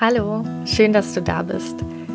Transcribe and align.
Hallo, 0.00 0.44
schön, 0.64 0.92
dass 0.92 1.12
du 1.14 1.20
da 1.20 1.42
bist. 1.42 1.74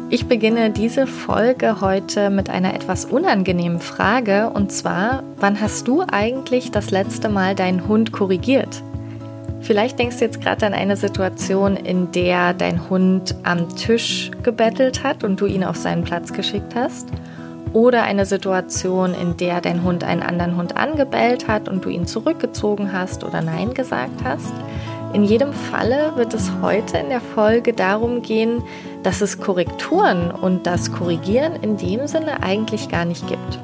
Ich 0.10 0.28
beginne 0.28 0.70
diese 0.70 1.06
Folge 1.06 1.82
heute 1.82 2.30
mit 2.30 2.50
einer 2.50 2.76
etwas 2.76 3.04
unangenehmen 3.04 3.82
Frage 3.82 4.52
und 4.52 4.72
zwar, 4.72 5.22
wann 5.36 5.60
hast 5.60 5.90
du 5.90 6.02
eigentlich 6.10 6.72
das 6.72 6.92
letzte 6.92 7.28
Mal 7.28 7.56
deinen 7.56 7.86
Hund 7.86 8.14
korrigiert? 8.14 8.82
Vielleicht 9.60 10.00
denkst 10.00 10.20
du 10.20 10.24
jetzt 10.24 10.40
gerade 10.40 10.66
an 10.66 10.74
eine 10.74 10.96
Situation, 10.96 11.76
in 11.76 12.10
der 12.14 12.54
dein 12.54 12.90
Hund 12.90 13.36
am 13.44 13.68
Tisch 13.76 14.32
gebettelt 14.44 15.04
hat 15.04 15.26
und 15.26 15.42
du 15.42 15.46
ihn 15.46 15.66
auf 15.66 15.76
seinen 15.76 16.06
Platz 16.06 16.32
geschickt 16.32 16.76
hast. 16.76 17.10
Oder 17.74 18.04
eine 18.04 18.26
Situation, 18.26 19.14
in 19.14 19.36
der 19.36 19.60
dein 19.60 19.84
Hund 19.84 20.06
einen 20.06 20.24
anderen 20.24 20.56
Hund 20.56 20.78
angebellt 20.78 21.50
hat 21.50 21.68
und 21.68 21.84
du 21.84 21.90
ihn 21.90 22.08
zurückgezogen 22.08 22.94
hast 22.94 23.26
oder 23.26 23.42
Nein 23.42 23.74
gesagt 23.74 24.24
hast. 24.24 24.54
In 25.14 25.24
jedem 25.24 25.54
Falle 25.54 26.14
wird 26.16 26.34
es 26.34 26.52
heute 26.64 26.98
in 26.98 27.10
der 27.10 27.22
Folge 27.22 27.74
darum 27.74 28.24
gehen, 28.24 28.64
dass 29.04 29.22
es 29.22 29.40
Korrekturen 29.40 30.32
und 30.32 30.66
das 30.66 30.92
Korrigieren 30.92 31.56
in 31.62 31.78
dem 31.78 32.08
Sinne 32.08 32.42
eigentlich 32.42 32.90
gar 32.90 33.06
nicht 33.06 33.28
gibt. 33.28 33.60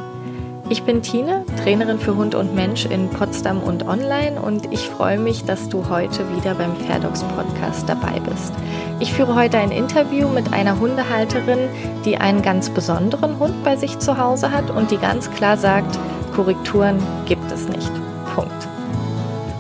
Ich 0.70 0.84
bin 0.84 1.02
Tine, 1.02 1.43
Trainerin 1.63 1.98
für 1.98 2.16
Hund 2.16 2.35
und 2.35 2.54
Mensch 2.54 2.85
in 2.85 3.09
Potsdam 3.09 3.63
und 3.63 3.88
online 3.88 4.40
und 4.40 4.71
ich 4.71 4.81
freue 4.81 5.17
mich, 5.17 5.43
dass 5.43 5.67
du 5.70 5.90
heute 5.90 6.23
wieder 6.35 6.54
beim 6.54 6.76
Fairdogs 6.76 7.23
Podcast 7.23 7.90
dabei 7.90 8.20
bist. 8.20 8.54
Ich 8.99 9.12
führe 9.12 9.34
heute 9.34 9.57
ein 9.57 9.71
Interview 9.71 10.27
mit 10.27 10.54
einer 10.54 10.79
Hundehalterin, 10.79 11.68
die 12.05 12.18
einen 12.18 12.43
ganz 12.43 12.70
besonderen 12.70 13.40
Hund 13.40 13.63
bei 13.63 13.76
sich 13.76 13.98
zu 13.98 14.20
Hause 14.20 14.52
hat 14.52 14.70
und 14.70 14.91
die 14.91 14.98
ganz 14.98 15.31
klar 15.31 15.57
sagt, 15.57 15.98
Korrekturen 16.35 16.99
gibt 17.26 17.52
es 17.52 17.68
nicht. 17.68 18.09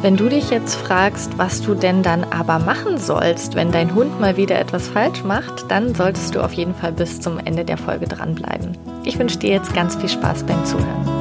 Wenn 0.01 0.15
du 0.15 0.29
dich 0.29 0.49
jetzt 0.49 0.75
fragst, 0.75 1.37
was 1.37 1.61
du 1.61 1.75
denn 1.75 2.03
dann 2.03 2.23
aber 2.23 2.57
machen 2.57 2.97
sollst, 2.97 3.55
wenn 3.55 3.73
dein 3.73 3.93
Hund 3.93 4.17
mal 4.21 4.37
wieder 4.37 4.57
etwas 4.57 4.87
falsch 4.87 5.25
macht, 5.25 5.69
dann 5.69 5.93
solltest 5.93 6.35
du 6.35 6.41
auf 6.41 6.53
jeden 6.53 6.73
Fall 6.73 6.93
bis 6.93 7.19
zum 7.19 7.37
Ende 7.37 7.65
der 7.65 7.77
Folge 7.77 8.07
dranbleiben. 8.07 8.77
Ich 9.03 9.19
wünsche 9.19 9.39
dir 9.39 9.49
jetzt 9.49 9.73
ganz 9.73 9.97
viel 9.97 10.09
Spaß 10.09 10.43
beim 10.43 10.63
Zuhören. 10.63 11.18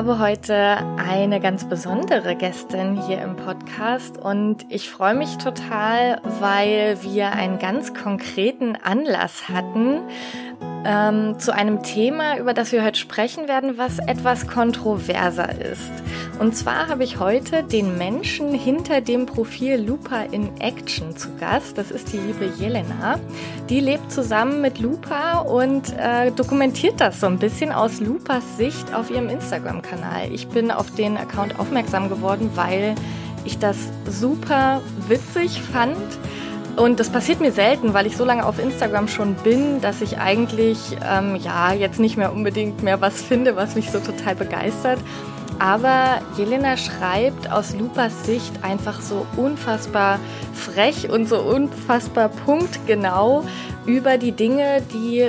Habe 0.00 0.18
heute 0.18 0.78
eine 0.96 1.40
ganz 1.40 1.68
besondere 1.68 2.34
Gästin 2.34 3.02
hier 3.06 3.20
im 3.20 3.36
Podcast 3.36 4.16
und 4.16 4.64
ich 4.70 4.88
freue 4.88 5.14
mich 5.14 5.36
total, 5.36 6.22
weil 6.40 6.96
wir 7.02 7.32
einen 7.32 7.58
ganz 7.58 7.92
konkreten 7.92 8.78
Anlass 8.82 9.50
hatten, 9.50 10.00
ähm, 10.84 11.38
zu 11.38 11.54
einem 11.54 11.82
Thema, 11.82 12.38
über 12.38 12.54
das 12.54 12.72
wir 12.72 12.84
heute 12.84 12.98
sprechen 12.98 13.48
werden, 13.48 13.76
was 13.76 13.98
etwas 13.98 14.46
kontroverser 14.46 15.60
ist. 15.60 15.90
Und 16.38 16.56
zwar 16.56 16.88
habe 16.88 17.04
ich 17.04 17.18
heute 17.18 17.62
den 17.62 17.98
Menschen 17.98 18.54
hinter 18.54 19.00
dem 19.00 19.26
Profil 19.26 19.76
Lupa 19.76 20.22
in 20.30 20.58
Action 20.60 21.16
zu 21.16 21.28
Gast. 21.38 21.76
Das 21.76 21.90
ist 21.90 22.12
die 22.12 22.18
liebe 22.18 22.50
Jelena. 22.58 23.20
Die 23.68 23.80
lebt 23.80 24.10
zusammen 24.10 24.62
mit 24.62 24.78
Lupa 24.78 25.40
und 25.40 25.92
äh, 25.98 26.30
dokumentiert 26.30 27.00
das 27.00 27.20
so 27.20 27.26
ein 27.26 27.38
bisschen 27.38 27.72
aus 27.72 28.00
Lupas 28.00 28.56
Sicht 28.56 28.94
auf 28.94 29.10
ihrem 29.10 29.28
Instagram-Kanal. 29.28 30.32
Ich 30.32 30.48
bin 30.48 30.70
auf 30.70 30.94
den 30.94 31.16
Account 31.16 31.58
aufmerksam 31.58 32.08
geworden, 32.08 32.50
weil 32.54 32.94
ich 33.44 33.58
das 33.58 33.76
super 34.06 34.80
witzig 35.08 35.60
fand 35.60 35.96
und 36.76 37.00
das 37.00 37.10
passiert 37.10 37.40
mir 37.40 37.52
selten, 37.52 37.94
weil 37.94 38.06
ich 38.06 38.16
so 38.16 38.24
lange 38.24 38.44
auf 38.44 38.58
Instagram 38.58 39.08
schon 39.08 39.34
bin, 39.34 39.80
dass 39.80 40.00
ich 40.00 40.18
eigentlich 40.18 40.78
ähm, 41.04 41.36
ja 41.36 41.72
jetzt 41.72 42.00
nicht 42.00 42.16
mehr 42.16 42.32
unbedingt 42.32 42.82
mehr 42.82 43.00
was 43.00 43.22
finde, 43.22 43.56
was 43.56 43.74
mich 43.74 43.90
so 43.90 43.98
total 43.98 44.34
begeistert. 44.34 44.98
Aber 45.58 46.22
Jelena 46.38 46.78
schreibt 46.78 47.50
aus 47.50 47.74
Lupas 47.74 48.24
Sicht 48.24 48.64
einfach 48.64 49.02
so 49.02 49.26
unfassbar 49.36 50.18
frech 50.54 51.10
und 51.10 51.28
so 51.28 51.38
unfassbar 51.38 52.30
punktgenau 52.30 53.44
über 53.84 54.16
die 54.16 54.32
Dinge, 54.32 54.82
die 54.94 55.28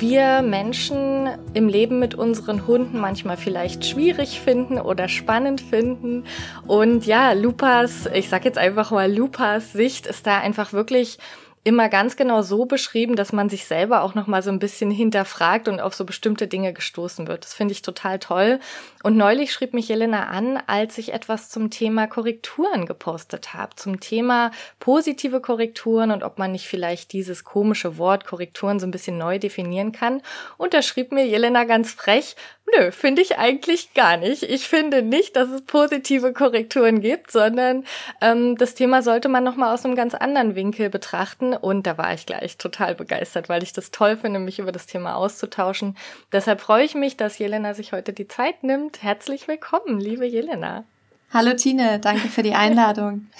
wir 0.00 0.42
Menschen 0.42 1.28
im 1.54 1.68
Leben 1.68 1.98
mit 1.98 2.14
unseren 2.14 2.66
Hunden 2.66 2.98
manchmal 2.98 3.36
vielleicht 3.36 3.84
schwierig 3.84 4.40
finden 4.40 4.78
oder 4.78 5.08
spannend 5.08 5.60
finden. 5.60 6.24
Und 6.66 7.06
ja, 7.06 7.32
Lupas, 7.32 8.06
ich 8.12 8.28
sag 8.28 8.44
jetzt 8.44 8.58
einfach 8.58 8.90
mal, 8.90 9.12
Lupas 9.12 9.72
Sicht 9.72 10.06
ist 10.06 10.26
da 10.26 10.38
einfach 10.38 10.72
wirklich 10.72 11.18
immer 11.66 11.88
ganz 11.88 12.16
genau 12.16 12.42
so 12.42 12.64
beschrieben, 12.64 13.16
dass 13.16 13.32
man 13.32 13.48
sich 13.48 13.64
selber 13.64 14.02
auch 14.02 14.14
noch 14.14 14.28
mal 14.28 14.40
so 14.40 14.50
ein 14.50 14.60
bisschen 14.60 14.88
hinterfragt 14.88 15.66
und 15.66 15.80
auf 15.80 15.94
so 15.94 16.04
bestimmte 16.04 16.46
Dinge 16.46 16.72
gestoßen 16.72 17.26
wird. 17.26 17.44
Das 17.44 17.54
finde 17.54 17.72
ich 17.72 17.82
total 17.82 18.20
toll. 18.20 18.60
Und 19.02 19.16
neulich 19.16 19.52
schrieb 19.52 19.74
mich 19.74 19.88
Jelena 19.88 20.28
an, 20.28 20.62
als 20.68 20.96
ich 20.96 21.12
etwas 21.12 21.50
zum 21.50 21.70
Thema 21.70 22.06
Korrekturen 22.06 22.86
gepostet 22.86 23.52
habe, 23.52 23.74
zum 23.74 23.98
Thema 23.98 24.52
positive 24.78 25.40
Korrekturen 25.40 26.12
und 26.12 26.22
ob 26.22 26.38
man 26.38 26.52
nicht 26.52 26.68
vielleicht 26.68 27.12
dieses 27.12 27.42
komische 27.42 27.98
Wort 27.98 28.26
Korrekturen 28.26 28.78
so 28.78 28.86
ein 28.86 28.92
bisschen 28.92 29.18
neu 29.18 29.40
definieren 29.40 29.90
kann. 29.90 30.22
Und 30.58 30.72
da 30.72 30.82
schrieb 30.82 31.10
mir 31.10 31.26
Jelena 31.26 31.64
ganz 31.64 31.90
frech, 31.90 32.36
Nö, 32.74 32.90
finde 32.90 33.22
ich 33.22 33.38
eigentlich 33.38 33.94
gar 33.94 34.16
nicht. 34.16 34.42
Ich 34.42 34.66
finde 34.66 35.02
nicht, 35.02 35.36
dass 35.36 35.50
es 35.50 35.62
positive 35.62 36.32
Korrekturen 36.32 37.00
gibt, 37.00 37.30
sondern 37.30 37.84
ähm, 38.20 38.56
das 38.56 38.74
Thema 38.74 39.02
sollte 39.02 39.28
man 39.28 39.44
nochmal 39.44 39.72
aus 39.72 39.84
einem 39.84 39.94
ganz 39.94 40.14
anderen 40.14 40.56
Winkel 40.56 40.90
betrachten. 40.90 41.54
Und 41.54 41.86
da 41.86 41.96
war 41.96 42.12
ich 42.12 42.26
gleich 42.26 42.58
total 42.58 42.96
begeistert, 42.96 43.48
weil 43.48 43.62
ich 43.62 43.72
das 43.72 43.92
toll 43.92 44.16
finde, 44.16 44.40
mich 44.40 44.58
über 44.58 44.72
das 44.72 44.86
Thema 44.86 45.14
auszutauschen. 45.14 45.96
Deshalb 46.32 46.60
freue 46.60 46.84
ich 46.84 46.96
mich, 46.96 47.16
dass 47.16 47.38
Jelena 47.38 47.72
sich 47.74 47.92
heute 47.92 48.12
die 48.12 48.26
Zeit 48.26 48.64
nimmt. 48.64 49.02
Herzlich 49.02 49.46
willkommen, 49.46 50.00
liebe 50.00 50.26
Jelena. 50.26 50.84
Hallo 51.32 51.54
Tine, 51.54 51.98
danke 51.98 52.28
für 52.28 52.42
die 52.42 52.54
Einladung. 52.54 53.26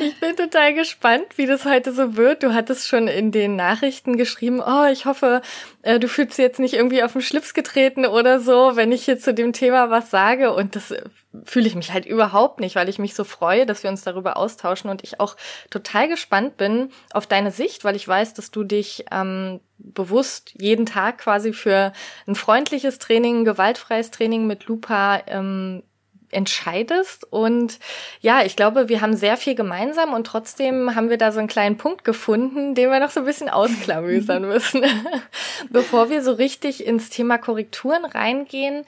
Ich 0.00 0.20
bin 0.20 0.36
total 0.36 0.74
gespannt, 0.74 1.26
wie 1.36 1.46
das 1.46 1.64
heute 1.64 1.92
so 1.92 2.16
wird. 2.16 2.42
Du 2.42 2.54
hattest 2.54 2.86
schon 2.86 3.08
in 3.08 3.32
den 3.32 3.56
Nachrichten 3.56 4.16
geschrieben, 4.16 4.62
oh, 4.64 4.84
ich 4.84 5.04
hoffe, 5.06 5.42
äh, 5.82 5.98
du 5.98 6.06
fühlst 6.06 6.38
jetzt 6.38 6.60
nicht 6.60 6.74
irgendwie 6.74 7.02
auf 7.02 7.14
den 7.14 7.22
Schlips 7.22 7.54
getreten 7.54 8.06
oder 8.06 8.38
so, 8.38 8.76
wenn 8.76 8.92
ich 8.92 9.04
hier 9.04 9.18
zu 9.18 9.34
dem 9.34 9.52
Thema 9.52 9.90
was 9.90 10.10
sage. 10.10 10.52
Und 10.52 10.76
das 10.76 10.92
äh, 10.92 11.02
fühle 11.44 11.66
ich 11.66 11.74
mich 11.74 11.92
halt 11.92 12.06
überhaupt 12.06 12.60
nicht, 12.60 12.76
weil 12.76 12.88
ich 12.88 12.98
mich 12.98 13.14
so 13.14 13.24
freue, 13.24 13.66
dass 13.66 13.82
wir 13.82 13.90
uns 13.90 14.02
darüber 14.02 14.36
austauschen 14.36 14.90
und 14.90 15.02
ich 15.02 15.18
auch 15.18 15.36
total 15.70 16.08
gespannt 16.08 16.56
bin 16.56 16.90
auf 17.12 17.26
deine 17.26 17.50
Sicht, 17.50 17.84
weil 17.84 17.96
ich 17.96 18.06
weiß, 18.06 18.34
dass 18.34 18.50
du 18.50 18.64
dich 18.64 19.06
ähm, 19.10 19.60
bewusst 19.78 20.54
jeden 20.58 20.86
Tag 20.86 21.18
quasi 21.18 21.52
für 21.52 21.92
ein 22.26 22.36
freundliches 22.36 22.98
Training, 22.98 23.40
ein 23.40 23.44
gewaltfreies 23.44 24.10
Training 24.10 24.46
mit 24.46 24.66
Lupa 24.66 25.22
ähm, 25.26 25.82
entscheidest. 26.30 27.26
Und 27.30 27.78
ja, 28.20 28.44
ich 28.44 28.56
glaube, 28.56 28.88
wir 28.88 29.00
haben 29.00 29.16
sehr 29.16 29.36
viel 29.36 29.54
gemeinsam 29.54 30.12
und 30.12 30.26
trotzdem 30.26 30.94
haben 30.94 31.10
wir 31.10 31.18
da 31.18 31.32
so 31.32 31.38
einen 31.38 31.48
kleinen 31.48 31.76
Punkt 31.76 32.04
gefunden, 32.04 32.74
den 32.74 32.90
wir 32.90 33.00
noch 33.00 33.10
so 33.10 33.20
ein 33.20 33.26
bisschen 33.26 33.48
ausklamüsern 33.48 34.42
müssen. 34.48 34.84
Bevor 35.70 36.10
wir 36.10 36.22
so 36.22 36.32
richtig 36.32 36.86
ins 36.86 37.10
Thema 37.10 37.38
Korrekturen 37.38 38.04
reingehen, 38.04 38.84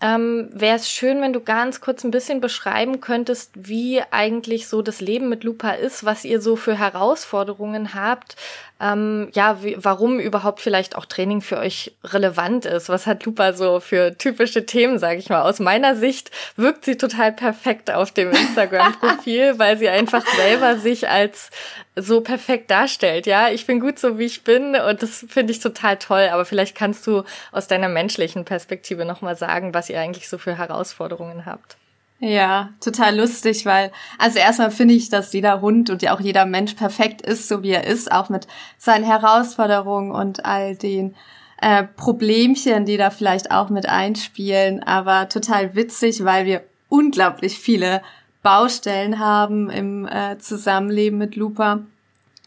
ähm, 0.00 0.50
wäre 0.52 0.76
es 0.76 0.90
schön, 0.90 1.22
wenn 1.22 1.32
du 1.32 1.40
ganz 1.40 1.80
kurz 1.80 2.04
ein 2.04 2.10
bisschen 2.10 2.40
beschreiben 2.40 3.00
könntest, 3.00 3.52
wie 3.54 4.02
eigentlich 4.10 4.66
so 4.68 4.82
das 4.82 5.00
Leben 5.00 5.30
mit 5.30 5.44
Lupa 5.44 5.70
ist, 5.70 6.04
was 6.04 6.24
ihr 6.24 6.42
so 6.42 6.56
für 6.56 6.76
Herausforderungen 6.78 7.94
habt, 7.94 8.36
ähm, 8.84 9.28
ja, 9.32 9.62
wie, 9.62 9.76
warum 9.78 10.20
überhaupt 10.20 10.60
vielleicht 10.60 10.96
auch 10.96 11.06
Training 11.06 11.40
für 11.40 11.56
euch 11.56 11.92
relevant 12.04 12.66
ist. 12.66 12.90
Was 12.90 13.06
hat 13.06 13.24
Lupa 13.24 13.54
so 13.54 13.80
für 13.80 14.18
typische 14.18 14.66
Themen, 14.66 14.98
sage 14.98 15.18
ich 15.18 15.30
mal. 15.30 15.40
Aus 15.42 15.58
meiner 15.58 15.96
Sicht 15.96 16.30
wirkt 16.56 16.84
sie 16.84 16.98
total 16.98 17.32
perfekt 17.32 17.90
auf 17.90 18.10
dem 18.10 18.30
Instagram-Profil, 18.30 19.54
weil 19.58 19.78
sie 19.78 19.88
einfach 19.88 20.24
selber 20.36 20.76
sich 20.76 21.08
als 21.08 21.50
so 21.96 22.20
perfekt 22.20 22.70
darstellt. 22.70 23.26
Ja, 23.26 23.48
ich 23.48 23.66
bin 23.66 23.80
gut 23.80 23.98
so, 23.98 24.18
wie 24.18 24.26
ich 24.26 24.44
bin 24.44 24.76
und 24.76 25.02
das 25.02 25.24
finde 25.28 25.52
ich 25.52 25.60
total 25.60 25.96
toll. 25.96 26.28
Aber 26.30 26.44
vielleicht 26.44 26.76
kannst 26.76 27.06
du 27.06 27.22
aus 27.52 27.68
deiner 27.68 27.88
menschlichen 27.88 28.44
Perspektive 28.44 29.06
nochmal 29.06 29.36
sagen, 29.36 29.72
was 29.72 29.88
ihr 29.88 29.98
eigentlich 29.98 30.28
so 30.28 30.36
für 30.36 30.58
Herausforderungen 30.58 31.46
habt. 31.46 31.78
Ja, 32.26 32.70
total 32.80 33.18
lustig, 33.18 33.66
weil, 33.66 33.92
also 34.18 34.38
erstmal 34.38 34.70
finde 34.70 34.94
ich, 34.94 35.10
dass 35.10 35.34
jeder 35.34 35.60
Hund 35.60 35.90
und 35.90 36.00
ja 36.00 36.14
auch 36.14 36.20
jeder 36.20 36.46
Mensch 36.46 36.72
perfekt 36.72 37.20
ist, 37.20 37.48
so 37.48 37.62
wie 37.62 37.72
er 37.72 37.86
ist, 37.86 38.10
auch 38.10 38.30
mit 38.30 38.46
seinen 38.78 39.04
Herausforderungen 39.04 40.10
und 40.10 40.46
all 40.46 40.74
den 40.74 41.14
äh, 41.60 41.84
Problemchen, 41.84 42.86
die 42.86 42.96
da 42.96 43.10
vielleicht 43.10 43.50
auch 43.50 43.68
mit 43.68 43.86
einspielen, 43.86 44.82
aber 44.82 45.28
total 45.28 45.74
witzig, 45.74 46.24
weil 46.24 46.46
wir 46.46 46.62
unglaublich 46.88 47.58
viele 47.58 48.00
Baustellen 48.42 49.18
haben 49.18 49.68
im 49.68 50.08
äh, 50.08 50.38
Zusammenleben 50.38 51.18
mit 51.18 51.36
Lupa 51.36 51.80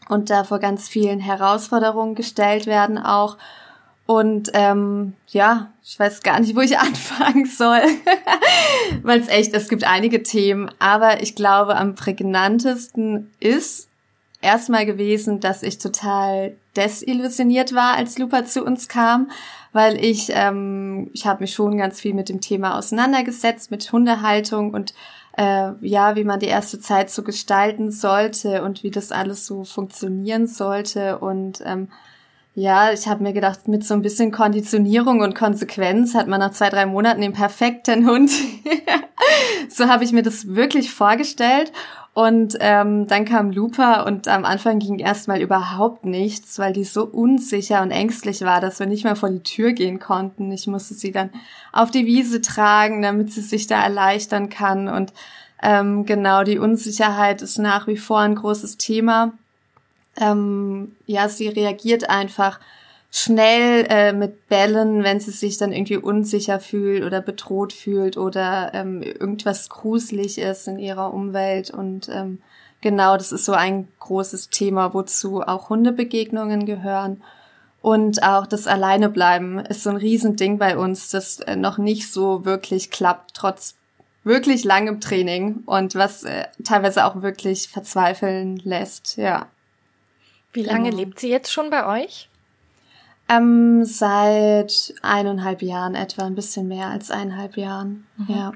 und 0.08 0.28
da 0.28 0.42
vor 0.42 0.58
ganz 0.58 0.88
vielen 0.88 1.20
Herausforderungen 1.20 2.16
gestellt 2.16 2.66
werden 2.66 2.98
auch 2.98 3.36
Und 4.10 4.52
ähm, 4.54 5.12
ja, 5.26 5.70
ich 5.84 6.00
weiß 6.00 6.22
gar 6.22 6.40
nicht, 6.40 6.56
wo 6.56 6.62
ich 6.62 6.78
anfangen 6.78 7.44
soll, 7.44 7.82
weil 9.02 9.20
es 9.20 9.28
echt, 9.28 9.52
es 9.52 9.68
gibt 9.68 9.84
einige 9.84 10.22
Themen, 10.22 10.70
aber 10.78 11.22
ich 11.22 11.34
glaube, 11.34 11.76
am 11.76 11.94
prägnantesten 11.94 13.30
ist 13.38 13.86
erstmal 14.40 14.86
gewesen, 14.86 15.40
dass 15.40 15.62
ich 15.62 15.76
total 15.76 16.56
desillusioniert 16.74 17.74
war, 17.74 17.98
als 17.98 18.16
Lupa 18.16 18.46
zu 18.46 18.64
uns 18.64 18.88
kam, 18.88 19.30
weil 19.74 20.02
ich, 20.02 20.30
ähm, 20.32 21.10
ich 21.12 21.26
habe 21.26 21.42
mich 21.42 21.52
schon 21.52 21.76
ganz 21.76 22.00
viel 22.00 22.14
mit 22.14 22.30
dem 22.30 22.40
Thema 22.40 22.78
auseinandergesetzt, 22.78 23.70
mit 23.70 23.92
Hundehaltung 23.92 24.72
und 24.72 24.94
äh, 25.36 25.72
ja, 25.82 26.16
wie 26.16 26.24
man 26.24 26.40
die 26.40 26.46
erste 26.46 26.80
Zeit 26.80 27.10
so 27.10 27.22
gestalten 27.22 27.90
sollte 27.90 28.62
und 28.62 28.82
wie 28.82 28.90
das 28.90 29.12
alles 29.12 29.44
so 29.44 29.64
funktionieren 29.64 30.46
sollte. 30.46 31.18
Und 31.18 31.62
ähm, 31.66 31.88
ja, 32.54 32.92
ich 32.92 33.06
habe 33.06 33.22
mir 33.22 33.32
gedacht, 33.32 33.68
mit 33.68 33.84
so 33.84 33.94
ein 33.94 34.02
bisschen 34.02 34.32
Konditionierung 34.32 35.20
und 35.20 35.34
Konsequenz 35.34 36.14
hat 36.14 36.26
man 36.26 36.40
nach 36.40 36.50
zwei, 36.50 36.70
drei 36.70 36.86
Monaten 36.86 37.20
den 37.20 37.32
perfekten 37.32 38.06
Hund. 38.08 38.30
so 39.68 39.86
habe 39.86 40.04
ich 40.04 40.12
mir 40.12 40.22
das 40.22 40.54
wirklich 40.54 40.92
vorgestellt. 40.92 41.72
Und 42.14 42.56
ähm, 42.58 43.06
dann 43.06 43.24
kam 43.24 43.52
Lupa 43.52 44.02
und 44.02 44.26
am 44.26 44.44
Anfang 44.44 44.80
ging 44.80 44.98
erstmal 44.98 45.40
überhaupt 45.40 46.04
nichts, 46.04 46.58
weil 46.58 46.72
die 46.72 46.82
so 46.82 47.04
unsicher 47.04 47.80
und 47.80 47.92
ängstlich 47.92 48.40
war, 48.40 48.60
dass 48.60 48.80
wir 48.80 48.88
nicht 48.88 49.04
mal 49.04 49.14
vor 49.14 49.30
die 49.30 49.44
Tür 49.44 49.70
gehen 49.70 50.00
konnten. 50.00 50.50
Ich 50.50 50.66
musste 50.66 50.94
sie 50.94 51.12
dann 51.12 51.30
auf 51.72 51.92
die 51.92 52.06
Wiese 52.06 52.40
tragen, 52.40 53.02
damit 53.02 53.32
sie 53.32 53.40
sich 53.40 53.68
da 53.68 53.80
erleichtern 53.80 54.48
kann. 54.48 54.88
Und 54.88 55.12
ähm, 55.62 56.06
genau, 56.06 56.42
die 56.42 56.58
Unsicherheit 56.58 57.40
ist 57.40 57.58
nach 57.58 57.86
wie 57.86 57.96
vor 57.96 58.18
ein 58.18 58.34
großes 58.34 58.78
Thema. 58.78 59.32
Ähm, 60.20 60.96
ja, 61.06 61.28
sie 61.28 61.48
reagiert 61.48 62.10
einfach 62.10 62.60
schnell 63.10 63.86
äh, 63.88 64.12
mit 64.12 64.48
Bällen, 64.48 65.02
wenn 65.02 65.20
sie 65.20 65.30
sich 65.30 65.56
dann 65.56 65.72
irgendwie 65.72 65.96
unsicher 65.96 66.60
fühlt 66.60 67.04
oder 67.04 67.20
bedroht 67.20 67.72
fühlt 67.72 68.16
oder 68.16 68.72
ähm, 68.74 69.02
irgendwas 69.02 69.68
gruselig 69.70 70.38
ist 70.38 70.68
in 70.68 70.78
ihrer 70.78 71.14
Umwelt. 71.14 71.70
Und 71.70 72.08
ähm, 72.10 72.40
genau, 72.80 73.16
das 73.16 73.32
ist 73.32 73.44
so 73.44 73.52
ein 73.52 73.88
großes 74.00 74.50
Thema, 74.50 74.92
wozu 74.92 75.40
auch 75.40 75.70
Hundebegegnungen 75.70 76.66
gehören. 76.66 77.22
Und 77.80 78.22
auch 78.22 78.46
das 78.46 78.66
Alleinebleiben 78.66 79.60
ist 79.60 79.84
so 79.84 79.90
ein 79.90 79.96
Riesending 79.96 80.58
bei 80.58 80.76
uns, 80.76 81.10
das 81.10 81.40
äh, 81.40 81.56
noch 81.56 81.78
nicht 81.78 82.12
so 82.12 82.44
wirklich 82.44 82.90
klappt, 82.90 83.34
trotz 83.34 83.76
wirklich 84.24 84.64
langem 84.64 85.00
Training 85.00 85.62
und 85.64 85.94
was 85.94 86.24
äh, 86.24 86.44
teilweise 86.64 87.06
auch 87.06 87.22
wirklich 87.22 87.68
verzweifeln 87.68 88.56
lässt, 88.56 89.16
ja. 89.16 89.46
Wie 90.52 90.62
lange 90.62 90.90
genau. 90.90 91.02
lebt 91.02 91.20
sie 91.20 91.28
jetzt 91.28 91.52
schon 91.52 91.70
bei 91.70 92.02
euch? 92.02 92.28
Ähm, 93.28 93.84
seit 93.84 94.94
eineinhalb 95.02 95.60
Jahren 95.60 95.94
etwa, 95.94 96.24
ein 96.24 96.34
bisschen 96.34 96.66
mehr 96.68 96.86
als 96.86 97.10
eineinhalb 97.10 97.56
Jahren, 97.56 98.06
mhm. 98.16 98.34
ja. 98.34 98.52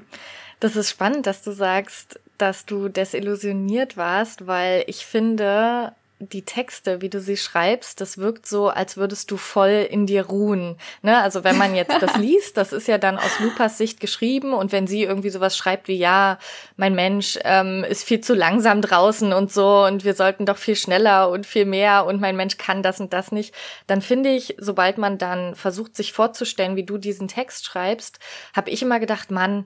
Das 0.59 0.75
ist 0.75 0.89
spannend, 0.89 1.27
dass 1.27 1.43
du 1.43 1.51
sagst, 1.51 2.19
dass 2.37 2.65
du 2.65 2.87
desillusioniert 2.87 3.97
warst, 3.97 4.47
weil 4.47 4.83
ich 4.87 5.05
finde, 5.05 5.93
die 6.23 6.43
Texte, 6.43 7.01
wie 7.01 7.09
du 7.09 7.19
sie 7.19 7.37
schreibst, 7.37 8.01
das 8.01 8.17
wirkt 8.17 8.45
so, 8.45 8.69
als 8.69 8.97
würdest 8.97 9.31
du 9.31 9.37
voll 9.37 9.87
in 9.89 10.05
dir 10.05 10.25
ruhen. 10.25 10.77
Ne? 11.01 11.21
Also 11.21 11.43
wenn 11.43 11.57
man 11.57 11.75
jetzt 11.75 12.01
das 12.01 12.15
liest, 12.17 12.57
das 12.57 12.73
ist 12.73 12.87
ja 12.87 12.97
dann 12.97 13.17
aus 13.17 13.39
Lupas 13.39 13.77
Sicht 13.77 13.99
geschrieben 13.99 14.53
und 14.53 14.71
wenn 14.71 14.87
sie 14.87 15.03
irgendwie 15.03 15.29
sowas 15.29 15.57
schreibt 15.57 15.87
wie, 15.87 15.97
ja, 15.97 16.39
mein 16.77 16.95
Mensch 16.95 17.37
ähm, 17.43 17.83
ist 17.83 18.03
viel 18.03 18.21
zu 18.21 18.33
langsam 18.33 18.81
draußen 18.81 19.33
und 19.33 19.51
so 19.51 19.85
und 19.85 20.03
wir 20.03 20.13
sollten 20.13 20.45
doch 20.45 20.57
viel 20.57 20.75
schneller 20.75 21.29
und 21.29 21.45
viel 21.45 21.65
mehr 21.65 22.05
und 22.05 22.21
mein 22.21 22.35
Mensch 22.35 22.57
kann 22.57 22.83
das 22.83 22.99
und 22.99 23.13
das 23.13 23.31
nicht, 23.31 23.53
dann 23.87 24.01
finde 24.01 24.29
ich, 24.29 24.55
sobald 24.57 24.97
man 24.97 25.17
dann 25.17 25.55
versucht, 25.55 25.95
sich 25.95 26.13
vorzustellen, 26.13 26.75
wie 26.75 26.85
du 26.85 26.97
diesen 26.97 27.27
Text 27.27 27.65
schreibst, 27.65 28.19
habe 28.55 28.69
ich 28.69 28.81
immer 28.81 28.99
gedacht, 28.99 29.31
Mann, 29.31 29.65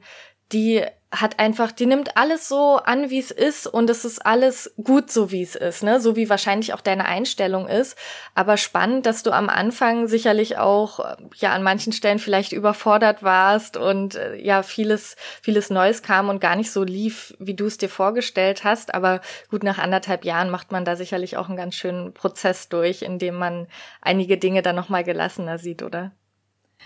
die 0.52 0.86
hat 1.10 1.40
einfach, 1.40 1.72
die 1.72 1.86
nimmt 1.86 2.18
alles 2.18 2.50
so 2.50 2.78
an, 2.78 3.10
wie 3.10 3.20
es 3.20 3.32
ist 3.32 3.66
und 3.66 3.90
es 3.90 4.04
ist 4.04 4.26
alles 4.26 4.74
gut 4.84 5.10
so, 5.10 5.32
wie 5.32 5.42
es 5.42 5.56
ist, 5.56 5.82
ne? 5.82 6.02
So 6.02 6.18
wie 6.18 6.30
wahrscheinlich 6.30 6.74
auch 6.74 6.82
deine 6.82 7.06
Einstellung 7.06 7.68
ist. 7.68 7.98
Aber 8.36 8.58
spannend, 8.58 9.06
dass 9.06 9.24
du 9.24 9.32
am 9.32 9.48
Anfang 9.48 10.10
sicherlich 10.10 10.58
auch, 10.58 11.00
ja, 11.36 11.54
an 11.54 11.64
manchen 11.64 11.94
Stellen 11.94 12.20
vielleicht 12.20 12.52
überfordert 12.52 13.24
warst 13.24 13.78
und 13.78 14.16
äh, 14.16 14.36
ja, 14.36 14.64
vieles, 14.64 15.16
vieles 15.42 15.70
Neues 15.70 16.04
kam 16.04 16.28
und 16.28 16.42
gar 16.42 16.58
nicht 16.58 16.72
so 16.72 16.84
lief, 16.84 17.34
wie 17.40 17.56
du 17.56 17.68
es 17.68 17.78
dir 17.78 17.90
vorgestellt 17.90 18.66
hast. 18.66 18.94
Aber 18.94 19.22
gut, 19.50 19.64
nach 19.64 19.78
anderthalb 19.78 20.26
Jahren 20.26 20.50
macht 20.50 20.74
man 20.74 20.84
da 20.84 20.98
sicherlich 20.98 21.38
auch 21.38 21.48
einen 21.48 21.58
ganz 21.58 21.76
schönen 21.76 22.14
Prozess 22.14 22.68
durch, 22.68 23.02
in 23.02 23.18
dem 23.18 23.36
man 23.36 23.68
einige 24.02 24.38
Dinge 24.38 24.62
dann 24.62 24.76
nochmal 24.76 25.06
gelassener 25.06 25.58
sieht, 25.58 25.84
oder? 25.84 26.12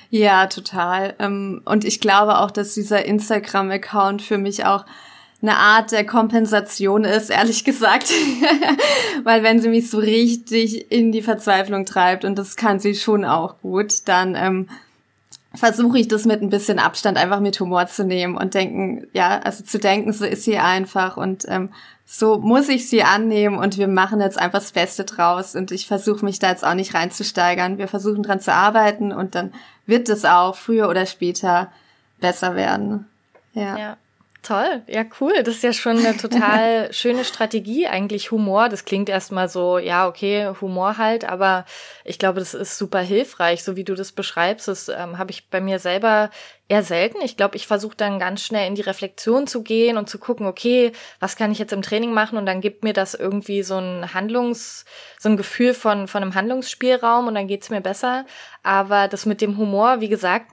Ja, 0.10 0.48
total. 0.48 1.16
Ähm, 1.20 1.62
und 1.66 1.86
ich 1.86 2.00
glaube 2.02 2.40
auch, 2.40 2.52
dass 2.52 2.74
dieser 2.74 3.06
Instagram-Account 3.06 4.22
für 4.22 4.38
mich 4.38 4.66
auch 4.66 4.86
eine 5.42 5.58
Art 5.58 5.92
der 5.92 6.06
Kompensation 6.06 7.04
ist, 7.04 7.30
ehrlich 7.30 7.64
gesagt. 7.66 8.12
Weil 9.24 9.44
wenn 9.44 9.60
sie 9.60 9.70
mich 9.70 9.90
so 9.90 9.98
richtig 9.98 10.92
in 10.92 11.12
die 11.12 11.22
Verzweiflung 11.22 11.86
treibt, 11.86 12.26
und 12.26 12.38
das 12.38 12.56
kann 12.56 12.80
sie 12.80 12.96
schon 12.96 13.26
auch 13.26 13.60
gut, 13.62 14.08
dann 14.08 14.36
ähm, 14.36 14.70
versuche 15.54 16.00
ich 16.00 16.08
das 16.08 16.26
mit 16.26 16.42
ein 16.42 16.50
bisschen 16.50 16.80
Abstand 16.80 17.18
einfach 17.18 17.40
mit 17.40 17.60
Humor 17.60 17.88
zu 17.88 18.04
nehmen 18.04 18.38
und 18.38 18.54
denken, 18.54 19.08
ja, 19.14 19.40
also 19.40 19.64
zu 19.64 19.80
denken, 19.80 20.14
so 20.14 20.26
ist 20.26 20.44
sie 20.44 20.58
einfach 20.58 21.18
und 21.18 21.46
ähm, 21.48 21.70
so 22.14 22.40
muss 22.40 22.68
ich 22.68 22.90
sie 22.90 23.04
annehmen 23.04 23.58
und 23.58 23.78
wir 23.78 23.88
machen 23.88 24.20
jetzt 24.20 24.38
einfach 24.38 24.60
das 24.60 24.74
Beste 24.74 25.06
draus 25.06 25.56
und 25.56 25.72
ich 25.72 25.88
versuche 25.88 26.26
mich 26.26 26.40
da 26.40 26.50
jetzt 26.50 26.66
auch 26.66 26.74
nicht 26.74 26.94
reinzusteigern. 26.94 27.78
Wir 27.78 27.88
versuchen 27.88 28.22
dran 28.22 28.42
zu 28.42 28.54
arbeiten 28.54 29.14
und 29.14 29.34
dann 29.34 29.54
wird 29.86 30.10
es 30.10 30.26
auch 30.26 30.58
früher 30.58 30.90
oder 30.90 31.06
später 31.06 31.72
besser 32.20 32.58
werden. 32.58 33.08
Ja. 33.54 33.78
ja. 33.78 33.98
Toll, 34.44 34.82
ja 34.88 35.06
cool. 35.22 35.44
Das 35.44 35.56
ist 35.56 35.64
ja 35.64 35.72
schon 35.72 36.00
eine 36.00 36.18
total 36.18 36.92
schöne 36.94 37.24
Strategie, 37.24 37.88
eigentlich 37.88 38.32
Humor. 38.32 38.68
Das 38.68 38.84
klingt 38.84 39.08
erstmal 39.08 39.48
so, 39.48 39.78
ja, 39.78 40.08
okay, 40.08 40.52
Humor 40.60 40.98
halt, 40.98 41.24
aber 41.24 41.64
ich 42.04 42.20
glaube, 42.20 42.40
das 42.40 42.56
ist 42.56 42.78
super 42.78 43.00
hilfreich, 43.00 43.64
so 43.64 43.76
wie 43.78 43.84
du 43.84 43.94
das 43.94 44.12
beschreibst. 44.12 44.68
Das 44.68 44.90
ähm, 44.90 45.18
habe 45.18 45.32
ich 45.32 45.48
bei 45.50 45.62
mir 45.62 45.80
selber 45.80 46.30
eher 46.72 46.84
selten. 46.84 47.20
Ich 47.22 47.36
glaube, 47.36 47.58
ich 47.58 47.68
versuche 47.68 47.98
dann 47.98 48.18
ganz 48.18 48.42
schnell 48.42 48.66
in 48.66 48.76
die 48.76 48.82
Reflexion 48.82 49.46
zu 49.46 49.62
gehen 49.62 49.98
und 49.98 50.10
zu 50.10 50.18
gucken, 50.18 50.48
okay, 50.48 50.94
was 51.20 51.36
kann 51.36 51.52
ich 51.52 51.60
jetzt 51.60 51.74
im 51.74 51.82
Training 51.82 52.14
machen? 52.14 52.38
Und 52.38 52.46
dann 52.46 52.62
gibt 52.62 52.86
mir 52.86 52.94
das 52.94 53.14
irgendwie 53.14 53.62
so 53.62 53.78
ein 53.78 54.14
Handlungs, 54.14 54.86
so 55.20 55.28
ein 55.28 55.36
Gefühl 55.36 55.74
von, 55.74 56.08
von 56.08 56.24
einem 56.24 56.34
Handlungsspielraum 56.34 57.28
und 57.28 57.36
dann 57.36 57.48
geht's 57.48 57.70
mir 57.70 57.82
besser. 57.82 58.26
Aber 58.64 59.10
das 59.10 59.26
mit 59.26 59.42
dem 59.42 59.58
Humor, 59.58 60.00
wie 60.00 60.08
gesagt, 60.08 60.46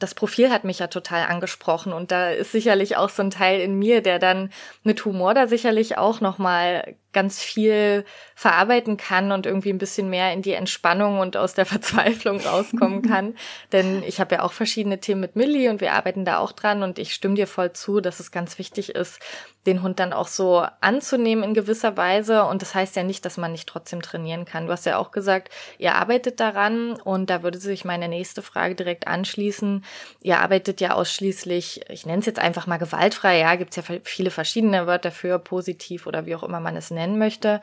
das 0.00 0.14
Profil 0.14 0.50
hat 0.50 0.64
mich 0.64 0.78
ja 0.78 0.86
total 0.86 1.24
angesprochen 1.28 1.92
und 1.92 2.12
da 2.12 2.30
ist 2.30 2.52
sicherlich 2.52 2.96
auch 2.96 3.10
so 3.10 3.22
ein 3.22 3.30
Teil 3.30 3.60
in 3.60 3.78
mir, 3.78 4.00
der 4.00 4.18
dann 4.18 4.50
mit 4.84 5.04
Humor 5.04 5.34
da 5.34 5.48
sicherlich 5.48 5.98
auch 5.98 6.22
nochmal 6.22 6.96
ganz 7.12 7.40
viel 7.40 8.04
verarbeiten 8.34 8.96
kann 8.96 9.32
und 9.32 9.46
irgendwie 9.46 9.70
ein 9.70 9.78
bisschen 9.78 10.10
mehr 10.10 10.32
in 10.32 10.42
die 10.42 10.52
Entspannung 10.52 11.20
und 11.20 11.36
aus 11.36 11.54
der 11.54 11.66
Verzweiflung 11.66 12.40
rauskommen 12.40 13.02
kann. 13.02 13.34
Denn 13.72 14.02
ich 14.02 14.20
habe 14.20 14.36
ja 14.36 14.42
auch 14.42 14.52
verschiedene 14.52 15.00
Themen 15.00 15.20
mit 15.20 15.36
Millie 15.36 15.70
und 15.70 15.80
wir 15.80 15.94
arbeiten 15.94 16.24
da 16.24 16.38
auch 16.38 16.52
dran 16.52 16.82
und 16.82 16.98
ich 16.98 17.14
stimme 17.14 17.34
dir 17.34 17.46
voll 17.46 17.72
zu, 17.72 18.00
dass 18.00 18.20
es 18.20 18.30
ganz 18.30 18.58
wichtig 18.58 18.90
ist, 18.90 19.20
den 19.66 19.82
Hund 19.82 20.00
dann 20.00 20.12
auch 20.12 20.28
so 20.28 20.64
anzunehmen 20.80 21.44
in 21.44 21.54
gewisser 21.54 21.96
Weise. 21.96 22.44
Und 22.44 22.62
das 22.62 22.74
heißt 22.74 22.96
ja 22.96 23.02
nicht, 23.02 23.24
dass 23.24 23.36
man 23.36 23.52
nicht 23.52 23.68
trotzdem 23.68 24.02
trainieren 24.02 24.44
kann. 24.44 24.66
Du 24.66 24.72
hast 24.72 24.86
ja 24.86 24.98
auch 24.98 25.10
gesagt, 25.10 25.52
ihr 25.78 25.94
arbeitet 25.94 26.40
daran 26.40 26.92
und 26.92 27.30
da 27.30 27.42
würde 27.42 27.58
sich 27.58 27.84
meine 27.84 28.08
nächste 28.08 28.42
Frage 28.42 28.74
direkt 28.74 29.06
anschließen. 29.06 29.84
Ihr 30.22 30.40
arbeitet 30.40 30.80
ja 30.80 30.94
ausschließlich, 30.94 31.82
ich 31.90 32.06
nenne 32.06 32.20
es 32.20 32.26
jetzt 32.26 32.38
einfach 32.38 32.66
mal 32.66 32.78
gewaltfrei, 32.78 33.40
ja, 33.40 33.54
gibt 33.56 33.76
es 33.76 33.88
ja 33.88 33.98
viele 34.02 34.30
verschiedene 34.30 34.86
Wörter 34.86 35.10
für 35.10 35.38
positiv 35.38 36.06
oder 36.06 36.26
wie 36.26 36.34
auch 36.34 36.42
immer 36.42 36.60
man 36.60 36.76
es 36.76 36.90
nennen 36.98 37.18
möchte. 37.18 37.60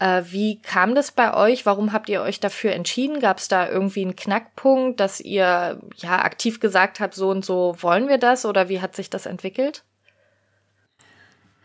Äh, 0.00 0.22
wie 0.30 0.60
kam 0.60 0.94
das 0.94 1.12
bei 1.12 1.34
euch? 1.34 1.66
Warum 1.66 1.92
habt 1.92 2.08
ihr 2.08 2.22
euch 2.22 2.40
dafür 2.40 2.72
entschieden? 2.72 3.20
Gab 3.20 3.38
es 3.38 3.48
da 3.48 3.68
irgendwie 3.68 4.02
einen 4.02 4.16
Knackpunkt, 4.16 4.98
dass 4.98 5.20
ihr 5.20 5.80
ja 5.96 6.22
aktiv 6.22 6.58
gesagt 6.58 6.98
habt, 6.98 7.14
so 7.14 7.30
und 7.30 7.44
so 7.44 7.76
wollen 7.80 8.08
wir 8.08 8.18
das 8.18 8.44
oder 8.46 8.68
wie 8.68 8.80
hat 8.80 8.96
sich 8.96 9.10
das 9.10 9.26
entwickelt? 9.26 9.84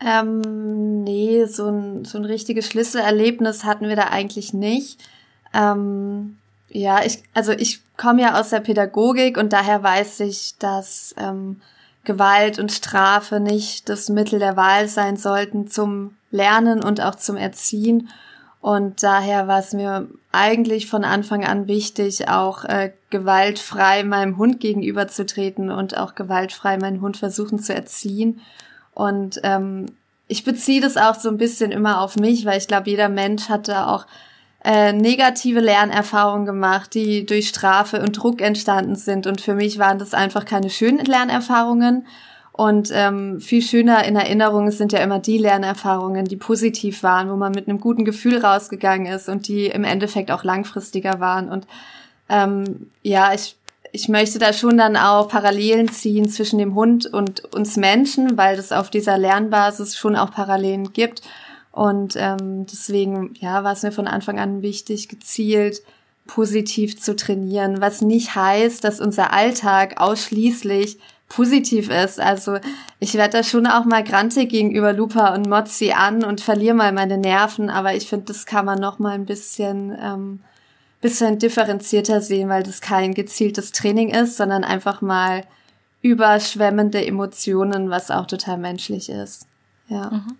Ähm, 0.04 1.02
nee, 1.02 1.46
so 1.46 1.68
ein, 1.68 2.04
so 2.04 2.18
ein 2.18 2.26
richtiges 2.26 2.68
Schlüsselerlebnis 2.68 3.64
hatten 3.64 3.88
wir 3.88 3.96
da 3.96 4.08
eigentlich 4.08 4.52
nicht. 4.52 5.00
Ähm, 5.54 6.36
ja, 6.68 7.02
ich, 7.04 7.22
also 7.32 7.52
ich 7.52 7.80
komme 7.96 8.22
ja 8.22 8.38
aus 8.38 8.50
der 8.50 8.60
Pädagogik 8.60 9.38
und 9.38 9.54
daher 9.54 9.82
weiß 9.82 10.20
ich, 10.20 10.58
dass 10.58 11.14
ähm, 11.16 11.62
Gewalt 12.04 12.58
und 12.58 12.72
Strafe 12.72 13.40
nicht 13.40 13.88
das 13.88 14.08
Mittel 14.08 14.38
der 14.38 14.56
Wahl 14.56 14.88
sein 14.88 15.16
sollten 15.16 15.68
zum 15.68 16.15
Lernen 16.30 16.82
und 16.82 17.00
auch 17.00 17.14
zum 17.14 17.36
Erziehen. 17.36 18.08
Und 18.60 19.02
daher 19.02 19.46
war 19.46 19.60
es 19.60 19.72
mir 19.72 20.08
eigentlich 20.32 20.88
von 20.88 21.04
Anfang 21.04 21.44
an 21.44 21.68
wichtig, 21.68 22.28
auch 22.28 22.64
äh, 22.64 22.92
gewaltfrei 23.10 24.02
meinem 24.02 24.38
Hund 24.38 24.58
gegenüberzutreten 24.58 25.70
und 25.70 25.96
auch 25.96 26.14
gewaltfrei 26.14 26.76
meinen 26.78 27.00
Hund 27.00 27.16
versuchen 27.16 27.58
zu 27.60 27.74
erziehen. 27.74 28.40
Und 28.92 29.40
ähm, 29.44 29.86
ich 30.26 30.42
beziehe 30.42 30.80
das 30.80 30.96
auch 30.96 31.14
so 31.14 31.28
ein 31.28 31.38
bisschen 31.38 31.70
immer 31.70 32.00
auf 32.00 32.16
mich, 32.16 32.44
weil 32.44 32.58
ich 32.58 32.66
glaube, 32.66 32.90
jeder 32.90 33.08
Mensch 33.08 33.48
hat 33.48 33.68
da 33.68 33.86
auch 33.86 34.06
äh, 34.64 34.92
negative 34.92 35.60
Lernerfahrungen 35.60 36.46
gemacht, 36.46 36.92
die 36.94 37.24
durch 37.24 37.48
Strafe 37.48 38.00
und 38.00 38.12
Druck 38.12 38.40
entstanden 38.40 38.96
sind. 38.96 39.28
Und 39.28 39.40
für 39.40 39.54
mich 39.54 39.78
waren 39.78 40.00
das 40.00 40.12
einfach 40.12 40.44
keine 40.44 40.70
schönen 40.70 41.04
Lernerfahrungen. 41.04 42.06
Und 42.56 42.90
ähm, 42.90 43.38
viel 43.38 43.60
schöner 43.60 44.04
in 44.06 44.16
Erinnerung 44.16 44.70
sind 44.70 44.90
ja 44.92 45.00
immer 45.00 45.18
die 45.18 45.36
Lernerfahrungen, 45.36 46.24
die 46.24 46.36
positiv 46.36 47.02
waren, 47.02 47.30
wo 47.30 47.36
man 47.36 47.52
mit 47.52 47.68
einem 47.68 47.80
guten 47.80 48.06
Gefühl 48.06 48.38
rausgegangen 48.38 49.12
ist 49.12 49.28
und 49.28 49.46
die 49.46 49.66
im 49.66 49.84
Endeffekt 49.84 50.30
auch 50.30 50.42
langfristiger 50.42 51.20
waren. 51.20 51.50
Und 51.50 51.66
ähm, 52.30 52.90
ja, 53.02 53.34
ich, 53.34 53.56
ich 53.92 54.08
möchte 54.08 54.38
da 54.38 54.54
schon 54.54 54.78
dann 54.78 54.96
auch 54.96 55.28
Parallelen 55.28 55.90
ziehen 55.90 56.30
zwischen 56.30 56.58
dem 56.58 56.74
Hund 56.74 57.04
und 57.04 57.44
uns 57.54 57.76
Menschen, 57.76 58.38
weil 58.38 58.58
es 58.58 58.72
auf 58.72 58.88
dieser 58.88 59.18
Lernbasis 59.18 59.94
schon 59.94 60.16
auch 60.16 60.30
Parallelen 60.30 60.94
gibt. 60.94 61.20
Und 61.72 62.14
ähm, 62.16 62.64
deswegen, 62.64 63.34
ja, 63.38 63.64
war 63.64 63.74
es 63.74 63.82
mir 63.82 63.92
von 63.92 64.08
Anfang 64.08 64.40
an 64.40 64.62
wichtig, 64.62 65.10
gezielt 65.10 65.82
positiv 66.26 66.98
zu 66.98 67.14
trainieren, 67.14 67.82
was 67.82 68.00
nicht 68.00 68.34
heißt, 68.34 68.82
dass 68.82 68.98
unser 68.98 69.34
Alltag 69.34 70.00
ausschließlich 70.00 70.98
positiv 71.28 71.90
ist. 71.90 72.20
Also 72.20 72.58
ich 73.00 73.14
werde 73.14 73.38
da 73.38 73.42
schon 73.42 73.66
auch 73.66 73.84
mal 73.84 74.04
grantig 74.04 74.50
gegenüber 74.50 74.92
Lupa 74.92 75.34
und 75.34 75.48
Mozzi 75.48 75.92
an 75.92 76.24
und 76.24 76.40
verliere 76.40 76.74
mal 76.74 76.92
meine 76.92 77.18
Nerven, 77.18 77.70
aber 77.70 77.94
ich 77.94 78.08
finde, 78.08 78.26
das 78.26 78.46
kann 78.46 78.64
man 78.64 78.78
noch 78.78 78.98
mal 78.98 79.12
ein 79.12 79.26
bisschen 79.26 79.96
ähm, 80.00 80.40
bisschen 81.00 81.38
differenzierter 81.38 82.20
sehen, 82.20 82.48
weil 82.48 82.62
das 82.62 82.80
kein 82.80 83.14
gezieltes 83.14 83.72
Training 83.72 84.10
ist, 84.10 84.36
sondern 84.36 84.64
einfach 84.64 85.02
mal 85.02 85.44
überschwemmende 86.02 87.04
Emotionen, 87.04 87.90
was 87.90 88.10
auch 88.10 88.26
total 88.26 88.58
menschlich 88.58 89.08
ist. 89.08 89.46
Ja. 89.88 90.10
Mhm. 90.10 90.36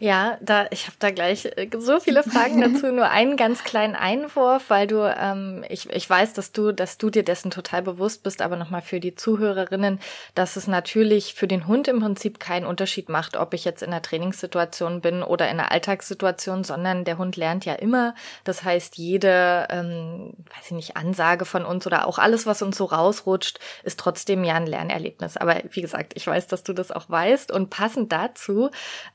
Ja, 0.00 0.38
da 0.40 0.66
ich 0.70 0.86
habe 0.86 0.96
da 1.00 1.10
gleich 1.10 1.44
äh, 1.44 1.68
so 1.76 1.98
viele 1.98 2.22
Fragen 2.22 2.60
dazu. 2.72 2.92
Nur 2.92 3.10
einen 3.10 3.36
ganz 3.36 3.64
kleinen 3.64 3.96
Einwurf, 3.96 4.66
weil 4.68 4.86
du, 4.86 5.02
ähm, 5.02 5.64
ich, 5.68 5.90
ich 5.90 6.08
weiß, 6.08 6.34
dass 6.34 6.52
du, 6.52 6.70
dass 6.70 6.98
du 6.98 7.10
dir 7.10 7.24
dessen 7.24 7.50
total 7.50 7.82
bewusst 7.82 8.22
bist, 8.22 8.40
aber 8.40 8.56
nochmal 8.56 8.82
für 8.82 9.00
die 9.00 9.16
Zuhörerinnen, 9.16 9.98
dass 10.36 10.54
es 10.54 10.68
natürlich 10.68 11.34
für 11.34 11.48
den 11.48 11.66
Hund 11.66 11.88
im 11.88 11.98
Prinzip 11.98 12.38
keinen 12.38 12.64
Unterschied 12.64 13.08
macht, 13.08 13.36
ob 13.36 13.54
ich 13.54 13.64
jetzt 13.64 13.82
in 13.82 13.88
einer 13.88 14.02
Trainingssituation 14.02 15.00
bin 15.00 15.24
oder 15.24 15.46
in 15.50 15.58
einer 15.58 15.72
Alltagssituation, 15.72 16.62
sondern 16.62 17.04
der 17.04 17.18
Hund 17.18 17.36
lernt 17.36 17.64
ja 17.64 17.74
immer. 17.74 18.14
Das 18.44 18.62
heißt, 18.62 18.98
jede, 18.98 19.66
ähm, 19.68 20.32
weiß 20.54 20.66
ich 20.66 20.72
nicht, 20.72 20.96
Ansage 20.96 21.44
von 21.44 21.64
uns 21.64 21.88
oder 21.88 22.06
auch 22.06 22.18
alles, 22.18 22.46
was 22.46 22.62
uns 22.62 22.76
so 22.76 22.84
rausrutscht, 22.84 23.58
ist 23.82 23.98
trotzdem 23.98 24.44
ja 24.44 24.54
ein 24.54 24.66
Lernerlebnis. 24.66 25.36
Aber 25.36 25.56
wie 25.72 25.82
gesagt, 25.82 26.12
ich 26.14 26.24
weiß, 26.24 26.46
dass 26.46 26.62
du 26.62 26.72
das 26.72 26.92
auch 26.92 27.10
weißt 27.10 27.50
und 27.50 27.70
passend 27.70 28.12
dazu, 28.12 28.70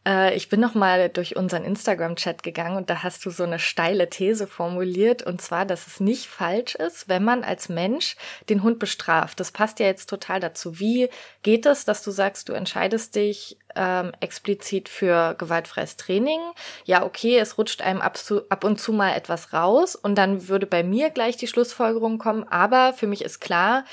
äh, 0.06 0.36
ich 0.36 0.50
bin 0.50 0.60
noch 0.60 0.73
mal 0.76 1.10
durch 1.10 1.36
unseren 1.36 1.64
Instagram-Chat 1.64 2.44
gegangen 2.44 2.78
und 2.78 2.90
da 2.90 3.04
hast 3.04 3.26
du 3.26 3.30
so 3.30 3.44
eine 3.44 3.60
steile 3.60 4.10
These 4.10 4.48
formuliert 4.48 5.24
und 5.24 5.42
zwar, 5.42 5.66
dass 5.66 5.88
es 5.88 6.00
nicht 6.00 6.28
falsch 6.28 6.76
ist, 6.76 7.08
wenn 7.08 7.24
man 7.24 7.44
als 7.44 7.70
Mensch 7.70 8.16
den 8.50 8.64
Hund 8.64 8.80
bestraft. 8.80 9.40
Das 9.40 9.52
passt 9.52 9.80
ja 9.80 9.86
jetzt 9.86 10.10
total 10.10 10.40
dazu. 10.40 10.80
Wie 10.80 11.10
geht 11.42 11.66
es, 11.66 11.86
dass 11.86 12.04
du 12.04 12.12
sagst, 12.12 12.50
du 12.50 12.54
entscheidest 12.54 13.16
dich 13.16 13.58
ähm, 13.76 14.12
explizit 14.20 14.90
für 14.90 15.36
gewaltfreies 15.38 15.98
Training? 15.98 16.40
Ja, 16.86 17.04
okay, 17.04 17.38
es 17.38 17.58
rutscht 17.58 17.82
einem 17.82 18.02
ab, 18.02 18.20
ab 18.50 18.64
und 18.64 18.80
zu 18.80 18.94
mal 18.94 19.16
etwas 19.16 19.54
raus 19.54 19.96
und 19.96 20.16
dann 20.16 20.48
würde 20.48 20.66
bei 20.66 20.84
mir 20.84 21.10
gleich 21.10 21.38
die 21.38 21.48
Schlussfolgerung 21.48 22.18
kommen, 22.18 22.44
aber 22.44 22.94
für 22.94 23.08
mich 23.08 23.24
ist 23.24 23.40
klar, 23.40 23.86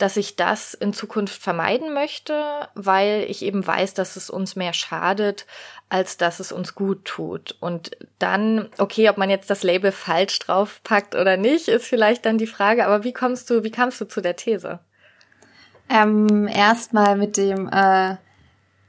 dass 0.00 0.16
ich 0.16 0.36
das 0.36 0.74
in 0.74 0.92
Zukunft 0.92 1.42
vermeiden 1.42 1.92
möchte, 1.92 2.68
weil 2.74 3.26
ich 3.28 3.42
eben 3.42 3.66
weiß, 3.66 3.94
dass 3.94 4.16
es 4.16 4.30
uns 4.30 4.56
mehr 4.56 4.72
schadet, 4.72 5.46
als 5.88 6.16
dass 6.16 6.40
es 6.40 6.52
uns 6.52 6.74
gut 6.74 7.04
tut. 7.04 7.56
Und 7.60 7.90
dann, 8.18 8.68
okay, 8.78 9.10
ob 9.10 9.18
man 9.18 9.28
jetzt 9.28 9.50
das 9.50 9.62
Label 9.62 9.92
falsch 9.92 10.38
draufpackt 10.38 11.14
oder 11.14 11.36
nicht, 11.36 11.68
ist 11.68 11.86
vielleicht 11.86 12.24
dann 12.24 12.38
die 12.38 12.46
Frage. 12.46 12.86
Aber 12.86 13.04
wie 13.04 13.12
kommst 13.12 13.50
du, 13.50 13.62
wie 13.62 13.70
kamst 13.70 14.00
du 14.00 14.06
zu 14.06 14.20
der 14.20 14.36
These? 14.36 14.78
Ähm, 15.90 16.48
Erstmal 16.48 17.16
mit 17.16 17.36
dem 17.36 17.68
äh, 17.68 18.16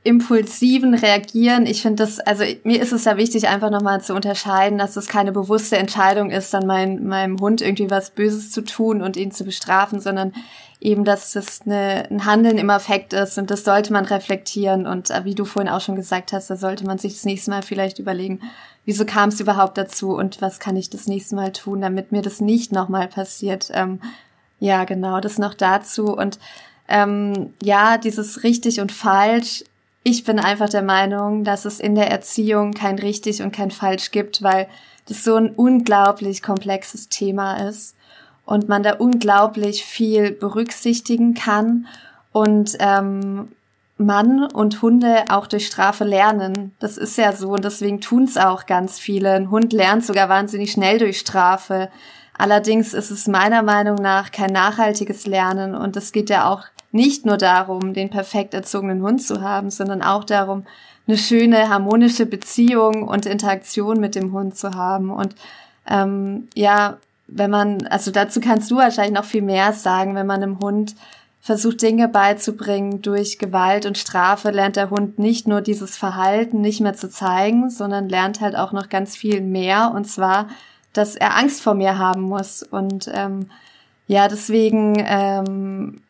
impulsiven 0.03 0.95
Reagieren. 0.95 1.67
Ich 1.67 1.83
finde 1.83 2.03
das, 2.03 2.19
also 2.19 2.43
mir 2.63 2.81
ist 2.81 2.91
es 2.91 3.05
ja 3.05 3.17
wichtig, 3.17 3.47
einfach 3.47 3.69
nochmal 3.69 4.01
zu 4.01 4.15
unterscheiden, 4.15 4.79
dass 4.79 4.95
es 4.95 5.07
keine 5.07 5.31
bewusste 5.31 5.77
Entscheidung 5.77 6.31
ist, 6.31 6.53
dann 6.53 6.65
mein, 6.65 7.05
meinem 7.05 7.39
Hund 7.39 7.61
irgendwie 7.61 7.91
was 7.91 8.09
Böses 8.09 8.51
zu 8.51 8.61
tun 8.61 9.03
und 9.03 9.15
ihn 9.15 9.31
zu 9.31 9.43
bestrafen, 9.43 9.99
sondern 9.99 10.33
eben, 10.79 11.05
dass 11.05 11.33
das 11.33 11.61
eine, 11.65 12.09
ein 12.09 12.25
Handeln 12.25 12.57
im 12.57 12.71
Affekt 12.71 13.13
ist 13.13 13.37
und 13.37 13.51
das 13.51 13.63
sollte 13.63 13.93
man 13.93 14.05
reflektieren 14.05 14.87
und 14.87 15.11
äh, 15.11 15.23
wie 15.23 15.35
du 15.35 15.45
vorhin 15.45 15.71
auch 15.71 15.81
schon 15.81 15.95
gesagt 15.95 16.33
hast, 16.33 16.49
da 16.49 16.55
sollte 16.55 16.85
man 16.85 16.97
sich 16.97 17.13
das 17.13 17.25
nächste 17.25 17.51
Mal 17.51 17.61
vielleicht 17.61 17.99
überlegen, 17.99 18.41
wieso 18.85 19.05
kam 19.05 19.29
es 19.29 19.39
überhaupt 19.39 19.77
dazu 19.77 20.15
und 20.15 20.41
was 20.41 20.59
kann 20.59 20.75
ich 20.75 20.89
das 20.89 21.05
nächste 21.05 21.35
Mal 21.35 21.51
tun, 21.51 21.81
damit 21.81 22.11
mir 22.11 22.23
das 22.23 22.41
nicht 22.41 22.71
nochmal 22.71 23.07
passiert. 23.07 23.69
Ähm, 23.73 24.01
ja, 24.59 24.85
genau, 24.85 25.19
das 25.19 25.37
noch 25.37 25.53
dazu 25.53 26.17
und 26.17 26.39
ähm, 26.87 27.53
ja, 27.61 27.99
dieses 27.99 28.43
richtig 28.43 28.81
und 28.81 28.91
falsch 28.91 29.63
ich 30.03 30.23
bin 30.23 30.39
einfach 30.39 30.69
der 30.69 30.81
Meinung, 30.81 31.43
dass 31.43 31.65
es 31.65 31.79
in 31.79 31.95
der 31.95 32.09
Erziehung 32.09 32.73
kein 32.73 32.97
richtig 32.97 33.41
und 33.41 33.51
kein 33.51 33.71
falsch 33.71 34.11
gibt, 34.11 34.41
weil 34.41 34.67
das 35.07 35.23
so 35.23 35.35
ein 35.35 35.51
unglaublich 35.51 36.41
komplexes 36.41 37.09
Thema 37.09 37.67
ist 37.67 37.95
und 38.45 38.67
man 38.67 38.83
da 38.83 38.93
unglaublich 38.93 39.85
viel 39.85 40.31
berücksichtigen 40.31 41.33
kann 41.33 41.87
und 42.31 42.75
ähm, 42.79 43.49
Mann 43.97 44.45
und 44.45 44.81
Hunde 44.81 45.25
auch 45.29 45.45
durch 45.45 45.67
Strafe 45.67 46.03
lernen. 46.03 46.73
Das 46.79 46.97
ist 46.97 47.17
ja 47.17 47.33
so 47.33 47.51
und 47.51 47.63
deswegen 47.63 48.01
tun 48.01 48.23
es 48.23 48.37
auch 48.37 48.65
ganz 48.65 48.99
viele. 48.99 49.33
Ein 49.33 49.51
Hund 49.51 49.73
lernt 49.73 50.03
sogar 50.03 50.27
wahnsinnig 50.27 50.71
schnell 50.71 50.97
durch 50.97 51.19
Strafe. 51.19 51.89
Allerdings 52.37 52.95
ist 52.95 53.11
es 53.11 53.27
meiner 53.27 53.61
Meinung 53.61 53.95
nach 53.95 54.31
kein 54.31 54.51
nachhaltiges 54.51 55.27
Lernen 55.27 55.75
und 55.75 55.95
es 55.95 56.11
geht 56.11 56.31
ja 56.31 56.49
auch 56.49 56.63
nicht 56.91 57.25
nur 57.25 57.37
darum, 57.37 57.93
den 57.93 58.09
perfekt 58.09 58.53
erzogenen 58.53 59.01
Hund 59.01 59.21
zu 59.23 59.41
haben, 59.41 59.69
sondern 59.69 60.01
auch 60.01 60.23
darum, 60.23 60.65
eine 61.07 61.17
schöne, 61.17 61.69
harmonische 61.69 62.25
Beziehung 62.25 63.07
und 63.07 63.25
Interaktion 63.25 63.99
mit 63.99 64.15
dem 64.15 64.33
Hund 64.33 64.55
zu 64.57 64.75
haben. 64.75 65.09
Und 65.09 65.35
ähm, 65.87 66.47
ja, 66.53 66.97
wenn 67.27 67.49
man, 67.49 67.87
also 67.87 68.11
dazu 68.11 68.39
kannst 68.39 68.69
du 68.71 68.77
wahrscheinlich 68.77 69.15
noch 69.15 69.25
viel 69.25 69.41
mehr 69.41 69.73
sagen, 69.73 70.15
wenn 70.15 70.27
man 70.27 70.43
einem 70.43 70.59
Hund 70.59 70.95
versucht, 71.41 71.81
Dinge 71.81 72.07
beizubringen 72.07 73.01
durch 73.01 73.39
Gewalt 73.39 73.85
und 73.85 73.97
Strafe, 73.97 74.51
lernt 74.51 74.75
der 74.75 74.91
Hund 74.91 75.17
nicht 75.17 75.47
nur 75.47 75.61
dieses 75.61 75.97
Verhalten 75.97 76.61
nicht 76.61 76.81
mehr 76.81 76.93
zu 76.93 77.09
zeigen, 77.09 77.69
sondern 77.71 78.09
lernt 78.09 78.41
halt 78.41 78.55
auch 78.55 78.73
noch 78.73 78.89
ganz 78.89 79.15
viel 79.15 79.41
mehr. 79.41 79.91
Und 79.95 80.05
zwar, 80.05 80.49
dass 80.93 81.15
er 81.15 81.35
Angst 81.35 81.63
vor 81.63 81.73
mir 81.73 81.97
haben 81.97 82.21
muss. 82.21 82.61
Und 82.61 83.09
ähm, 83.13 83.49
ja, 84.07 84.27
deswegen 84.27 84.95
ähm, 84.99 86.01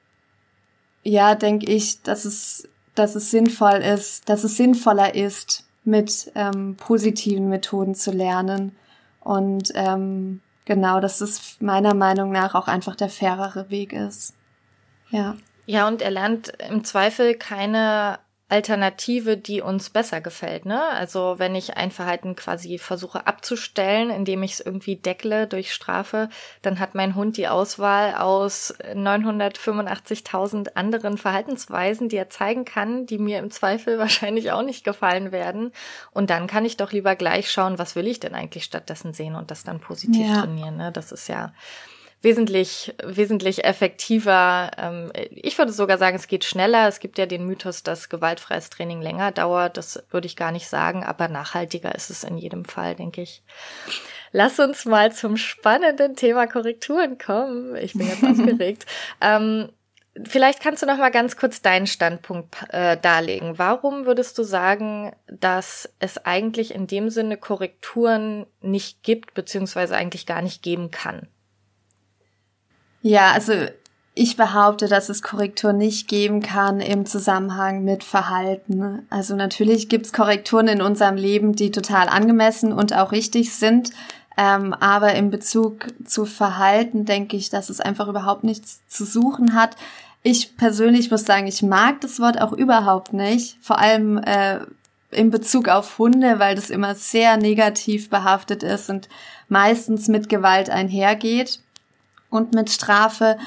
ja, 1.03 1.36
denke 1.36 1.72
ich, 1.72 2.01
dass 2.01 2.25
es, 2.25 2.67
dass 2.96 3.15
es 3.15 3.31
sinnvoll 3.31 3.81
ist, 3.81 4.29
dass 4.29 4.43
es 4.43 4.58
sinnvoller 4.58 5.15
ist, 5.15 5.65
mit 5.84 6.31
ähm, 6.36 6.75
positiven 6.75 7.50
Methoden 7.50 7.96
zu 7.96 8.12
lernen. 8.12 8.75
Und 9.20 9.72
ähm, 9.75 10.41
genau, 10.65 11.00
dass 11.00 11.22
es 11.22 11.58
meiner 11.60 11.93
Meinung 11.93 12.31
nach 12.31 12.55
auch 12.55 12.67
einfach 12.67 12.96
der 12.96 13.10
fairere 13.10 13.70
Weg 13.70 13.93
ist. 13.93 14.34
Ja. 15.10 15.36
Ja, 15.65 15.88
und 15.88 16.01
er 16.01 16.12
lernt 16.12 16.53
im 16.70 16.84
Zweifel 16.84 17.36
keine 17.36 18.20
Alternative, 18.51 19.38
die 19.38 19.62
uns 19.62 19.89
besser 19.89 20.20
gefällt. 20.20 20.65
Ne? 20.65 20.84
Also 20.89 21.36
wenn 21.38 21.55
ich 21.55 21.77
ein 21.77 21.89
Verhalten 21.89 22.36
quasi 22.36 22.77
versuche 22.77 23.25
abzustellen, 23.25 24.10
indem 24.10 24.43
ich 24.43 24.53
es 24.53 24.60
irgendwie 24.60 24.98
deckle 24.98 25.48
durch 25.48 25.74
Strafe, 25.74 26.27
dann 26.62 26.79
hat 26.79 26.93
mein 26.93 27.15
Hund 27.15 27.38
die 27.38 27.48
Auswahl 27.48 28.15
aus 28.15 28.75
985.000 28.93 30.75
anderen 30.75 31.17
Verhaltensweisen, 31.17 32.10
die 32.10 32.17
er 32.17 32.29
zeigen 32.29 32.65
kann, 32.65 33.05
die 33.05 33.20
mir 33.20 33.39
im 33.39 33.51
Zweifel 33.51 33.98
wahrscheinlich 34.00 34.51
auch 34.51 34.63
nicht 34.63 34.84
gefallen 34.84 35.31
werden. 35.31 35.72
Und 36.12 36.29
dann 36.29 36.48
kann 36.48 36.65
ich 36.65 36.75
doch 36.75 36.91
lieber 36.91 37.15
gleich 37.15 37.50
schauen, 37.50 37.79
was 37.79 37.96
will 37.96 38.08
ich 38.08 38.20
denn 38.20 38.36
eigentlich 38.36 38.65
stattdessen 38.65 39.13
sehen 39.13 39.36
und 39.36 39.50
das 39.50 39.63
dann 39.63 39.79
positiv 39.79 40.27
ja. 40.27 40.41
trainieren. 40.41 40.75
Ne? 40.75 40.91
Das 40.91 41.13
ist 41.13 41.29
ja 41.29 41.53
wesentlich, 42.21 42.93
wesentlich 43.03 43.63
effektiver. 43.63 44.71
Ähm, 44.77 45.11
ich 45.31 45.57
würde 45.57 45.71
sogar 45.71 45.97
sagen, 45.97 46.15
es 46.15 46.27
geht 46.27 46.45
schneller. 46.45 46.87
Es 46.87 46.99
gibt 46.99 47.17
ja 47.17 47.25
den 47.25 47.45
Mythos, 47.45 47.83
dass 47.83 48.09
gewaltfreies 48.09 48.69
Training 48.69 49.01
länger 49.01 49.31
dauert. 49.31 49.77
Das 49.77 50.03
würde 50.11 50.27
ich 50.27 50.35
gar 50.35 50.51
nicht 50.51 50.67
sagen, 50.67 51.03
aber 51.03 51.27
nachhaltiger 51.27 51.95
ist 51.95 52.09
es 52.09 52.23
in 52.23 52.37
jedem 52.37 52.65
Fall, 52.65 52.95
denke 52.95 53.21
ich. 53.21 53.43
Lass 54.31 54.59
uns 54.59 54.85
mal 54.85 55.11
zum 55.11 55.35
spannenden 55.35 56.15
Thema 56.15 56.47
Korrekturen 56.47 57.17
kommen. 57.17 57.75
Ich 57.75 57.93
bin 57.93 58.07
jetzt 58.07 58.23
aufgeregt. 58.23 58.85
Ähm, 59.19 59.69
vielleicht 60.23 60.61
kannst 60.61 60.83
du 60.83 60.85
noch 60.85 60.97
mal 60.97 61.09
ganz 61.09 61.37
kurz 61.37 61.61
deinen 61.61 61.87
Standpunkt 61.87 62.55
äh, 62.69 62.97
darlegen. 62.97 63.57
Warum 63.57 64.05
würdest 64.05 64.37
du 64.37 64.43
sagen, 64.43 65.11
dass 65.27 65.89
es 65.99 66.23
eigentlich 66.23 66.75
in 66.75 66.85
dem 66.85 67.09
Sinne 67.09 67.37
Korrekturen 67.37 68.45
nicht 68.61 69.03
gibt, 69.03 69.33
beziehungsweise 69.33 69.95
eigentlich 69.95 70.25
gar 70.25 70.41
nicht 70.41 70.61
geben 70.61 70.91
kann? 70.91 71.27
Ja, 73.01 73.31
also 73.31 73.53
ich 74.13 74.36
behaupte, 74.36 74.88
dass 74.88 75.10
es 75.10 75.22
Korrektur 75.22 75.74
nicht 75.74 76.08
geben 76.08 76.41
kann 76.41 76.81
im 76.81 77.05
Zusammenhang 77.05 77.84
mit 77.84 78.03
Verhalten. 78.03 79.05
Also 79.10 79.36
natürlich 79.36 79.88
gibt's 79.88 80.12
Korrekturen 80.12 80.67
in 80.67 80.81
unserem 80.81 81.15
Leben, 81.15 81.55
die 81.55 81.72
total 81.72 82.10
angemessen 82.10 82.74
und 82.74 82.93
auch 82.93 83.12
richtig 83.12 83.53
sind. 83.53 83.91
Ähm, 84.38 84.74
aber 84.74 85.13
in 85.15 85.29
Bezug 85.29 85.88
zu 86.05 86.25
Verhalten 86.25 87.05
denke 87.05 87.38
ich, 87.38 87.50
dass 87.50 87.70
es 87.70 87.79
einfach 87.79 88.08
überhaupt 88.08 88.43
nichts 88.43 88.81
zu 88.88 89.05
suchen 89.05 89.55
hat. 89.55 89.75
Ich 90.24 90.58
persönlich 90.58 91.10
muss 91.10 91.25
sagen, 91.25 91.48
ich 91.48 91.63
mag 91.63 92.01
das 92.01 92.20
Wort 92.20 92.39
auch 92.39 92.53
überhaupt 92.53 93.13
nicht. 93.13 93.58
Vor 93.62 93.79
allem 93.79 94.17
äh, 94.20 94.60
in 95.10 95.31
Bezug 95.31 95.67
auf 95.70 95.98
Hunde, 95.98 96.39
weil 96.39 96.55
das 96.55 96.70
immer 96.70 96.96
sehr 96.96 97.38
negativ 97.38 98.10
behaftet 98.10 98.62
ist 98.62 98.89
und 98.89 99.10
meistens 99.48 100.08
mit 100.10 100.29
Gewalt 100.29 100.70
einhergeht 100.70 101.60
und 102.31 102.55
mit 102.55 102.71
Strafe. 102.71 103.38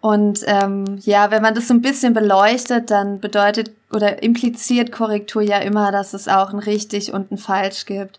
Und 0.00 0.40
ähm, 0.44 0.98
ja, 1.00 1.30
wenn 1.30 1.40
man 1.40 1.54
das 1.54 1.68
so 1.68 1.72
ein 1.72 1.80
bisschen 1.80 2.12
beleuchtet, 2.12 2.90
dann 2.90 3.20
bedeutet 3.20 3.70
oder 3.90 4.22
impliziert 4.22 4.92
Korrektur 4.92 5.40
ja 5.40 5.58
immer, 5.58 5.92
dass 5.92 6.12
es 6.12 6.28
auch 6.28 6.52
ein 6.52 6.58
richtig 6.58 7.14
und 7.14 7.32
ein 7.32 7.38
falsch 7.38 7.86
gibt. 7.86 8.18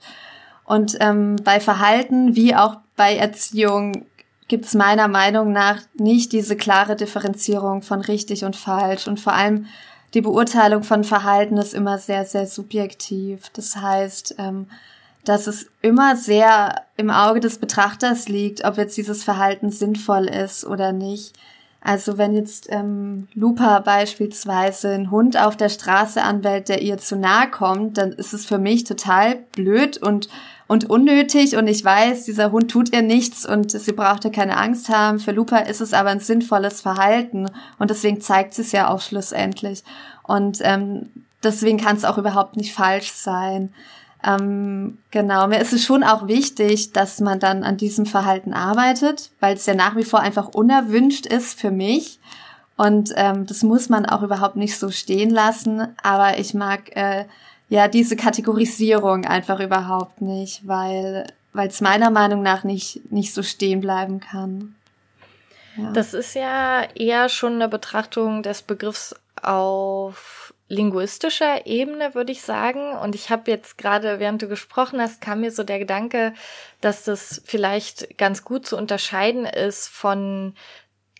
Und 0.63 0.97
ähm, 0.99 1.35
bei 1.43 1.59
Verhalten 1.59 2.35
wie 2.35 2.55
auch 2.55 2.77
bei 2.95 3.15
Erziehung 3.15 4.05
gibt 4.47 4.65
es 4.65 4.73
meiner 4.73 5.07
Meinung 5.07 5.51
nach 5.51 5.81
nicht 5.93 6.31
diese 6.31 6.55
klare 6.55 6.95
Differenzierung 6.95 7.83
von 7.83 8.01
richtig 8.01 8.45
und 8.45 8.55
falsch. 8.55 9.07
Und 9.07 9.19
vor 9.19 9.33
allem 9.33 9.67
die 10.15 10.21
Beurteilung 10.21 10.83
von 10.83 11.03
Verhalten 11.03 11.57
ist 11.57 11.73
immer 11.73 11.97
sehr, 11.97 12.25
sehr 12.25 12.47
subjektiv. 12.47 13.49
Das 13.53 13.75
heißt, 13.75 14.35
ähm, 14.39 14.67
dass 15.25 15.47
es 15.47 15.67
immer 15.81 16.15
sehr 16.15 16.83
im 16.97 17.09
Auge 17.09 17.39
des 17.39 17.57
Betrachters 17.57 18.29
liegt, 18.29 18.63
ob 18.63 18.77
jetzt 18.77 18.97
dieses 18.97 19.23
Verhalten 19.23 19.71
sinnvoll 19.71 20.25
ist 20.25 20.65
oder 20.65 20.91
nicht. 20.91 21.33
Also 21.81 22.17
wenn 22.17 22.33
jetzt 22.33 22.67
ähm, 22.71 23.27
Lupa 23.35 23.79
beispielsweise 23.79 24.89
einen 24.89 25.11
Hund 25.11 25.37
auf 25.37 25.55
der 25.55 25.69
Straße 25.69 26.21
anbellt, 26.21 26.67
der 26.67 26.81
ihr 26.81 26.97
zu 26.97 27.15
nahe 27.15 27.51
kommt, 27.51 27.99
dann 27.99 28.11
ist 28.11 28.33
es 28.33 28.45
für 28.45 28.57
mich 28.57 28.85
total 28.85 29.35
blöd 29.51 29.97
und 29.97 30.27
und 30.67 30.89
unnötig 30.89 31.55
und 31.57 31.67
ich 31.67 31.85
weiß, 31.85 32.25
dieser 32.25 32.51
Hund 32.51 32.71
tut 32.71 32.91
ihr 32.91 33.03
nichts 33.03 33.45
und 33.45 33.71
sie 33.71 33.91
braucht 33.91 34.23
ja 34.23 34.31
keine 34.31 34.57
Angst 34.57 34.89
haben. 34.89 35.19
Für 35.19 35.31
Lupa 35.31 35.57
ist 35.57 35.79
es 35.79 35.93
aber 35.93 36.09
ein 36.09 36.19
sinnvolles 36.19 36.81
Verhalten 36.81 37.51
und 37.77 37.91
deswegen 37.91 38.19
zeigt 38.19 38.55
sie 38.55 38.63
es 38.63 38.71
ja 38.71 38.89
auch 38.89 39.01
schlussendlich. 39.01 39.83
Und 40.23 40.59
ähm, 40.61 41.11
deswegen 41.43 41.77
kann 41.77 41.97
es 41.97 42.05
auch 42.05 42.17
überhaupt 42.17 42.57
nicht 42.57 42.73
falsch 42.73 43.11
sein. 43.11 43.73
Ähm, 44.25 44.97
genau, 45.11 45.47
mir 45.47 45.59
ist 45.59 45.73
es 45.73 45.83
schon 45.83 46.03
auch 46.03 46.27
wichtig, 46.27 46.93
dass 46.93 47.19
man 47.19 47.39
dann 47.39 47.63
an 47.63 47.77
diesem 47.77 48.05
Verhalten 48.05 48.53
arbeitet, 48.53 49.29
weil 49.39 49.55
es 49.55 49.65
ja 49.65 49.75
nach 49.75 49.95
wie 49.95 50.03
vor 50.03 50.19
einfach 50.19 50.47
unerwünscht 50.47 51.25
ist 51.25 51.59
für 51.59 51.71
mich. 51.71 52.19
Und 52.75 53.13
ähm, 53.15 53.45
das 53.45 53.63
muss 53.63 53.87
man 53.87 54.05
auch 54.05 54.23
überhaupt 54.23 54.55
nicht 54.55 54.77
so 54.77 54.89
stehen 54.89 55.29
lassen. 55.29 55.87
Aber 56.01 56.39
ich 56.39 56.53
mag 56.53 56.95
äh, 56.95 57.25
ja 57.69 57.87
diese 57.87 58.15
Kategorisierung 58.15 59.25
einfach 59.25 59.59
überhaupt 59.59 60.21
nicht, 60.21 60.67
weil 60.67 61.27
weil 61.53 61.69
es 61.69 61.79
meiner 61.79 62.09
Meinung 62.09 62.41
nach 62.41 62.65
nicht 62.65 63.11
nicht 63.11 63.33
so 63.33 63.43
stehen 63.43 63.79
bleiben 63.79 64.19
kann. 64.19 64.75
Ja. 65.77 65.91
Das 65.91 66.13
ist 66.13 66.35
ja 66.35 66.83
eher 66.95 67.29
schon 67.29 67.53
eine 67.53 67.69
Betrachtung 67.69 68.43
des 68.43 68.61
Begriffs 68.61 69.15
auf 69.41 70.44
linguistischer 70.67 71.65
Ebene, 71.65 72.15
würde 72.15 72.31
ich 72.31 72.41
sagen. 72.41 72.97
Und 72.97 73.15
ich 73.15 73.29
habe 73.29 73.51
jetzt 73.51 73.77
gerade, 73.77 74.19
während 74.19 74.41
du 74.41 74.47
gesprochen 74.47 74.99
hast, 74.99 75.21
kam 75.21 75.41
mir 75.41 75.51
so 75.51 75.63
der 75.63 75.79
Gedanke, 75.79 76.33
dass 76.81 77.03
das 77.03 77.41
vielleicht 77.45 78.17
ganz 78.17 78.43
gut 78.43 78.65
zu 78.65 78.77
unterscheiden 78.77 79.45
ist 79.45 79.87
von 79.87 80.55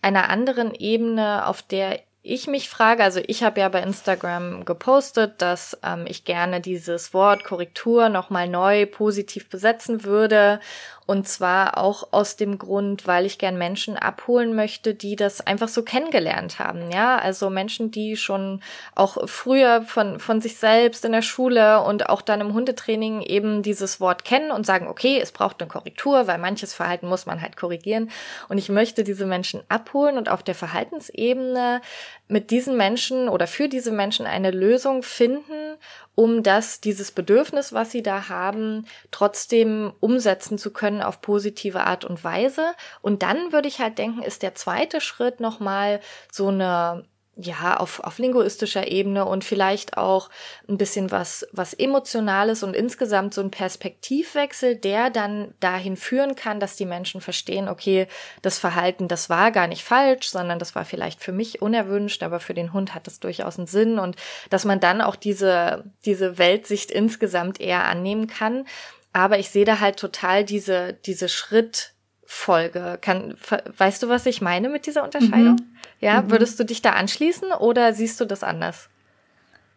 einer 0.02 0.28
anderen 0.28 0.74
Ebene, 0.74 1.46
auf 1.46 1.62
der 1.62 2.00
ich 2.28 2.48
mich 2.48 2.68
frage, 2.68 3.04
also 3.04 3.20
ich 3.24 3.44
habe 3.44 3.60
ja 3.60 3.68
bei 3.68 3.80
Instagram 3.80 4.64
gepostet, 4.64 5.40
dass 5.40 5.78
ähm, 5.84 6.06
ich 6.08 6.24
gerne 6.24 6.60
dieses 6.60 7.14
Wort 7.14 7.44
Korrektur 7.44 8.08
nochmal 8.08 8.48
neu 8.48 8.86
positiv 8.86 9.48
besetzen 9.48 10.02
würde 10.02 10.58
und 11.06 11.28
zwar 11.28 11.78
auch 11.78 12.08
aus 12.10 12.34
dem 12.34 12.58
Grund, 12.58 13.06
weil 13.06 13.26
ich 13.26 13.38
gern 13.38 13.56
Menschen 13.56 13.96
abholen 13.96 14.54
möchte, 14.56 14.92
die 14.92 15.14
das 15.14 15.40
einfach 15.40 15.68
so 15.68 15.82
kennengelernt 15.82 16.58
haben. 16.58 16.90
Ja, 16.90 17.16
also 17.18 17.48
Menschen, 17.48 17.92
die 17.92 18.16
schon 18.16 18.60
auch 18.96 19.28
früher 19.28 19.82
von, 19.82 20.18
von 20.18 20.40
sich 20.40 20.56
selbst 20.56 21.04
in 21.04 21.12
der 21.12 21.22
Schule 21.22 21.82
und 21.82 22.08
auch 22.08 22.22
dann 22.22 22.40
im 22.40 22.54
Hundetraining 22.54 23.22
eben 23.22 23.62
dieses 23.62 24.00
Wort 24.00 24.24
kennen 24.24 24.50
und 24.50 24.66
sagen, 24.66 24.88
okay, 24.88 25.20
es 25.20 25.30
braucht 25.30 25.60
eine 25.60 25.68
Korrektur, 25.68 26.26
weil 26.26 26.38
manches 26.38 26.74
Verhalten 26.74 27.06
muss 27.06 27.24
man 27.24 27.40
halt 27.40 27.56
korrigieren. 27.56 28.10
Und 28.48 28.58
ich 28.58 28.68
möchte 28.68 29.04
diese 29.04 29.26
Menschen 29.26 29.62
abholen 29.68 30.18
und 30.18 30.28
auf 30.28 30.42
der 30.42 30.56
Verhaltensebene 30.56 31.82
mit 32.28 32.50
diesen 32.50 32.76
Menschen 32.76 33.28
oder 33.28 33.46
für 33.46 33.68
diese 33.68 33.92
Menschen 33.92 34.26
eine 34.26 34.50
Lösung 34.50 35.02
finden 35.02 35.76
um 36.16 36.42
das, 36.42 36.80
dieses 36.80 37.12
Bedürfnis, 37.12 37.72
was 37.72 37.92
sie 37.92 38.02
da 38.02 38.28
haben, 38.28 38.86
trotzdem 39.12 39.92
umsetzen 40.00 40.58
zu 40.58 40.72
können 40.72 41.02
auf 41.02 41.20
positive 41.20 41.84
Art 41.84 42.04
und 42.04 42.24
Weise. 42.24 42.72
Und 43.02 43.22
dann 43.22 43.52
würde 43.52 43.68
ich 43.68 43.80
halt 43.80 43.98
denken, 43.98 44.22
ist 44.22 44.42
der 44.42 44.54
zweite 44.54 45.00
Schritt 45.00 45.40
nochmal 45.40 46.00
so 46.32 46.48
eine 46.48 47.04
ja, 47.38 47.76
auf, 47.76 48.00
auf 48.00 48.18
linguistischer 48.18 48.88
Ebene 48.88 49.26
und 49.26 49.44
vielleicht 49.44 49.98
auch 49.98 50.30
ein 50.68 50.78
bisschen 50.78 51.10
was, 51.10 51.46
was 51.52 51.74
Emotionales 51.74 52.62
und 52.62 52.74
insgesamt 52.74 53.34
so 53.34 53.42
ein 53.42 53.50
Perspektivwechsel, 53.50 54.76
der 54.76 55.10
dann 55.10 55.54
dahin 55.60 55.96
führen 55.96 56.34
kann, 56.34 56.60
dass 56.60 56.76
die 56.76 56.86
Menschen 56.86 57.20
verstehen, 57.20 57.68
okay, 57.68 58.06
das 58.40 58.58
Verhalten, 58.58 59.06
das 59.06 59.28
war 59.28 59.50
gar 59.52 59.66
nicht 59.66 59.84
falsch, 59.84 60.30
sondern 60.30 60.58
das 60.58 60.74
war 60.74 60.86
vielleicht 60.86 61.22
für 61.22 61.32
mich 61.32 61.60
unerwünscht, 61.60 62.22
aber 62.22 62.40
für 62.40 62.54
den 62.54 62.72
Hund 62.72 62.94
hat 62.94 63.06
das 63.06 63.20
durchaus 63.20 63.58
einen 63.58 63.66
Sinn 63.66 63.98
und 63.98 64.16
dass 64.48 64.64
man 64.64 64.80
dann 64.80 65.02
auch 65.02 65.16
diese, 65.16 65.84
diese 66.06 66.38
Weltsicht 66.38 66.90
insgesamt 66.90 67.60
eher 67.60 67.84
annehmen 67.84 68.28
kann. 68.28 68.66
Aber 69.12 69.38
ich 69.38 69.50
sehe 69.50 69.64
da 69.66 69.80
halt 69.80 69.98
total 69.98 70.44
diese, 70.44 70.94
diese 70.94 71.28
Schritt, 71.28 71.92
Folge. 72.26 72.98
Kann, 73.00 73.36
weißt 73.76 74.02
du, 74.02 74.08
was 74.08 74.26
ich 74.26 74.42
meine 74.42 74.68
mit 74.68 74.86
dieser 74.86 75.04
Unterscheidung? 75.04 75.54
Mhm. 75.54 75.75
Ja, 76.00 76.22
mhm. 76.22 76.30
würdest 76.30 76.58
du 76.60 76.64
dich 76.64 76.82
da 76.82 76.90
anschließen 76.90 77.52
oder 77.52 77.92
siehst 77.92 78.20
du 78.20 78.24
das 78.24 78.42
anders? 78.42 78.88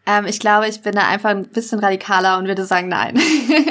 Ähm, 0.05 0.25
ich 0.25 0.39
glaube, 0.39 0.67
ich 0.67 0.81
bin 0.81 0.93
da 0.93 1.07
einfach 1.07 1.29
ein 1.29 1.47
bisschen 1.49 1.79
radikaler 1.79 2.37
und 2.37 2.47
würde 2.47 2.65
sagen, 2.65 2.87
nein. 2.87 3.19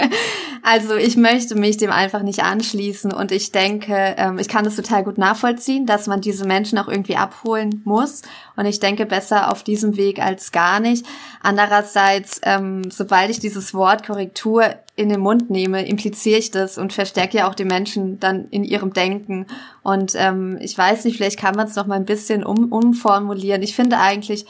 also 0.62 0.94
ich 0.94 1.16
möchte 1.16 1.54
mich 1.54 1.78
dem 1.78 1.90
einfach 1.90 2.22
nicht 2.22 2.42
anschließen 2.42 3.12
und 3.12 3.32
ich 3.32 3.52
denke, 3.52 4.14
ähm, 4.16 4.38
ich 4.38 4.48
kann 4.48 4.64
das 4.64 4.76
total 4.76 5.04
gut 5.04 5.18
nachvollziehen, 5.18 5.86
dass 5.86 6.06
man 6.06 6.20
diese 6.20 6.46
Menschen 6.46 6.78
auch 6.78 6.88
irgendwie 6.88 7.16
abholen 7.16 7.82
muss. 7.84 8.22
Und 8.56 8.66
ich 8.66 8.78
denke 8.78 9.06
besser 9.06 9.50
auf 9.50 9.62
diesem 9.62 9.96
Weg 9.96 10.20
als 10.20 10.52
gar 10.52 10.80
nicht. 10.80 11.06
Andererseits, 11.42 12.40
ähm, 12.44 12.90
sobald 12.90 13.30
ich 13.30 13.40
dieses 13.40 13.74
Wort 13.74 14.06
Korrektur 14.06 14.74
in 14.96 15.08
den 15.08 15.20
Mund 15.20 15.48
nehme, 15.48 15.86
impliziere 15.86 16.38
ich 16.38 16.50
das 16.50 16.76
und 16.76 16.92
verstärke 16.92 17.38
ja 17.38 17.48
auch 17.48 17.54
die 17.54 17.64
Menschen 17.64 18.20
dann 18.20 18.46
in 18.50 18.64
ihrem 18.64 18.92
Denken. 18.92 19.46
Und 19.82 20.12
ähm, 20.16 20.58
ich 20.60 20.76
weiß 20.76 21.04
nicht, 21.04 21.16
vielleicht 21.16 21.38
kann 21.38 21.54
man 21.54 21.68
es 21.68 21.76
noch 21.76 21.86
mal 21.86 21.94
ein 21.94 22.04
bisschen 22.04 22.44
um, 22.44 22.72
umformulieren. 22.72 23.62
Ich 23.62 23.74
finde 23.74 23.98
eigentlich, 23.98 24.44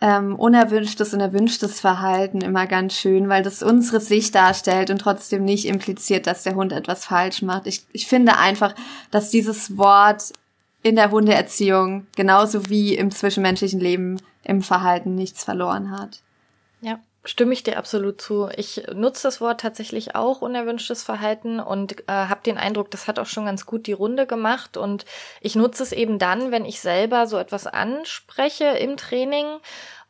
ähm, 0.00 0.36
unerwünschtes 0.36 1.14
und 1.14 1.20
erwünschtes 1.20 1.80
Verhalten 1.80 2.40
immer 2.40 2.66
ganz 2.66 2.94
schön, 2.94 3.28
weil 3.28 3.42
das 3.42 3.62
unsere 3.62 4.00
Sicht 4.00 4.34
darstellt 4.34 4.90
und 4.90 4.98
trotzdem 4.98 5.44
nicht 5.44 5.66
impliziert, 5.66 6.26
dass 6.26 6.42
der 6.42 6.54
Hund 6.54 6.72
etwas 6.72 7.04
falsch 7.04 7.42
macht. 7.42 7.66
Ich, 7.66 7.86
ich 7.92 8.06
finde 8.06 8.36
einfach, 8.36 8.74
dass 9.10 9.30
dieses 9.30 9.76
Wort 9.78 10.32
in 10.82 10.96
der 10.96 11.10
Hundeerziehung 11.10 12.06
genauso 12.14 12.68
wie 12.68 12.94
im 12.94 13.10
zwischenmenschlichen 13.10 13.80
Leben 13.80 14.20
im 14.44 14.62
Verhalten 14.62 15.14
nichts 15.14 15.42
verloren 15.42 15.90
hat. 15.90 16.20
Ja, 16.80 17.00
stimme 17.26 17.52
ich 17.52 17.62
dir 17.62 17.76
absolut 17.76 18.20
zu. 18.20 18.48
Ich 18.56 18.84
nutze 18.94 19.24
das 19.24 19.40
Wort 19.40 19.60
tatsächlich 19.60 20.14
auch 20.14 20.40
unerwünschtes 20.40 21.02
Verhalten 21.02 21.60
und 21.60 22.00
äh, 22.08 22.12
habe 22.12 22.42
den 22.44 22.56
Eindruck, 22.56 22.90
das 22.90 23.08
hat 23.08 23.18
auch 23.18 23.26
schon 23.26 23.46
ganz 23.46 23.66
gut 23.66 23.86
die 23.86 23.92
Runde 23.92 24.26
gemacht 24.26 24.76
und 24.76 25.04
ich 25.40 25.56
nutze 25.56 25.82
es 25.82 25.92
eben 25.92 26.18
dann, 26.18 26.52
wenn 26.52 26.64
ich 26.64 26.80
selber 26.80 27.26
so 27.26 27.36
etwas 27.36 27.66
anspreche 27.66 28.64
im 28.64 28.96
Training 28.96 29.46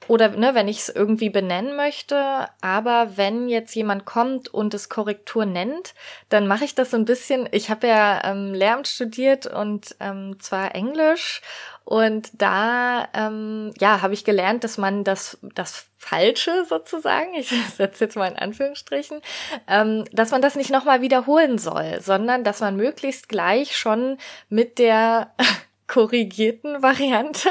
oder 0.09 0.29
ne, 0.29 0.55
wenn 0.55 0.69
ich 0.69 0.79
es 0.81 0.89
irgendwie 0.89 1.31
benennen 1.31 1.75
möchte. 1.75 2.47
Aber 2.61 3.17
wenn 3.17 3.49
jetzt 3.49 3.75
jemand 3.75 4.05
kommt 4.05 4.53
und 4.53 4.75
es 4.75 4.89
Korrektur 4.89 5.47
nennt, 5.47 5.95
dann 6.29 6.47
mache 6.47 6.65
ich 6.65 6.75
das 6.75 6.91
so 6.91 6.97
ein 6.97 7.07
bisschen. 7.07 7.49
Ich 7.51 7.71
habe 7.71 7.89
ja 7.89 8.23
ähm, 8.25 8.55
Lehramt 8.55 8.87
studiert 8.87 9.47
und 9.47 9.97
ähm, 9.99 10.37
zwar 10.39 10.75
Englisch 10.75 11.41
und 11.87 12.31
da 12.43 13.09
ähm, 13.15 13.73
ja 13.79 14.03
habe 14.03 14.13
ich 14.13 14.25
gelernt, 14.25 14.65
dass 14.65 14.77
man 14.77 15.05
das 15.05 15.39
das 15.55 15.87
Falsche 15.97 16.65
sozusagen, 16.69 17.33
ich 17.35 17.49
setze 17.77 18.05
jetzt 18.05 18.17
mal 18.17 18.27
in 18.27 18.37
Anführungsstrichen, 18.37 19.23
ähm, 19.69 20.05
dass 20.11 20.33
man 20.33 20.43
das 20.43 20.57
nicht 20.57 20.71
nochmal 20.71 21.01
wiederholen 21.01 21.59
soll, 21.59 22.01
sondern 22.01 22.43
dass 22.43 22.61
man 22.61 22.75
möglichst 22.77 23.29
gleich 23.29 23.77
schon 23.77 24.19
mit 24.49 24.81
der 24.81 25.31
korrigierten 25.87 26.83
Variante 26.83 27.49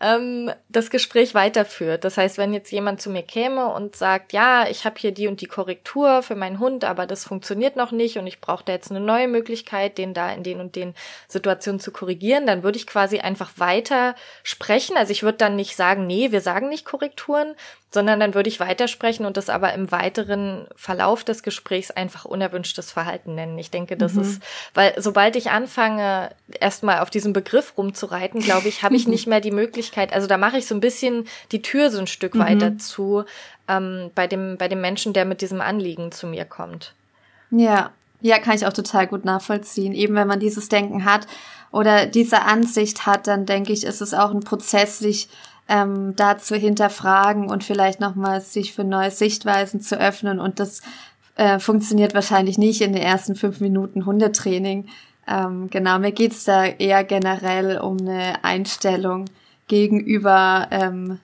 ähm, 0.00 0.50
das 0.68 0.90
Gespräch 0.90 1.34
weiterführt. 1.34 2.04
Das 2.04 2.16
heißt, 2.16 2.38
wenn 2.38 2.52
jetzt 2.52 2.72
jemand 2.72 3.00
zu 3.00 3.10
mir 3.10 3.22
käme 3.22 3.72
und 3.72 3.96
sagt, 3.96 4.32
ja, 4.32 4.68
ich 4.68 4.84
habe 4.84 4.98
hier 4.98 5.12
die 5.12 5.28
und 5.28 5.40
die 5.40 5.46
Korrektur 5.46 6.22
für 6.22 6.34
meinen 6.34 6.58
Hund, 6.58 6.84
aber 6.84 7.06
das 7.06 7.24
funktioniert 7.24 7.76
noch 7.76 7.92
nicht 7.92 8.18
und 8.18 8.26
ich 8.26 8.40
brauche 8.40 8.64
da 8.64 8.72
jetzt 8.72 8.90
eine 8.90 9.00
neue 9.00 9.28
Möglichkeit, 9.28 9.98
den 9.98 10.14
da 10.14 10.32
in 10.32 10.42
den 10.42 10.60
und 10.60 10.76
den 10.76 10.94
Situationen 11.28 11.80
zu 11.80 11.92
korrigieren, 11.92 12.46
dann 12.46 12.62
würde 12.62 12.78
ich 12.78 12.86
quasi 12.86 13.20
einfach 13.20 13.52
weiter 13.56 14.14
sprechen. 14.42 14.96
Also 14.96 15.12
ich 15.12 15.22
würde 15.22 15.38
dann 15.38 15.56
nicht 15.56 15.76
sagen, 15.76 16.06
nee, 16.06 16.32
wir 16.32 16.40
sagen 16.40 16.68
nicht 16.68 16.84
Korrekturen, 16.84 17.54
sondern 17.92 18.18
dann 18.18 18.34
würde 18.34 18.48
ich 18.48 18.58
weitersprechen 18.58 19.26
und 19.26 19.36
das 19.36 19.50
aber 19.50 19.74
im 19.74 19.92
weiteren 19.92 20.66
Verlauf 20.74 21.24
des 21.24 21.42
Gesprächs 21.42 21.90
einfach 21.90 22.24
unerwünschtes 22.24 22.90
Verhalten 22.90 23.34
nennen. 23.34 23.58
Ich 23.58 23.70
denke, 23.70 23.96
das 23.96 24.14
mhm. 24.14 24.22
ist, 24.22 24.42
weil 24.74 24.94
sobald 24.96 25.36
ich 25.36 25.50
anfange, 25.50 26.30
erstmal 26.58 27.00
auf 27.00 27.10
diesem 27.10 27.32
Begriff 27.32 27.74
rumzureiten, 27.76 28.40
glaube 28.40 28.68
ich, 28.68 28.82
habe 28.82 28.96
ich 28.96 29.06
nicht 29.08 29.26
mehr 29.26 29.40
die 29.40 29.50
Möglichkeit, 29.50 30.12
also 30.12 30.26
da 30.26 30.38
mache 30.38 30.56
ich 30.56 30.66
so 30.66 30.74
ein 30.74 30.80
bisschen 30.80 31.26
die 31.52 31.62
Tür 31.62 31.90
so 31.90 31.98
ein 31.98 32.06
Stück 32.06 32.34
mhm. 32.34 32.40
weiter 32.40 32.78
zu 32.78 33.24
ähm, 33.68 34.10
bei 34.14 34.26
dem, 34.26 34.56
bei 34.56 34.68
dem 34.68 34.80
Menschen, 34.80 35.12
der 35.12 35.26
mit 35.26 35.42
diesem 35.42 35.60
Anliegen 35.60 36.12
zu 36.12 36.26
mir 36.26 36.46
kommt. 36.46 36.94
Ja, 37.50 37.90
ja, 38.22 38.38
kann 38.38 38.54
ich 38.54 38.66
auch 38.66 38.72
total 38.72 39.06
gut 39.08 39.24
nachvollziehen. 39.24 39.92
Eben 39.92 40.14
wenn 40.14 40.28
man 40.28 40.40
dieses 40.40 40.68
Denken 40.68 41.04
hat 41.04 41.26
oder 41.72 42.06
diese 42.06 42.42
Ansicht 42.42 43.04
hat, 43.04 43.26
dann 43.26 43.46
denke 43.46 43.72
ich, 43.72 43.84
ist 43.84 44.00
es 44.00 44.14
auch 44.14 44.30
ein 44.30 44.40
Prozess, 44.40 45.00
sich 45.00 45.28
ähm, 45.68 46.14
da 46.16 46.38
zu 46.38 46.56
hinterfragen 46.56 47.48
und 47.48 47.64
vielleicht 47.64 48.00
nochmal 48.00 48.40
sich 48.40 48.72
für 48.72 48.84
neue 48.84 49.10
Sichtweisen 49.10 49.80
zu 49.80 49.98
öffnen. 49.98 50.40
Und 50.40 50.60
das 50.60 50.82
äh, 51.36 51.58
funktioniert 51.58 52.14
wahrscheinlich 52.14 52.58
nicht 52.58 52.80
in 52.80 52.92
den 52.92 53.02
ersten 53.02 53.36
fünf 53.36 53.60
Minuten 53.60 54.04
Hundetraining. 54.06 54.86
Ähm, 55.26 55.70
genau, 55.70 55.98
mir 55.98 56.12
geht's 56.12 56.44
da 56.44 56.64
eher 56.64 57.04
generell 57.04 57.78
um 57.78 57.98
eine 57.98 58.44
Einstellung 58.44 59.26
gegenüber 59.68 60.68
ähm, 60.70 61.18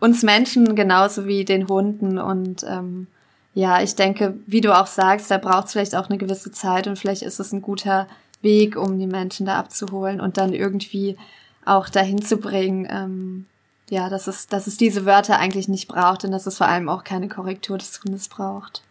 uns 0.00 0.22
Menschen 0.22 0.74
genauso 0.74 1.26
wie 1.26 1.44
den 1.44 1.68
Hunden. 1.68 2.18
Und 2.18 2.64
ähm, 2.68 3.06
ja, 3.54 3.80
ich 3.80 3.94
denke, 3.94 4.34
wie 4.46 4.60
du 4.60 4.76
auch 4.78 4.86
sagst, 4.88 5.30
da 5.30 5.38
braucht 5.38 5.66
es 5.66 5.72
vielleicht 5.72 5.94
auch 5.94 6.08
eine 6.08 6.18
gewisse 6.18 6.52
Zeit 6.52 6.86
und 6.86 6.98
vielleicht 6.98 7.22
ist 7.22 7.40
es 7.40 7.52
ein 7.52 7.62
guter 7.62 8.06
Weg, 8.42 8.76
um 8.76 8.98
die 8.98 9.06
Menschen 9.06 9.46
da 9.46 9.58
abzuholen 9.58 10.20
und 10.20 10.36
dann 10.36 10.52
irgendwie 10.52 11.16
auch 11.64 11.88
dahin 11.88 12.20
zu 12.20 12.36
bringen, 12.36 12.86
ähm, 12.90 13.46
ja, 13.90 14.08
dass 14.08 14.26
es, 14.26 14.46
dass 14.46 14.66
es 14.66 14.76
diese 14.76 15.04
Wörter 15.04 15.38
eigentlich 15.38 15.68
nicht 15.68 15.88
braucht 15.88 16.24
und 16.24 16.32
dass 16.32 16.46
es 16.46 16.56
vor 16.56 16.68
allem 16.68 16.88
auch 16.88 17.04
keine 17.04 17.28
Korrektur 17.28 17.78
des 17.78 18.00
Hundes 18.02 18.28
braucht. 18.28 18.82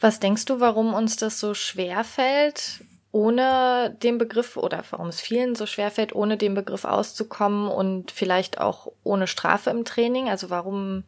Was 0.00 0.20
denkst 0.20 0.46
du, 0.46 0.60
warum 0.60 0.94
uns 0.94 1.16
das 1.16 1.38
so 1.38 1.54
schwer 1.54 2.04
fällt, 2.04 2.84
ohne 3.12 3.96
den 4.02 4.18
Begriff 4.18 4.56
oder 4.56 4.82
warum 4.90 5.08
es 5.08 5.20
vielen 5.20 5.54
so 5.54 5.66
schwer 5.66 5.90
fällt, 5.90 6.14
ohne 6.14 6.36
den 6.36 6.54
Begriff 6.54 6.84
auszukommen 6.84 7.68
und 7.68 8.10
vielleicht 8.10 8.58
auch 8.58 8.90
ohne 9.04 9.26
Strafe 9.26 9.70
im 9.70 9.84
Training? 9.84 10.28
Also 10.28 10.50
warum 10.50 11.04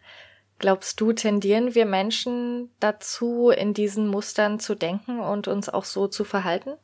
glaubst 0.58 1.00
du, 1.00 1.12
tendieren 1.12 1.74
wir 1.74 1.86
Menschen 1.86 2.70
dazu, 2.78 3.50
in 3.50 3.74
diesen 3.74 4.06
Mustern 4.06 4.60
zu 4.60 4.74
denken 4.74 5.18
und 5.20 5.48
uns 5.48 5.68
auch 5.68 5.84
so 5.84 6.06
zu 6.06 6.24
verhalten? 6.24 6.74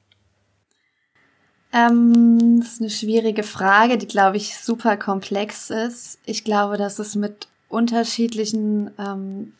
Ähm, 1.72 2.60
das 2.60 2.74
ist 2.74 2.80
eine 2.80 2.90
schwierige 2.90 3.42
Frage, 3.42 3.96
die, 3.96 4.08
glaube 4.08 4.36
ich, 4.36 4.58
super 4.58 4.96
komplex 4.96 5.70
ist. 5.70 6.18
Ich 6.24 6.44
glaube, 6.44 6.76
dass 6.76 6.98
es 6.98 7.14
mit 7.14 7.46
unterschiedlichen 7.68 8.90
ähm, 8.98 9.52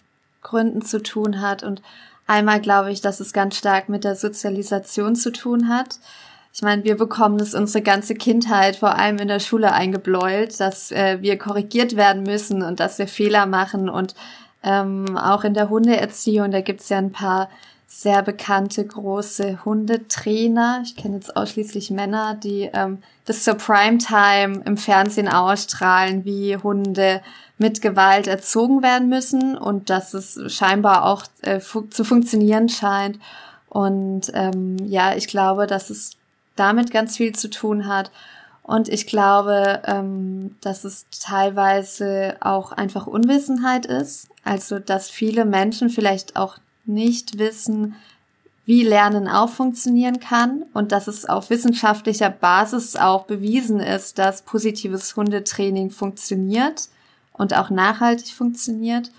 Gründen 0.43 0.83
zu 0.83 1.03
tun 1.03 1.41
hat. 1.41 1.63
Und 1.63 1.83
einmal 2.27 2.61
glaube 2.61 2.91
ich, 2.91 3.01
dass 3.01 3.21
es 3.21 3.33
ganz 3.33 3.57
stark 3.57 3.89
mit 3.89 4.05
der 4.05 4.17
Sozialisation 4.17 5.15
zu 5.15 5.31
tun 5.31 5.69
hat. 5.69 6.01
Ich 6.53 6.63
meine, 6.63 6.83
wir 6.83 6.97
bekommen 6.97 7.39
es 7.39 7.55
unsere 7.55 7.83
ganze 7.83 8.15
Kindheit, 8.15 8.75
vor 8.75 8.97
allem 8.97 9.19
in 9.19 9.29
der 9.29 9.39
Schule, 9.39 9.73
eingebläut, 9.73 10.59
dass 10.59 10.91
äh, 10.91 11.19
wir 11.21 11.39
korrigiert 11.39 11.95
werden 11.95 12.25
müssen 12.25 12.63
und 12.63 12.81
dass 12.81 12.99
wir 12.99 13.07
Fehler 13.07 13.47
machen. 13.47 13.89
Und 13.89 14.17
ähm, 14.65 15.17
auch 15.17 15.45
in 15.45 15.55
der 15.55 15.71
Hundeerziehung, 15.71 16.51
da 16.51 16.61
gibt 16.61 16.81
es 16.81 16.89
ja 16.89 16.99
ein 16.99 17.13
paar 17.13 17.49
sehr 17.93 18.23
bekannte 18.23 18.87
große 18.87 19.65
Hundetrainer. 19.65 20.81
Ich 20.85 20.95
kenne 20.95 21.17
jetzt 21.17 21.37
ausschließlich 21.37 21.91
Männer, 21.91 22.35
die 22.37 22.71
ähm, 22.73 23.03
das 23.25 23.43
zur 23.43 23.55
Primetime 23.55 24.63
im 24.65 24.77
Fernsehen 24.77 25.29
ausstrahlen, 25.29 26.25
wie 26.25 26.57
Hunde 26.57 27.21
mit 27.59 27.83
Gewalt 27.83 28.29
erzogen 28.29 28.85
werden 28.85 29.09
müssen 29.09 29.59
und 29.59 29.91
dass 29.91 30.15
es 30.15 30.41
scheinbar 30.55 31.05
auch 31.05 31.25
äh, 31.43 31.59
fu 31.59 31.83
zu 31.83 32.05
funktionieren 32.05 32.69
scheint. 32.69 33.19
Und 33.69 34.31
ähm, 34.35 34.77
ja, 34.87 35.17
ich 35.17 35.27
glaube, 35.27 35.67
dass 35.67 35.91
es 35.91 36.13
damit 36.55 36.93
ganz 36.93 37.17
viel 37.17 37.35
zu 37.35 37.51
tun 37.51 37.89
hat. 37.89 38.13
Und 38.63 38.89
ich 38.89 39.09
glaube, 39.09 39.83
ähm, 39.85 40.55
dass 40.61 40.85
es 40.85 41.07
teilweise 41.11 42.37
auch 42.39 42.71
einfach 42.71 43.09
Unwissenheit 43.09 43.85
ist. 43.85 44.29
Also, 44.45 44.79
dass 44.79 45.11
viele 45.11 45.45
Menschen 45.45 45.91
vielleicht 45.91 46.37
auch 46.37 46.59
nicht 46.85 47.39
wissen, 47.39 47.95
wie 48.67 48.85
Lernen 48.85 49.27
auch 49.27 49.49
funktionieren 49.49 50.21
kann 50.21 50.65
und 50.75 50.93
dass 50.93 51.09
es 51.09 51.25
auf 51.25 51.51
wissenschaftlicher 51.51 52.31
Basis 52.31 52.95
auch 52.95 53.25
bewiesen 53.25 53.81
ist, 53.81 54.19
dass 54.19 54.43
positives 54.43 55.17
Hundetraining 55.17 55.91
funktioniert 55.91 56.89
und 57.33 57.57
auch 57.57 57.71
nachhaltig 57.71 58.33
funktioniert. 58.33 59.11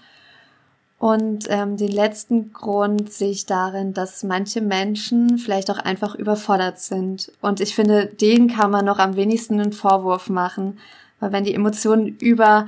Und 1.00 1.48
ähm, 1.50 1.78
den 1.78 1.92
letzten 1.92 2.54
Grund 2.54 3.12
sehe 3.12 3.32
ich 3.32 3.48
darin, 3.48 3.94
dass 3.94 4.22
manche 4.22 4.62
Menschen 4.62 5.40
vielleicht 5.40 5.72
auch 5.72 5.80
einfach 5.80 6.14
überfordert 6.14 6.80
sind. 6.80 7.32
Und 7.42 7.60
ich 7.60 7.74
finde, 7.74 8.06
denen 8.06 8.48
kann 8.48 8.70
man 8.70 8.86
noch 8.86 9.00
am 9.00 9.16
wenigsten 9.16 9.60
einen 9.60 9.74
Vorwurf 9.74 10.30
machen, 10.30 10.78
weil 11.20 11.32
wenn 11.32 11.44
die 11.44 11.56
Emotionen 11.56 12.06
über 12.20 12.68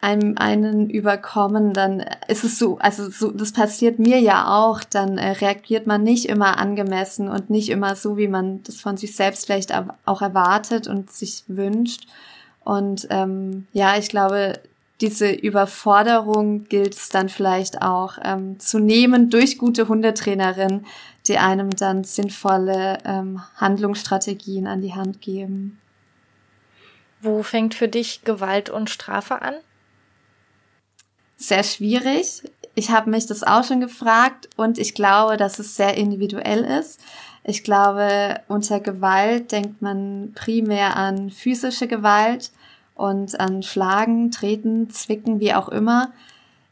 einem 0.00 0.36
einen 0.36 0.90
überkommen, 0.90 1.72
dann 1.72 2.04
ist 2.28 2.44
es 2.44 2.58
so, 2.58 2.78
also 2.78 3.08
so, 3.10 3.30
das 3.30 3.52
passiert 3.52 3.98
mir 3.98 4.20
ja 4.20 4.54
auch, 4.54 4.84
dann 4.84 5.16
äh, 5.16 5.30
reagiert 5.30 5.86
man 5.86 6.02
nicht 6.02 6.28
immer 6.28 6.58
angemessen 6.58 7.28
und 7.28 7.48
nicht 7.48 7.70
immer 7.70 7.96
so, 7.96 8.16
wie 8.16 8.28
man 8.28 8.62
das 8.64 8.80
von 8.80 8.96
sich 8.96 9.16
selbst 9.16 9.46
vielleicht 9.46 9.72
auch 10.04 10.20
erwartet 10.20 10.88
und 10.88 11.10
sich 11.10 11.44
wünscht. 11.46 12.06
Und 12.64 13.06
ähm, 13.10 13.66
ja, 13.72 13.96
ich 13.96 14.08
glaube, 14.08 14.60
diese 15.00 15.30
Überforderung 15.30 16.64
gilt 16.64 16.94
es 16.94 17.08
dann 17.08 17.28
vielleicht 17.28 17.82
auch 17.82 18.18
ähm, 18.22 18.60
zu 18.60 18.78
nehmen 18.78 19.28
durch 19.28 19.58
gute 19.58 19.88
Hundetrainerin, 19.88 20.86
die 21.26 21.38
einem 21.38 21.70
dann 21.70 22.04
sinnvolle 22.04 22.98
ähm, 23.04 23.42
Handlungsstrategien 23.56 24.66
an 24.66 24.82
die 24.82 24.94
Hand 24.94 25.20
geben. 25.20 25.80
Wo 27.20 27.42
fängt 27.42 27.74
für 27.74 27.88
dich 27.88 28.22
Gewalt 28.24 28.70
und 28.70 28.90
Strafe 28.90 29.42
an? 29.42 29.54
Sehr 31.36 31.62
schwierig. 31.62 32.42
Ich 32.74 32.90
habe 32.90 33.10
mich 33.10 33.26
das 33.26 33.42
auch 33.42 33.64
schon 33.64 33.80
gefragt 33.80 34.48
und 34.56 34.78
ich 34.78 34.94
glaube, 34.94 35.36
dass 35.36 35.58
es 35.58 35.76
sehr 35.76 35.96
individuell 35.96 36.64
ist. 36.64 37.00
Ich 37.44 37.62
glaube, 37.62 38.40
unter 38.48 38.80
Gewalt 38.80 39.52
denkt 39.52 39.82
man 39.82 40.32
primär 40.34 40.96
an 40.96 41.30
physische 41.30 41.86
Gewalt 41.86 42.50
und 42.94 43.38
an 43.38 43.62
Schlagen, 43.62 44.30
Treten, 44.30 44.90
Zwicken, 44.90 45.40
wie 45.40 45.54
auch 45.54 45.68
immer. 45.68 46.12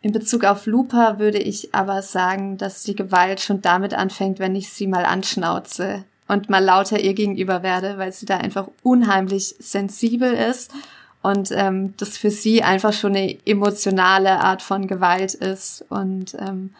In 0.00 0.12
Bezug 0.12 0.44
auf 0.44 0.66
Lupa 0.66 1.18
würde 1.18 1.38
ich 1.38 1.74
aber 1.74 2.02
sagen, 2.02 2.56
dass 2.56 2.82
die 2.82 2.96
Gewalt 2.96 3.40
schon 3.40 3.60
damit 3.60 3.94
anfängt, 3.94 4.38
wenn 4.38 4.56
ich 4.56 4.72
sie 4.72 4.86
mal 4.86 5.04
anschnauze 5.04 6.04
und 6.26 6.48
mal 6.48 6.64
lauter 6.64 6.98
ihr 6.98 7.14
gegenüber 7.14 7.62
werde, 7.62 7.98
weil 7.98 8.12
sie 8.12 8.26
da 8.26 8.38
einfach 8.38 8.68
unheimlich 8.82 9.54
sensibel 9.58 10.32
ist 10.32 10.72
und 11.22 11.50
ähm, 11.52 11.94
das 11.98 12.18
für 12.18 12.30
sie 12.30 12.62
einfach 12.62 12.92
schon 12.92 13.14
eine 13.14 13.38
emotionale 13.46 14.40
Art 14.40 14.60
von 14.60 14.88
Gewalt 14.88 15.34
ist. 15.34 15.84
Und 15.88 16.34
ähm, 16.34 16.74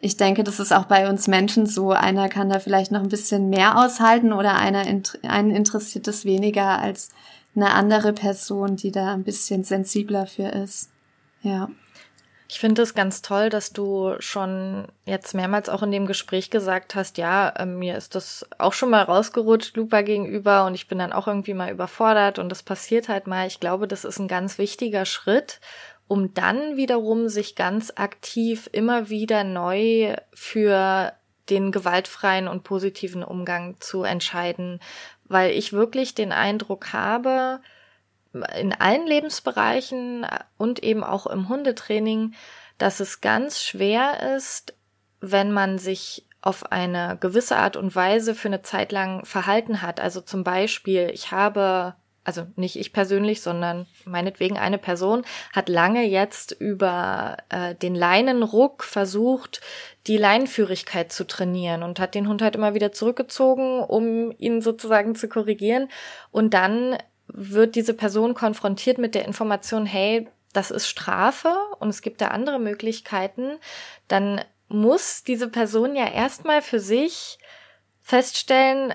ich 0.00 0.18
denke, 0.18 0.44
das 0.44 0.60
ist 0.60 0.72
auch 0.72 0.84
bei 0.84 1.08
uns 1.08 1.28
Menschen 1.28 1.66
so. 1.66 1.92
Einer 1.92 2.28
kann 2.28 2.50
da 2.50 2.58
vielleicht 2.58 2.92
noch 2.92 3.00
ein 3.00 3.08
bisschen 3.08 3.48
mehr 3.48 3.78
aushalten 3.78 4.32
oder 4.32 4.56
einer 4.56 4.84
einen 5.22 5.50
interessiert 5.50 6.06
es 6.08 6.26
weniger 6.26 6.78
als 6.78 7.08
eine 7.54 7.72
andere 7.72 8.12
Person, 8.12 8.76
die 8.76 8.92
da 8.92 9.14
ein 9.14 9.24
bisschen 9.24 9.64
sensibler 9.64 10.26
für 10.26 10.48
ist. 10.48 10.90
Ja. 11.42 11.70
Ich 12.48 12.60
finde 12.60 12.82
es 12.82 12.94
ganz 12.94 13.22
toll, 13.22 13.48
dass 13.48 13.72
du 13.72 14.14
schon 14.20 14.86
jetzt 15.04 15.34
mehrmals 15.34 15.68
auch 15.68 15.82
in 15.82 15.90
dem 15.90 16.06
Gespräch 16.06 16.48
gesagt 16.50 16.94
hast, 16.94 17.18
ja, 17.18 17.48
äh, 17.50 17.66
mir 17.66 17.96
ist 17.96 18.14
das 18.14 18.46
auch 18.58 18.72
schon 18.72 18.90
mal 18.90 19.02
rausgerutscht, 19.02 19.76
Lupa 19.76 20.02
gegenüber, 20.02 20.64
und 20.64 20.74
ich 20.74 20.86
bin 20.86 20.98
dann 20.98 21.12
auch 21.12 21.26
irgendwie 21.26 21.54
mal 21.54 21.72
überfordert 21.72 22.38
und 22.38 22.48
das 22.48 22.62
passiert 22.62 23.08
halt 23.08 23.26
mal. 23.26 23.48
Ich 23.48 23.58
glaube, 23.58 23.88
das 23.88 24.04
ist 24.04 24.20
ein 24.20 24.28
ganz 24.28 24.58
wichtiger 24.58 25.06
Schritt, 25.06 25.60
um 26.06 26.34
dann 26.34 26.76
wiederum 26.76 27.28
sich 27.28 27.56
ganz 27.56 27.92
aktiv 27.96 28.68
immer 28.72 29.08
wieder 29.08 29.42
neu 29.42 30.14
für 30.32 31.12
den 31.50 31.72
gewaltfreien 31.72 32.46
und 32.46 32.62
positiven 32.62 33.24
Umgang 33.24 33.76
zu 33.80 34.04
entscheiden, 34.04 34.80
weil 35.24 35.50
ich 35.50 35.72
wirklich 35.72 36.14
den 36.14 36.30
Eindruck 36.30 36.92
habe, 36.92 37.60
in 38.58 38.72
allen 38.72 39.06
Lebensbereichen 39.06 40.26
und 40.58 40.82
eben 40.82 41.04
auch 41.04 41.26
im 41.26 41.48
Hundetraining, 41.48 42.34
dass 42.78 43.00
es 43.00 43.20
ganz 43.20 43.62
schwer 43.62 44.36
ist, 44.36 44.74
wenn 45.20 45.52
man 45.52 45.78
sich 45.78 46.26
auf 46.46 46.70
eine 46.70 47.16
gewisse 47.18 47.56
Art 47.56 47.76
und 47.76 47.96
Weise 47.96 48.34
für 48.34 48.48
eine 48.48 48.62
Zeit 48.62 48.92
lang 48.92 49.24
verhalten 49.24 49.82
hat. 49.82 49.98
Also 49.98 50.20
zum 50.20 50.44
Beispiel, 50.44 51.10
ich 51.12 51.32
habe, 51.32 51.96
also 52.22 52.46
nicht 52.54 52.76
ich 52.76 52.92
persönlich, 52.92 53.40
sondern 53.40 53.86
meinetwegen 54.04 54.56
eine 54.56 54.78
Person 54.78 55.24
hat 55.52 55.68
lange 55.68 56.04
jetzt 56.04 56.52
über 56.52 57.38
äh, 57.48 57.74
den 57.74 57.96
Leinenruck 57.96 58.84
versucht, 58.84 59.60
die 60.06 60.18
Leinenführigkeit 60.18 61.10
zu 61.10 61.26
trainieren 61.26 61.82
und 61.82 61.98
hat 61.98 62.14
den 62.14 62.28
Hund 62.28 62.42
halt 62.42 62.54
immer 62.54 62.74
wieder 62.74 62.92
zurückgezogen, 62.92 63.80
um 63.80 64.30
ihn 64.38 64.62
sozusagen 64.62 65.16
zu 65.16 65.28
korrigieren. 65.28 65.88
Und 66.30 66.54
dann 66.54 66.96
wird 67.28 67.74
diese 67.74 67.94
Person 67.94 68.34
konfrontiert 68.34 68.98
mit 68.98 69.14
der 69.14 69.24
Information, 69.24 69.86
hey, 69.86 70.28
das 70.52 70.70
ist 70.70 70.88
Strafe 70.88 71.54
und 71.78 71.88
es 71.88 72.02
gibt 72.02 72.20
da 72.20 72.28
andere 72.28 72.58
Möglichkeiten, 72.58 73.58
dann 74.08 74.40
muss 74.68 75.22
diese 75.22 75.48
Person 75.48 75.94
ja 75.94 76.08
erstmal 76.08 76.62
für 76.62 76.80
sich 76.80 77.38
feststellen, 78.02 78.94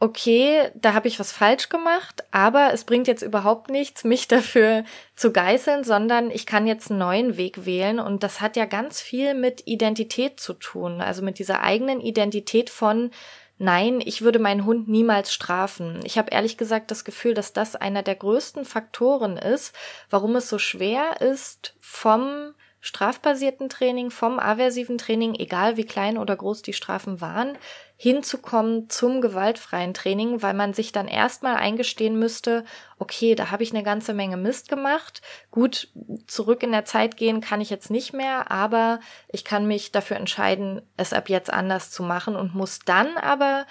okay, 0.00 0.70
da 0.74 0.94
habe 0.94 1.08
ich 1.08 1.18
was 1.18 1.32
falsch 1.32 1.70
gemacht, 1.70 2.22
aber 2.30 2.72
es 2.72 2.84
bringt 2.84 3.08
jetzt 3.08 3.22
überhaupt 3.22 3.68
nichts, 3.68 4.04
mich 4.04 4.28
dafür 4.28 4.84
zu 5.16 5.32
geißeln, 5.32 5.82
sondern 5.82 6.30
ich 6.30 6.46
kann 6.46 6.66
jetzt 6.66 6.90
einen 6.90 7.00
neuen 7.00 7.36
Weg 7.36 7.66
wählen 7.66 7.98
und 7.98 8.22
das 8.22 8.40
hat 8.40 8.56
ja 8.56 8.64
ganz 8.64 9.00
viel 9.00 9.34
mit 9.34 9.66
Identität 9.66 10.38
zu 10.38 10.54
tun, 10.54 11.00
also 11.00 11.22
mit 11.22 11.40
dieser 11.40 11.62
eigenen 11.62 12.00
Identität 12.00 12.70
von 12.70 13.10
Nein, 13.58 14.00
ich 14.04 14.22
würde 14.22 14.38
meinen 14.38 14.64
Hund 14.64 14.88
niemals 14.88 15.32
strafen. 15.32 16.00
Ich 16.04 16.16
habe 16.16 16.30
ehrlich 16.30 16.56
gesagt 16.56 16.92
das 16.92 17.04
Gefühl, 17.04 17.34
dass 17.34 17.52
das 17.52 17.74
einer 17.74 18.04
der 18.04 18.14
größten 18.14 18.64
Faktoren 18.64 19.36
ist, 19.36 19.74
warum 20.10 20.36
es 20.36 20.48
so 20.48 20.58
schwer 20.58 21.20
ist, 21.20 21.74
vom 21.80 22.54
strafbasierten 22.80 23.68
Training, 23.68 24.12
vom 24.12 24.38
aversiven 24.38 24.96
Training, 24.96 25.34
egal 25.34 25.76
wie 25.76 25.84
klein 25.84 26.18
oder 26.18 26.36
groß 26.36 26.62
die 26.62 26.72
Strafen 26.72 27.20
waren, 27.20 27.58
hinzukommen 28.00 28.88
zum 28.88 29.20
gewaltfreien 29.20 29.92
Training, 29.92 30.40
weil 30.40 30.54
man 30.54 30.72
sich 30.72 30.92
dann 30.92 31.08
erstmal 31.08 31.56
eingestehen 31.56 32.16
müsste, 32.16 32.64
okay, 33.00 33.34
da 33.34 33.50
habe 33.50 33.64
ich 33.64 33.74
eine 33.74 33.82
ganze 33.82 34.14
Menge 34.14 34.36
Mist 34.36 34.68
gemacht. 34.68 35.20
Gut, 35.50 35.88
zurück 36.28 36.62
in 36.62 36.70
der 36.70 36.84
Zeit 36.84 37.16
gehen 37.16 37.40
kann 37.40 37.60
ich 37.60 37.70
jetzt 37.70 37.90
nicht 37.90 38.12
mehr, 38.12 38.52
aber 38.52 39.00
ich 39.26 39.44
kann 39.44 39.66
mich 39.66 39.90
dafür 39.90 40.16
entscheiden, 40.16 40.80
es 40.96 41.12
ab 41.12 41.28
jetzt 41.28 41.52
anders 41.52 41.90
zu 41.90 42.04
machen 42.04 42.36
und 42.36 42.54
muss 42.54 42.78
dann 42.78 43.16
aber 43.16 43.66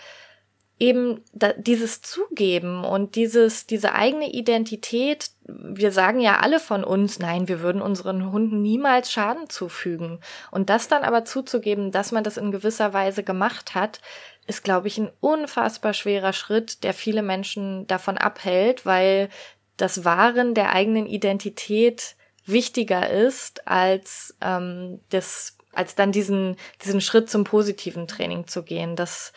eben 0.80 1.22
da, 1.34 1.54
dieses 1.54 2.02
Zugeben 2.02 2.84
und 2.84 3.16
dieses, 3.16 3.66
diese 3.66 3.94
eigene 3.94 4.32
Identität, 4.32 5.32
wir 5.46 5.92
sagen 5.92 6.20
ja 6.20 6.40
alle 6.40 6.60
von 6.60 6.84
uns, 6.84 7.20
nein, 7.20 7.48
wir 7.48 7.62
würden 7.62 7.82
unseren 7.82 8.32
Hunden 8.32 8.62
niemals 8.62 9.12
Schaden 9.12 9.50
zufügen. 9.50 10.20
Und 10.52 10.70
das 10.70 10.88
dann 10.88 11.04
aber 11.04 11.26
zuzugeben, 11.26 11.92
dass 11.92 12.12
man 12.12 12.24
das 12.24 12.38
in 12.38 12.52
gewisser 12.52 12.94
Weise 12.94 13.24
gemacht 13.24 13.74
hat, 13.74 14.02
ist, 14.46 14.63
glaube 14.63 14.88
ich, 14.88 14.98
ein 14.98 15.12
unfassbar 15.20 15.94
schwerer 15.94 16.34
Schritt, 16.34 16.84
der 16.84 16.94
viele 16.94 17.24
Menschen 17.24 17.88
davon 17.88 18.18
abhält, 18.18 18.86
weil 18.86 19.30
das 19.78 20.06
Wahren 20.06 20.54
der 20.54 20.74
eigenen 20.74 21.08
Identität 21.08 22.16
wichtiger 22.46 23.10
ist 23.10 23.68
als 23.68 24.36
ähm, 24.42 25.02
das, 25.10 25.58
als 25.74 25.96
dann 25.96 26.12
diesen 26.12 26.56
diesen 26.84 27.02
Schritt 27.02 27.30
zum 27.30 27.44
positiven 27.44 28.08
Training 28.08 28.48
zu 28.48 28.63
gehen. 28.63 28.96
Das 28.96 29.34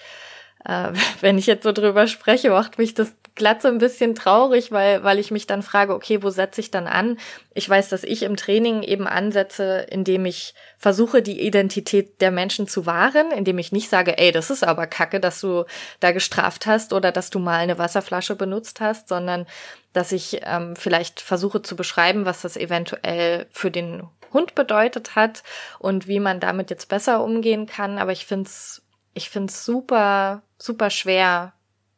äh, 0.65 0.93
wenn 1.21 1.39
ich 1.39 1.47
jetzt 1.47 1.65
so 1.65 1.73
drüber 1.73 2.07
spreche, 2.07 2.51
macht 2.51 2.79
mich 2.79 2.95
das 2.95 3.15
glatt 3.35 3.63
so 3.63 3.69
ein 3.69 3.79
bisschen 3.79 4.15
traurig, 4.15 4.71
weil, 4.73 5.03
weil 5.03 5.19
ich 5.19 5.31
mich 5.31 5.47
dann 5.47 5.63
frage, 5.63 5.95
okay, 5.95 6.23
wo 6.23 6.31
setze 6.31 6.61
ich 6.61 6.71
dann 6.71 6.87
an? 6.87 7.17
Ich 7.55 7.69
weiß, 7.69 7.89
dass 7.89 8.05
ich 8.05 8.23
im 8.23 8.37
Training 8.37 8.83
eben 8.83 9.07
ansetze, 9.07 9.87
indem 9.89 10.27
ich 10.27 10.55
versuche, 10.77 11.23
die 11.23 11.41
Identität 11.41 12.21
der 12.21 12.33
Menschen 12.33 12.69
zu 12.69 12.87
wahren, 12.87 13.31
indem 13.31 13.59
ich 13.59 13.73
nicht 13.73 13.89
sage, 13.89 14.19
ey, 14.19 14.33
das 14.33 14.51
ist 14.51 14.65
aber 14.65 14.87
kacke, 14.87 15.21
dass 15.21 15.41
du 15.41 15.65
da 16.01 16.13
gestraft 16.13 16.67
hast 16.67 16.93
oder 16.93 17.13
dass 17.13 17.31
du 17.31 17.39
mal 17.39 17.59
eine 17.59 17.79
Wasserflasche 17.79 18.37
benutzt 18.37 18.81
hast, 18.81 19.09
sondern 19.09 19.47
dass 19.93 20.13
ich 20.13 20.41
ähm, 20.45 20.77
vielleicht 20.77 21.21
versuche 21.21 21.63
zu 21.63 21.77
beschreiben, 21.77 22.27
was 22.27 22.43
das 22.43 22.57
eventuell 22.57 23.47
für 23.51 23.71
den 23.71 24.03
Hund 24.33 24.55
bedeutet 24.55 25.17
hat 25.17 25.43
und 25.79 26.07
wie 26.07 26.21
man 26.21 26.41
damit 26.41 26.71
jetzt 26.71 26.89
besser 26.89 27.25
umgehen 27.25 27.67
kann. 27.67 27.99
Aber 27.99 28.13
ich 28.13 28.27
finde 28.27 28.49
es 28.49 28.83
ich 29.15 29.31
finde 29.31 29.51
es 29.53 29.65
super, 29.65 30.43
super 30.59 30.91
schwer, 30.91 31.53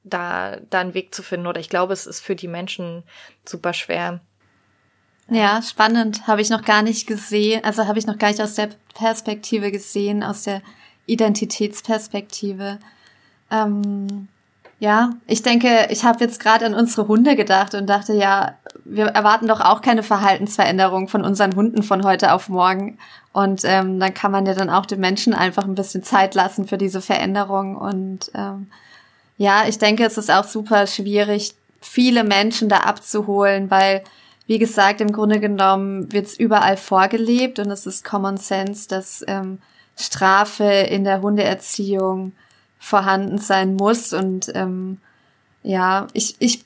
da, 0.04 0.56
da 0.70 0.80
einen 0.80 0.94
Weg 0.94 1.14
zu 1.14 1.22
finden. 1.22 1.46
Oder 1.46 1.60
ich 1.60 1.68
glaube, 1.68 1.92
es 1.92 2.06
ist 2.06 2.20
für 2.20 2.36
die 2.36 2.48
Menschen 2.48 3.04
super 3.44 3.72
schwer. 3.72 4.20
Ja, 5.28 5.62
spannend. 5.62 6.26
Habe 6.26 6.40
ich 6.40 6.50
noch 6.50 6.64
gar 6.64 6.82
nicht 6.82 7.06
gesehen. 7.06 7.64
Also 7.64 7.86
habe 7.86 7.98
ich 7.98 8.06
noch 8.06 8.18
gar 8.18 8.28
nicht 8.28 8.42
aus 8.42 8.54
der 8.54 8.70
Perspektive 8.94 9.70
gesehen, 9.70 10.22
aus 10.22 10.42
der 10.42 10.62
Identitätsperspektive. 11.06 12.78
Ähm, 13.50 14.28
ja, 14.78 15.10
ich 15.26 15.42
denke, 15.42 15.86
ich 15.90 16.04
habe 16.04 16.24
jetzt 16.24 16.40
gerade 16.40 16.66
an 16.66 16.74
unsere 16.74 17.06
Hunde 17.06 17.36
gedacht 17.36 17.74
und 17.74 17.86
dachte, 17.86 18.14
ja, 18.14 18.58
wir 18.84 19.06
erwarten 19.06 19.46
doch 19.46 19.60
auch 19.60 19.80
keine 19.80 20.02
Verhaltensveränderung 20.02 21.06
von 21.06 21.24
unseren 21.24 21.54
Hunden 21.54 21.84
von 21.84 22.04
heute 22.04 22.32
auf 22.32 22.48
morgen. 22.48 22.98
Und 23.32 23.62
ähm, 23.64 23.98
dann 23.98 24.12
kann 24.12 24.30
man 24.30 24.44
ja 24.46 24.54
dann 24.54 24.70
auch 24.70 24.84
den 24.84 25.00
Menschen 25.00 25.32
einfach 25.32 25.64
ein 25.64 25.74
bisschen 25.74 26.02
Zeit 26.02 26.34
lassen 26.34 26.66
für 26.66 26.76
diese 26.76 27.00
Veränderung. 27.00 27.76
Und 27.76 28.30
ähm, 28.34 28.70
ja, 29.38 29.64
ich 29.66 29.78
denke, 29.78 30.04
es 30.04 30.18
ist 30.18 30.30
auch 30.30 30.44
super 30.44 30.86
schwierig, 30.86 31.54
viele 31.80 32.24
Menschen 32.24 32.68
da 32.68 32.78
abzuholen, 32.78 33.70
weil, 33.70 34.04
wie 34.46 34.58
gesagt, 34.58 35.00
im 35.00 35.12
Grunde 35.12 35.40
genommen 35.40 36.12
wird 36.12 36.26
es 36.26 36.38
überall 36.38 36.76
vorgelebt 36.76 37.58
und 37.58 37.70
es 37.70 37.86
ist 37.86 38.04
Common 38.04 38.36
Sense, 38.36 38.88
dass 38.88 39.24
ähm, 39.26 39.58
Strafe 39.96 40.64
in 40.64 41.04
der 41.04 41.22
Hundeerziehung 41.22 42.32
vorhanden 42.78 43.38
sein 43.38 43.76
muss. 43.76 44.12
Und 44.12 44.50
ähm, 44.54 44.98
ja, 45.62 46.06
ich, 46.12 46.36
ich 46.38 46.64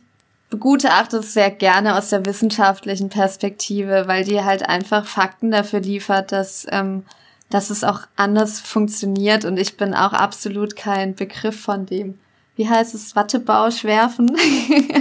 begutachte 0.50 1.18
es 1.18 1.34
sehr 1.34 1.50
gerne 1.50 1.96
aus 1.96 2.10
der 2.10 2.24
wissenschaftlichen 2.24 3.08
Perspektive, 3.08 4.04
weil 4.06 4.24
die 4.24 4.42
halt 4.42 4.68
einfach 4.68 5.06
Fakten 5.06 5.50
dafür 5.50 5.80
liefert, 5.80 6.32
dass, 6.32 6.66
ähm, 6.70 7.04
dass 7.50 7.70
es 7.70 7.84
auch 7.84 8.00
anders 8.16 8.60
funktioniert. 8.60 9.44
Und 9.44 9.58
ich 9.58 9.76
bin 9.76 9.94
auch 9.94 10.12
absolut 10.12 10.76
kein 10.76 11.14
Begriff 11.14 11.60
von 11.60 11.86
dem, 11.86 12.18
wie 12.54 12.68
heißt 12.68 12.94
es, 12.94 13.16
Wattebausch 13.16 13.84
werfen, 13.84 14.36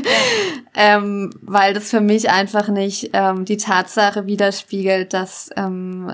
ähm, 0.76 1.30
weil 1.42 1.74
das 1.74 1.90
für 1.90 2.02
mich 2.02 2.30
einfach 2.30 2.68
nicht 2.68 3.12
ähm, 3.14 3.46
die 3.46 3.58
Tatsache 3.58 4.26
widerspiegelt, 4.26 5.14
dass 5.14 5.52
ähm, 5.56 6.12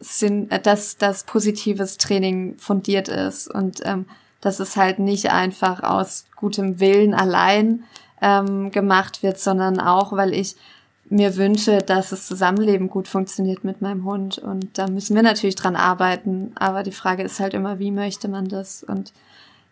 Sinn, 0.00 0.48
dass 0.62 0.96
das 0.96 1.24
positives 1.24 1.98
Training 1.98 2.56
fundiert 2.58 3.08
ist 3.08 3.52
und 3.52 3.80
ähm, 3.84 4.06
dass 4.40 4.60
es 4.60 4.76
halt 4.76 5.00
nicht 5.00 5.30
einfach 5.30 5.82
aus 5.82 6.26
gutem 6.36 6.78
Willen 6.78 7.14
allein 7.14 7.84
ähm, 8.20 8.70
gemacht 8.70 9.22
wird, 9.22 9.38
sondern 9.38 9.80
auch, 9.80 10.12
weil 10.12 10.32
ich 10.32 10.56
mir 11.10 11.36
wünsche, 11.36 11.78
dass 11.78 12.10
das 12.10 12.26
Zusammenleben 12.26 12.88
gut 12.88 13.08
funktioniert 13.08 13.64
mit 13.64 13.80
meinem 13.80 14.04
Hund. 14.04 14.38
Und 14.38 14.76
da 14.78 14.88
müssen 14.88 15.16
wir 15.16 15.22
natürlich 15.22 15.54
dran 15.54 15.76
arbeiten. 15.76 16.52
Aber 16.56 16.82
die 16.82 16.92
Frage 16.92 17.22
ist 17.22 17.40
halt 17.40 17.54
immer, 17.54 17.78
wie 17.78 17.90
möchte 17.90 18.28
man 18.28 18.48
das? 18.48 18.82
Und 18.82 19.12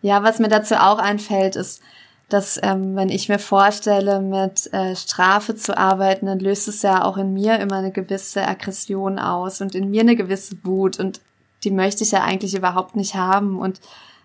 ja, 0.02 0.22
was 0.22 0.38
mir 0.38 0.48
dazu 0.48 0.76
auch 0.76 0.98
einfällt, 0.98 1.56
ist, 1.56 1.82
dass 2.28 2.58
ähm, 2.62 2.96
wenn 2.96 3.08
ich 3.08 3.28
mir 3.28 3.38
vorstelle, 3.38 4.20
mit 4.20 4.72
äh, 4.72 4.96
Strafe 4.96 5.54
zu 5.54 5.76
arbeiten, 5.76 6.26
dann 6.26 6.40
löst 6.40 6.66
es 6.66 6.82
ja 6.82 7.04
auch 7.04 7.16
in 7.16 7.32
mir 7.32 7.58
immer 7.60 7.76
eine 7.76 7.92
gewisse 7.92 8.46
Aggression 8.46 9.18
aus 9.18 9.60
und 9.60 9.74
in 9.74 9.90
mir 9.90 10.00
eine 10.00 10.16
gewisse 10.16 10.56
Wut. 10.64 10.98
Und 10.98 11.20
die 11.64 11.70
möchte 11.70 12.02
ich 12.02 12.10
ja 12.10 12.22
eigentlich 12.22 12.56
überhaupt 12.56 12.96
nicht 12.96 13.14
haben. 13.14 13.58
Und 13.58 13.80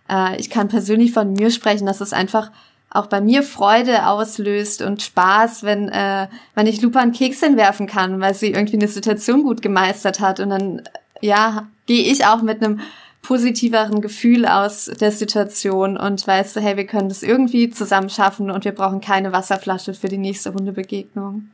äh, 0.09 0.35
ich 0.37 0.49
kann 0.49 0.67
persönlich 0.67 1.11
von 1.11 1.33
mir 1.33 1.51
sprechen, 1.51 1.85
dass 1.85 2.01
es 2.01 2.13
einfach 2.13 2.51
auch 2.91 3.07
bei 3.07 3.21
mir 3.21 3.41
Freude 3.41 4.07
auslöst 4.07 4.81
und 4.81 5.01
Spaß, 5.01 5.63
wenn, 5.63 5.89
äh, 5.89 6.27
wenn 6.55 6.67
ich 6.67 6.81
Lupa 6.81 6.99
einen 6.99 7.13
Keks 7.13 7.39
hinwerfen 7.39 7.87
kann, 7.87 8.19
weil 8.19 8.33
sie 8.33 8.51
irgendwie 8.51 8.75
eine 8.75 8.89
Situation 8.89 9.43
gut 9.43 9.61
gemeistert 9.61 10.19
hat. 10.19 10.39
Und 10.41 10.49
dann, 10.49 10.81
ja, 11.21 11.67
gehe 11.85 12.03
ich 12.03 12.25
auch 12.25 12.41
mit 12.41 12.61
einem 12.61 12.81
positiveren 13.21 14.01
Gefühl 14.01 14.45
aus 14.45 14.85
der 14.85 15.11
Situation 15.11 15.95
und 15.95 16.25
weißt 16.25 16.55
du, 16.55 16.59
hey, 16.59 16.75
wir 16.75 16.85
können 16.85 17.07
das 17.07 17.23
irgendwie 17.23 17.69
zusammen 17.69 18.09
schaffen 18.09 18.51
und 18.51 18.65
wir 18.65 18.73
brauchen 18.73 18.99
keine 18.99 19.31
Wasserflasche 19.31 19.93
für 19.93 20.09
die 20.09 20.17
nächste 20.17 20.53
Hundebegegnung. 20.53 21.49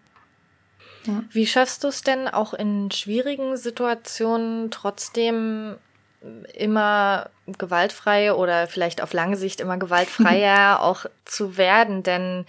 Ja. 1.05 1.23
Wie 1.29 1.45
schaffst 1.45 1.83
du 1.83 1.89
es 1.89 2.01
denn 2.01 2.27
auch 2.27 2.53
in 2.53 2.89
schwierigen 2.91 3.57
Situationen 3.57 4.71
trotzdem 4.71 5.75
immer 6.53 7.29
gewaltfrei 7.45 8.33
oder 8.33 8.67
vielleicht 8.67 9.01
auf 9.01 9.13
lange 9.13 9.37
Sicht 9.37 9.61
immer 9.61 9.77
gewaltfreier 9.77 10.81
auch 10.81 11.05
zu 11.25 11.57
werden, 11.57 12.03
denn 12.03 12.45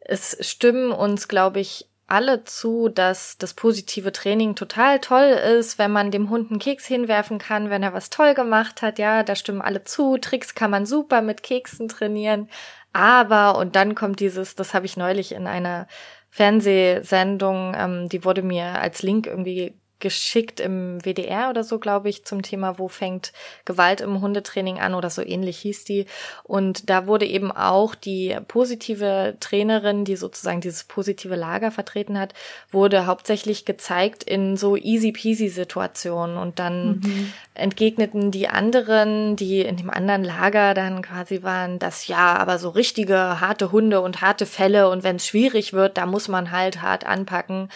es 0.00 0.36
stimmen 0.40 0.90
uns, 0.92 1.28
glaube 1.28 1.60
ich, 1.60 1.86
alle 2.12 2.44
zu, 2.44 2.88
dass 2.88 3.38
das 3.38 3.54
positive 3.54 4.12
Training 4.12 4.54
total 4.54 5.00
toll 5.00 5.30
ist, 5.30 5.78
wenn 5.78 5.92
man 5.92 6.10
dem 6.10 6.28
Hund 6.28 6.50
einen 6.50 6.60
Keks 6.60 6.84
hinwerfen 6.84 7.38
kann, 7.38 7.70
wenn 7.70 7.82
er 7.82 7.94
was 7.94 8.10
toll 8.10 8.34
gemacht 8.34 8.82
hat. 8.82 8.98
Ja, 8.98 9.22
da 9.22 9.34
stimmen 9.34 9.62
alle 9.62 9.84
zu. 9.84 10.18
Tricks 10.18 10.54
kann 10.54 10.70
man 10.70 10.84
super 10.84 11.22
mit 11.22 11.42
Keksen 11.42 11.88
trainieren. 11.88 12.50
Aber, 12.92 13.56
und 13.56 13.76
dann 13.76 13.94
kommt 13.94 14.20
dieses, 14.20 14.54
das 14.54 14.74
habe 14.74 14.84
ich 14.84 14.98
neulich 14.98 15.32
in 15.32 15.46
einer 15.46 15.86
Fernsehsendung, 16.28 17.74
ähm, 17.76 18.08
die 18.10 18.24
wurde 18.24 18.42
mir 18.42 18.80
als 18.80 19.02
Link 19.02 19.26
irgendwie 19.26 19.74
geschickt 20.02 20.60
im 20.60 21.02
WDR 21.02 21.48
oder 21.48 21.64
so, 21.64 21.78
glaube 21.78 22.10
ich, 22.10 22.26
zum 22.26 22.42
Thema, 22.42 22.78
wo 22.78 22.88
fängt 22.88 23.32
Gewalt 23.64 24.02
im 24.02 24.20
Hundetraining 24.20 24.80
an 24.80 24.94
oder 24.94 25.08
so 25.08 25.22
ähnlich 25.22 25.58
hieß 25.60 25.84
die. 25.84 26.06
Und 26.42 26.90
da 26.90 27.06
wurde 27.06 27.24
eben 27.24 27.52
auch 27.52 27.94
die 27.94 28.36
positive 28.48 29.36
Trainerin, 29.40 30.04
die 30.04 30.16
sozusagen 30.16 30.60
dieses 30.60 30.84
positive 30.84 31.36
Lager 31.36 31.70
vertreten 31.70 32.18
hat, 32.18 32.34
wurde 32.70 33.06
hauptsächlich 33.06 33.64
gezeigt 33.64 34.24
in 34.24 34.56
so 34.56 34.76
easy 34.76 35.12
peasy 35.12 35.48
Situationen. 35.48 36.36
Und 36.36 36.58
dann 36.58 36.98
mhm. 36.98 37.32
entgegneten 37.54 38.32
die 38.32 38.48
anderen, 38.48 39.36
die 39.36 39.60
in 39.60 39.76
dem 39.76 39.88
anderen 39.88 40.24
Lager 40.24 40.74
dann 40.74 41.00
quasi 41.02 41.44
waren, 41.44 41.78
dass 41.78 42.08
ja, 42.08 42.36
aber 42.36 42.58
so 42.58 42.70
richtige 42.70 43.40
harte 43.40 43.70
Hunde 43.70 44.00
und 44.00 44.20
harte 44.20 44.46
Fälle 44.46 44.90
und 44.90 45.04
wenn 45.04 45.16
es 45.16 45.26
schwierig 45.26 45.72
wird, 45.72 45.96
da 45.96 46.06
muss 46.06 46.26
man 46.26 46.50
halt 46.50 46.82
hart 46.82 47.06
anpacken. 47.06 47.68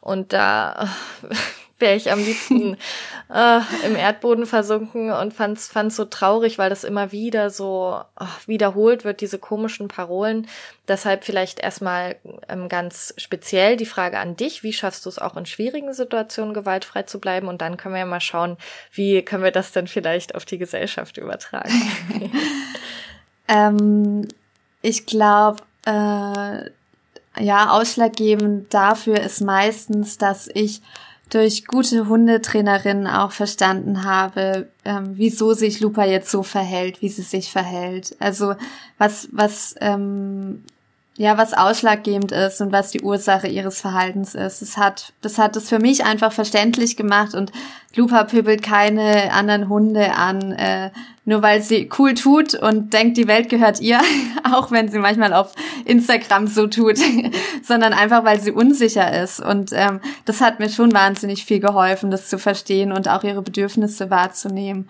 Und 0.00 0.32
da 0.32 0.88
wäre 1.80 1.96
ich 1.96 2.12
am 2.12 2.22
liebsten 2.22 2.76
äh, 3.32 3.60
im 3.84 3.96
Erdboden 3.96 4.46
versunken 4.46 5.10
und 5.12 5.32
fand's 5.32 5.68
fand's 5.68 5.96
so 5.96 6.04
traurig, 6.04 6.58
weil 6.58 6.70
das 6.70 6.84
immer 6.84 7.12
wieder 7.12 7.50
so 7.50 8.00
oh, 8.18 8.26
wiederholt 8.46 9.04
wird, 9.04 9.20
diese 9.20 9.38
komischen 9.38 9.88
Parolen. 9.88 10.46
Deshalb 10.88 11.24
vielleicht 11.24 11.60
erstmal 11.60 12.16
ähm, 12.48 12.68
ganz 12.68 13.14
speziell 13.16 13.76
die 13.76 13.86
Frage 13.86 14.18
an 14.18 14.36
dich, 14.36 14.62
wie 14.62 14.72
schaffst 14.72 15.06
du 15.06 15.08
es 15.08 15.18
auch 15.18 15.36
in 15.36 15.46
schwierigen 15.46 15.94
Situationen 15.94 16.54
gewaltfrei 16.54 17.04
zu 17.04 17.18
bleiben? 17.18 17.48
Und 17.48 17.60
dann 17.60 17.76
können 17.76 17.94
wir 17.94 18.00
ja 18.00 18.06
mal 18.06 18.20
schauen, 18.20 18.56
wie 18.92 19.22
können 19.22 19.44
wir 19.44 19.52
das 19.52 19.72
denn 19.72 19.86
vielleicht 19.86 20.34
auf 20.34 20.44
die 20.44 20.58
Gesellschaft 20.58 21.16
übertragen. 21.16 21.72
ähm, 23.48 24.28
ich 24.82 25.06
glaube, 25.06 25.62
äh, 25.86 26.70
ja, 27.38 27.70
ausschlaggebend 27.70 28.72
dafür 28.72 29.20
ist 29.20 29.40
meistens, 29.40 30.18
dass 30.18 30.48
ich 30.52 30.82
durch 31.30 31.66
gute 31.66 32.08
Hundetrainerinnen 32.08 33.06
auch 33.06 33.30
verstanden 33.30 34.04
habe, 34.04 34.68
ähm, 34.84 35.12
wieso 35.14 35.52
sich 35.54 35.80
Lupa 35.80 36.04
jetzt 36.04 36.30
so 36.30 36.42
verhält, 36.42 37.02
wie 37.02 37.08
sie 37.08 37.22
sich 37.22 37.52
verhält. 37.52 38.16
Also 38.18 38.54
was, 38.98 39.28
was, 39.30 39.76
ähm, 39.80 40.64
ja, 41.20 41.36
was 41.36 41.52
ausschlaggebend 41.52 42.32
ist 42.32 42.62
und 42.62 42.72
was 42.72 42.92
die 42.92 43.02
Ursache 43.02 43.46
ihres 43.46 43.78
Verhaltens 43.78 44.34
ist. 44.34 44.62
Das 44.62 44.78
hat, 44.78 45.12
das 45.20 45.36
hat 45.36 45.54
es 45.54 45.68
für 45.68 45.78
mich 45.78 46.02
einfach 46.02 46.32
verständlich 46.32 46.96
gemacht 46.96 47.34
und 47.34 47.52
Lupa 47.94 48.24
pöbelt 48.24 48.62
keine 48.62 49.30
anderen 49.30 49.68
Hunde 49.68 50.14
an, 50.14 50.52
äh, 50.52 50.90
nur 51.26 51.42
weil 51.42 51.60
sie 51.60 51.90
cool 51.98 52.14
tut 52.14 52.54
und 52.54 52.94
denkt, 52.94 53.18
die 53.18 53.28
Welt 53.28 53.50
gehört 53.50 53.80
ihr, 53.82 54.00
auch 54.50 54.70
wenn 54.70 54.88
sie 54.88 54.98
manchmal 54.98 55.34
auf 55.34 55.52
Instagram 55.84 56.46
so 56.46 56.66
tut, 56.68 56.96
sondern 57.62 57.92
einfach, 57.92 58.24
weil 58.24 58.40
sie 58.40 58.52
unsicher 58.52 59.22
ist. 59.22 59.40
Und 59.40 59.72
ähm, 59.74 60.00
das 60.24 60.40
hat 60.40 60.58
mir 60.58 60.70
schon 60.70 60.90
wahnsinnig 60.94 61.44
viel 61.44 61.60
geholfen, 61.60 62.10
das 62.10 62.30
zu 62.30 62.38
verstehen 62.38 62.92
und 62.92 63.08
auch 63.08 63.24
ihre 63.24 63.42
Bedürfnisse 63.42 64.08
wahrzunehmen. 64.08 64.88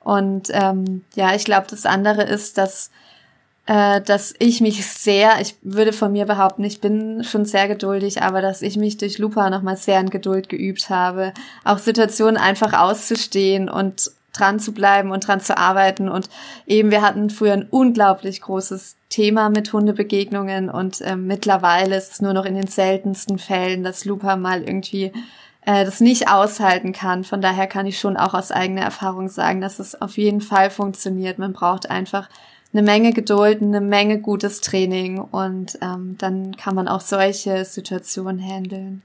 Und 0.00 0.48
ähm, 0.50 1.04
ja, 1.14 1.36
ich 1.36 1.44
glaube, 1.44 1.68
das 1.70 1.86
andere 1.86 2.24
ist, 2.24 2.58
dass 2.58 2.90
äh, 3.68 4.00
dass 4.00 4.34
ich 4.38 4.62
mich 4.62 4.84
sehr, 4.86 5.42
ich 5.42 5.54
würde 5.60 5.92
von 5.92 6.10
mir 6.10 6.24
behaupten, 6.24 6.64
ich 6.64 6.80
bin 6.80 7.22
schon 7.22 7.44
sehr 7.44 7.68
geduldig, 7.68 8.22
aber 8.22 8.40
dass 8.40 8.62
ich 8.62 8.78
mich 8.78 8.96
durch 8.96 9.18
Lupa 9.18 9.50
nochmal 9.50 9.76
sehr 9.76 10.00
in 10.00 10.08
Geduld 10.08 10.48
geübt 10.48 10.88
habe, 10.88 11.34
auch 11.64 11.76
Situationen 11.76 12.38
einfach 12.38 12.72
auszustehen 12.72 13.68
und 13.68 14.10
dran 14.32 14.58
zu 14.58 14.72
bleiben 14.72 15.10
und 15.10 15.28
dran 15.28 15.40
zu 15.40 15.58
arbeiten. 15.58 16.08
Und 16.08 16.30
eben, 16.66 16.90
wir 16.90 17.02
hatten 17.02 17.28
früher 17.28 17.52
ein 17.52 17.68
unglaublich 17.70 18.40
großes 18.40 18.96
Thema 19.10 19.50
mit 19.50 19.70
Hundebegegnungen 19.70 20.70
und 20.70 21.02
äh, 21.02 21.16
mittlerweile 21.16 21.96
ist 21.96 22.12
es 22.12 22.22
nur 22.22 22.32
noch 22.32 22.46
in 22.46 22.54
den 22.54 22.68
seltensten 22.68 23.38
Fällen, 23.38 23.82
dass 23.82 24.06
Lupa 24.06 24.36
mal 24.36 24.62
irgendwie 24.62 25.12
äh, 25.66 25.84
das 25.84 26.00
nicht 26.00 26.30
aushalten 26.30 26.94
kann. 26.94 27.22
Von 27.22 27.42
daher 27.42 27.66
kann 27.66 27.84
ich 27.84 27.98
schon 27.98 28.16
auch 28.16 28.32
aus 28.32 28.50
eigener 28.50 28.82
Erfahrung 28.82 29.28
sagen, 29.28 29.60
dass 29.60 29.78
es 29.78 30.00
auf 30.00 30.16
jeden 30.16 30.40
Fall 30.40 30.70
funktioniert. 30.70 31.38
Man 31.38 31.52
braucht 31.52 31.90
einfach 31.90 32.30
eine 32.72 32.82
Menge 32.82 33.12
Geduld, 33.12 33.62
eine 33.62 33.80
Menge 33.80 34.20
gutes 34.20 34.60
Training 34.60 35.18
und 35.18 35.78
ähm, 35.80 36.16
dann 36.18 36.56
kann 36.56 36.74
man 36.74 36.88
auch 36.88 37.00
solche 37.00 37.64
Situationen 37.64 38.40
handeln. 38.40 39.02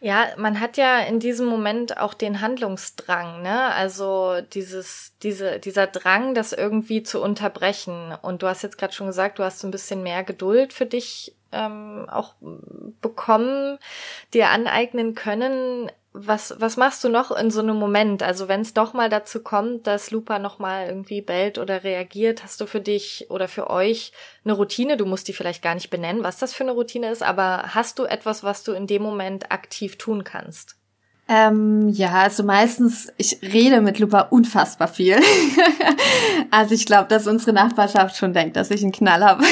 Ja, 0.00 0.26
man 0.36 0.60
hat 0.60 0.76
ja 0.76 1.00
in 1.00 1.20
diesem 1.20 1.46
Moment 1.46 1.98
auch 1.98 2.12
den 2.12 2.42
Handlungsdrang, 2.42 3.42
ne? 3.42 3.72
Also 3.72 4.40
dieses, 4.52 5.14
diese, 5.22 5.58
dieser 5.58 5.86
Drang, 5.86 6.34
das 6.34 6.52
irgendwie 6.52 7.02
zu 7.02 7.22
unterbrechen. 7.22 8.14
Und 8.20 8.42
du 8.42 8.46
hast 8.46 8.62
jetzt 8.62 8.76
gerade 8.76 8.92
schon 8.92 9.06
gesagt, 9.06 9.38
du 9.38 9.42
hast 9.42 9.58
so 9.58 9.66
ein 9.66 9.70
bisschen 9.70 10.02
mehr 10.02 10.22
Geduld 10.22 10.74
für 10.74 10.84
dich 10.84 11.34
ähm, 11.50 12.06
auch 12.10 12.34
bekommen, 13.00 13.78
dir 14.34 14.50
aneignen 14.50 15.14
können. 15.14 15.90
Was, 16.18 16.54
was 16.58 16.78
machst 16.78 17.04
du 17.04 17.10
noch 17.10 17.30
in 17.30 17.50
so 17.50 17.60
einem 17.60 17.76
Moment? 17.76 18.22
Also 18.22 18.48
wenn 18.48 18.62
es 18.62 18.72
doch 18.72 18.94
mal 18.94 19.10
dazu 19.10 19.42
kommt, 19.42 19.86
dass 19.86 20.10
Lupa 20.10 20.38
noch 20.38 20.58
mal 20.58 20.86
irgendwie 20.86 21.20
bellt 21.20 21.58
oder 21.58 21.84
reagiert, 21.84 22.42
hast 22.42 22.58
du 22.60 22.66
für 22.66 22.80
dich 22.80 23.26
oder 23.28 23.48
für 23.48 23.68
euch 23.68 24.12
eine 24.42 24.54
Routine? 24.54 24.96
Du 24.96 25.04
musst 25.04 25.28
die 25.28 25.34
vielleicht 25.34 25.62
gar 25.62 25.74
nicht 25.74 25.90
benennen, 25.90 26.24
was 26.24 26.38
das 26.38 26.54
für 26.54 26.64
eine 26.64 26.72
Routine 26.72 27.10
ist, 27.10 27.22
aber 27.22 27.74
hast 27.74 27.98
du 27.98 28.04
etwas, 28.04 28.42
was 28.42 28.64
du 28.64 28.72
in 28.72 28.86
dem 28.86 29.02
Moment 29.02 29.52
aktiv 29.52 29.98
tun 29.98 30.24
kannst? 30.24 30.75
Ähm, 31.28 31.88
ja, 31.88 32.12
also 32.12 32.44
meistens, 32.44 33.12
ich 33.16 33.40
rede 33.42 33.80
mit 33.80 33.98
Lupa 33.98 34.20
unfassbar 34.30 34.86
viel. 34.86 35.16
also 36.52 36.72
ich 36.72 36.86
glaube, 36.86 37.08
dass 37.08 37.26
unsere 37.26 37.52
Nachbarschaft 37.52 38.16
schon 38.16 38.32
denkt, 38.32 38.54
dass 38.54 38.70
ich 38.70 38.84
einen 38.84 38.92
Knall 38.92 39.24
habe. 39.24 39.42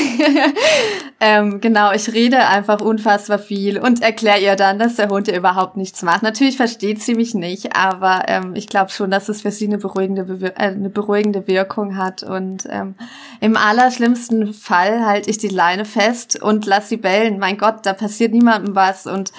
ähm, 1.21 1.61
genau, 1.61 1.93
ich 1.93 2.13
rede 2.13 2.47
einfach 2.47 2.81
unfassbar 2.81 3.41
viel 3.41 3.81
und 3.81 4.03
erkläre 4.03 4.39
ihr 4.39 4.55
dann, 4.55 4.79
dass 4.79 4.95
der 4.95 5.09
Hund 5.09 5.27
ja 5.27 5.37
überhaupt 5.37 5.77
nichts 5.77 6.03
macht. 6.05 6.23
Natürlich 6.23 6.57
versteht 6.57 7.03
sie 7.03 7.17
mich 7.17 7.35
nicht, 7.35 7.75
aber 7.75 8.23
ähm, 8.29 8.55
ich 8.55 8.69
glaube 8.69 8.93
schon, 8.93 9.11
dass 9.11 9.29
es 9.29 9.43
für 9.43 9.51
sie 9.51 9.67
eine 9.67 9.79
beruhigende, 9.79 10.23
Bewir 10.23 10.53
äh, 10.57 10.67
eine 10.67 10.91
beruhigende 10.91 11.49
Wirkung 11.49 11.97
hat. 11.97 12.23
Und 12.23 12.69
ähm, 12.71 12.95
im 13.41 13.57
allerschlimmsten 13.57 14.55
Fall 14.55 15.05
halte 15.05 15.29
ich 15.29 15.39
die 15.39 15.49
Leine 15.49 15.87
fest 15.87 16.41
und 16.41 16.67
lass 16.67 16.89
sie 16.89 16.99
bellen. 16.99 17.41
Mein 17.41 17.59
Gott, 17.59 17.85
da 17.85 17.95
passiert 17.95 18.33
niemandem 18.33 18.77
was 18.77 19.09
und 19.09 19.33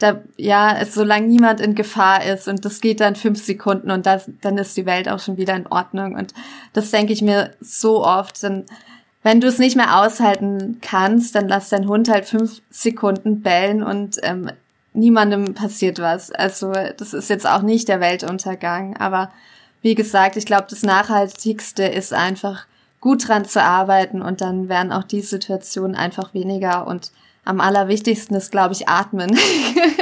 da, 0.00 0.22
ja, 0.36 0.76
es, 0.78 0.94
solange 0.94 1.28
niemand 1.28 1.60
in 1.60 1.74
Gefahr 1.74 2.24
ist 2.24 2.48
und 2.48 2.64
das 2.64 2.80
geht 2.80 3.00
dann 3.00 3.14
fünf 3.14 3.44
Sekunden 3.44 3.90
und 3.90 4.06
das, 4.06 4.30
dann 4.40 4.58
ist 4.58 4.76
die 4.76 4.86
Welt 4.86 5.08
auch 5.08 5.20
schon 5.20 5.36
wieder 5.36 5.54
in 5.54 5.66
Ordnung. 5.66 6.16
Und 6.16 6.34
das 6.72 6.90
denke 6.90 7.12
ich 7.12 7.22
mir 7.22 7.52
so 7.60 8.04
oft. 8.04 8.42
Dann, 8.42 8.64
wenn 9.22 9.42
du 9.42 9.46
es 9.46 9.58
nicht 9.58 9.76
mehr 9.76 10.00
aushalten 10.00 10.78
kannst, 10.80 11.34
dann 11.34 11.48
lass 11.48 11.68
dein 11.68 11.86
Hund 11.86 12.08
halt 12.08 12.24
fünf 12.24 12.62
Sekunden 12.70 13.42
bellen 13.42 13.82
und 13.82 14.16
ähm, 14.22 14.50
niemandem 14.94 15.54
passiert 15.54 15.98
was. 15.98 16.32
Also 16.32 16.72
das 16.72 17.12
ist 17.12 17.28
jetzt 17.28 17.46
auch 17.46 17.62
nicht 17.62 17.86
der 17.88 18.00
Weltuntergang. 18.00 18.96
Aber 18.96 19.30
wie 19.82 19.94
gesagt, 19.94 20.36
ich 20.36 20.46
glaube, 20.46 20.66
das 20.70 20.82
Nachhaltigste 20.82 21.84
ist 21.84 22.14
einfach 22.14 22.66
gut 23.00 23.28
dran 23.28 23.44
zu 23.44 23.62
arbeiten 23.62 24.22
und 24.22 24.40
dann 24.40 24.70
werden 24.70 24.92
auch 24.92 25.04
die 25.04 25.20
Situationen 25.20 25.94
einfach 25.94 26.32
weniger 26.32 26.86
und 26.86 27.12
am 27.44 27.60
allerwichtigsten 27.60 28.36
ist, 28.36 28.50
glaube 28.50 28.74
ich, 28.74 28.88
atmen. 28.88 29.36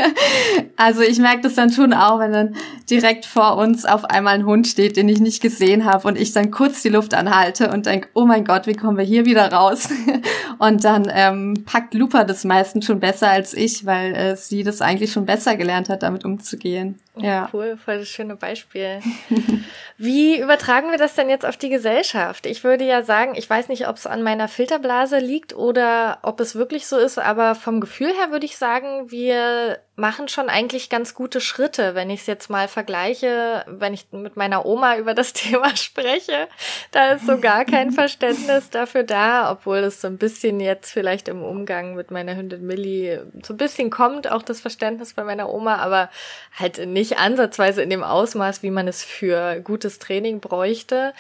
also 0.77 1.03
ich 1.03 1.19
merke 1.19 1.43
das 1.43 1.55
dann 1.55 1.71
schon 1.71 1.93
auch, 1.93 2.19
wenn 2.19 2.33
dann 2.33 2.57
direkt 2.91 3.27
vor 3.27 3.57
uns 3.57 3.85
auf 3.85 4.05
einmal 4.05 4.35
ein 4.35 4.45
Hund 4.47 4.67
steht, 4.67 4.97
den 4.97 5.09
ich 5.09 5.21
nicht 5.21 5.41
gesehen 5.41 5.85
habe 5.85 6.09
und 6.09 6.19
ich 6.19 6.33
dann 6.33 6.51
kurz 6.51 6.83
die 6.83 6.89
Luft 6.89 7.15
anhalte 7.15 7.71
und 7.71 7.87
denke, 7.87 8.09
oh 8.15 8.27
mein 8.27 8.45
Gott, 8.45 8.67
wie 8.67 8.75
kommen 8.75 8.99
wir 8.99 9.05
hier 9.05 9.25
wieder 9.25 9.53
raus? 9.53 9.89
und 10.59 10.85
dann 10.85 11.11
ähm, 11.13 11.65
packt 11.65 11.95
Lupa 11.95 12.25
das 12.25 12.45
meistens 12.45 12.87
schon 12.87 13.01
besser 13.01 13.31
als 13.31 13.55
ich, 13.55 13.87
weil 13.87 14.15
äh, 14.15 14.37
sie 14.37 14.65
das 14.65 14.81
eigentlich 14.81 15.13
schon 15.13 15.27
besser 15.27 15.57
gelernt 15.57 15.89
hat, 15.89 16.03
damit 16.03 16.25
umzugehen. 16.25 16.99
Ja. 17.21 17.49
Cool, 17.53 17.77
voll 17.77 17.99
das 17.99 18.09
schöne 18.09 18.37
Beispiel. 18.37 19.01
Wie 19.97 20.41
übertragen 20.41 20.91
wir 20.91 20.99
das 20.99 21.15
denn 21.15 21.29
jetzt 21.29 21.45
auf 21.47 21.57
die 21.57 21.69
Gesellschaft? 21.69 22.47
Ich 22.47 22.65
würde 22.65 22.85
ja 22.85 23.03
sagen, 23.03 23.35
ich 23.35 23.49
weiß 23.49 23.69
nicht, 23.69 23.89
ob 23.89 23.97
es 23.97 24.07
an 24.07 24.23
meiner 24.23 24.49
Filterblase 24.49 25.19
liegt 25.19 25.55
oder 25.55 26.19
ob 26.23 26.41
es 26.41 26.55
wirklich 26.55 26.87
so 26.87 26.97
ist, 26.97 27.19
aber 27.19 27.55
vom 27.55 27.81
Gefühl 27.81 28.13
her 28.15 28.31
würde 28.31 28.47
ich 28.47 28.57
sagen, 28.57 29.11
wir 29.11 29.79
machen 29.99 30.29
schon 30.29 30.49
eigentlich 30.49 30.91
ganz 30.91 31.15
gute 31.15 31.41
Schritte, 31.41 31.97
wenn 31.97 32.09
ich 32.09 32.21
es 32.21 32.27
jetzt 32.27 32.51
mal 32.51 32.69
vergleiche, 32.69 33.65
wenn 33.67 33.95
ich 33.95 34.07
mit 34.13 34.37
meiner 34.37 34.65
Oma 34.65 34.97
über 34.97 35.13
das 35.13 35.33
Thema 35.33 35.77
spreche, 35.77 36.49
da 36.93 37.13
ist 37.13 37.27
so 37.27 37.39
gar 37.39 37.65
kein 37.65 37.91
Verständnis 37.91 38.71
dafür 38.71 39.03
da, 39.03 39.51
obwohl 39.51 39.79
es 39.79 40.01
so 40.01 40.07
ein 40.07 40.19
bisschen 40.19 40.61
jetzt 40.61 40.93
vielleicht 40.93 41.27
im 41.27 41.43
Umgang 41.43 41.97
mit 41.97 42.13
meiner 42.13 42.37
Hündin 42.37 42.65
Millie 42.65 43.27
so 43.43 43.55
ein 43.55 43.57
bisschen 43.57 43.91
kommt, 43.91 44.31
auch 44.31 44.43
das 44.43 44.61
Verständnis 44.61 45.15
bei 45.15 45.25
meiner 45.25 45.53
Oma, 45.53 45.77
aber 45.77 46.11
halt 46.57 46.87
nicht 46.87 47.09
nicht 47.09 47.19
ansatzweise 47.19 47.83
in 47.83 47.91
dem 47.91 48.03
Ausmaß, 48.03 48.63
wie 48.63 48.71
man 48.71 48.89
es 48.89 49.03
für 49.03 49.61
gutes 49.61 49.99
Training 49.99 50.41
bräuchte. 50.41 51.15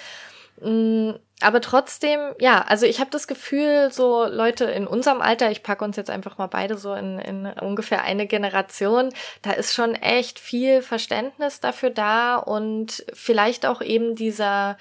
Aber 1.40 1.60
trotzdem, 1.60 2.34
ja, 2.40 2.62
also 2.62 2.84
ich 2.84 2.98
habe 2.98 3.10
das 3.10 3.28
Gefühl, 3.28 3.92
so 3.92 4.26
Leute 4.26 4.64
in 4.64 4.88
unserem 4.88 5.20
Alter, 5.20 5.52
ich 5.52 5.62
packe 5.62 5.84
uns 5.84 5.96
jetzt 5.96 6.10
einfach 6.10 6.36
mal 6.36 6.48
beide 6.48 6.76
so 6.76 6.94
in, 6.94 7.20
in 7.20 7.46
ungefähr 7.46 8.02
eine 8.02 8.26
Generation, 8.26 9.10
da 9.42 9.52
ist 9.52 9.72
schon 9.72 9.94
echt 9.94 10.40
viel 10.40 10.82
Verständnis 10.82 11.60
dafür 11.60 11.90
da 11.90 12.36
und 12.36 13.04
vielleicht 13.12 13.66
auch 13.66 13.82
eben 13.82 14.16
dieser 14.16 14.76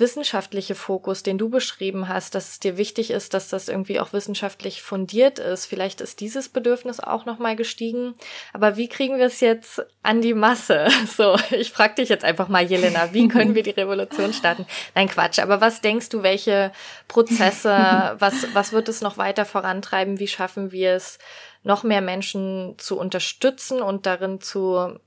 wissenschaftliche 0.00 0.74
Fokus, 0.74 1.22
den 1.22 1.38
du 1.38 1.48
beschrieben 1.48 2.08
hast, 2.08 2.34
dass 2.34 2.48
es 2.48 2.60
dir 2.60 2.76
wichtig 2.76 3.10
ist, 3.10 3.34
dass 3.34 3.48
das 3.48 3.68
irgendwie 3.68 4.00
auch 4.00 4.12
wissenschaftlich 4.12 4.82
fundiert 4.82 5.38
ist. 5.38 5.66
Vielleicht 5.66 6.00
ist 6.00 6.20
dieses 6.20 6.48
Bedürfnis 6.48 7.00
auch 7.00 7.26
nochmal 7.26 7.56
gestiegen. 7.56 8.14
Aber 8.52 8.76
wie 8.76 8.88
kriegen 8.88 9.18
wir 9.18 9.26
es 9.26 9.40
jetzt 9.40 9.82
an 10.02 10.20
die 10.20 10.34
Masse? 10.34 10.88
So, 11.20 11.36
ich 11.50 11.72
frage 11.72 11.96
dich 11.96 12.08
jetzt 12.08 12.24
einfach 12.24 12.48
mal, 12.48 12.64
Jelena, 12.64 13.12
wie 13.12 13.28
können 13.28 13.54
wir 13.54 13.62
die 13.62 13.70
Revolution 13.70 14.32
starten? 14.32 14.64
Nein, 14.94 15.08
Quatsch. 15.08 15.38
Aber 15.38 15.60
was 15.60 15.80
denkst 15.80 16.08
du, 16.08 16.22
welche 16.22 16.72
Prozesse, 17.08 17.70
was, 18.18 18.46
was 18.54 18.72
wird 18.72 18.88
es 18.88 19.00
noch 19.00 19.18
weiter 19.18 19.44
vorantreiben? 19.44 20.18
Wie 20.18 20.28
schaffen 20.28 20.72
wir 20.72 20.92
es, 20.92 21.18
noch 21.62 21.82
mehr 21.82 22.00
Menschen 22.00 22.74
zu 22.78 22.98
unterstützen 22.98 23.82
und 23.82 24.06
darin 24.06 24.40
zu 24.40 24.98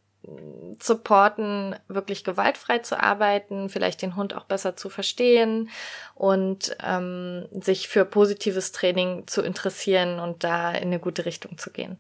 supporten, 0.81 1.75
wirklich 1.87 2.23
gewaltfrei 2.23 2.79
zu 2.79 3.01
arbeiten, 3.01 3.69
vielleicht 3.69 4.01
den 4.01 4.15
Hund 4.15 4.35
auch 4.35 4.45
besser 4.45 4.75
zu 4.75 4.89
verstehen 4.89 5.69
und 6.15 6.75
ähm, 6.83 7.45
sich 7.51 7.87
für 7.87 8.05
positives 8.05 8.71
Training 8.71 9.27
zu 9.27 9.41
interessieren 9.41 10.19
und 10.19 10.43
da 10.43 10.71
in 10.71 10.83
eine 10.87 10.99
gute 10.99 11.25
Richtung 11.25 11.57
zu 11.57 11.71
gehen. 11.71 11.97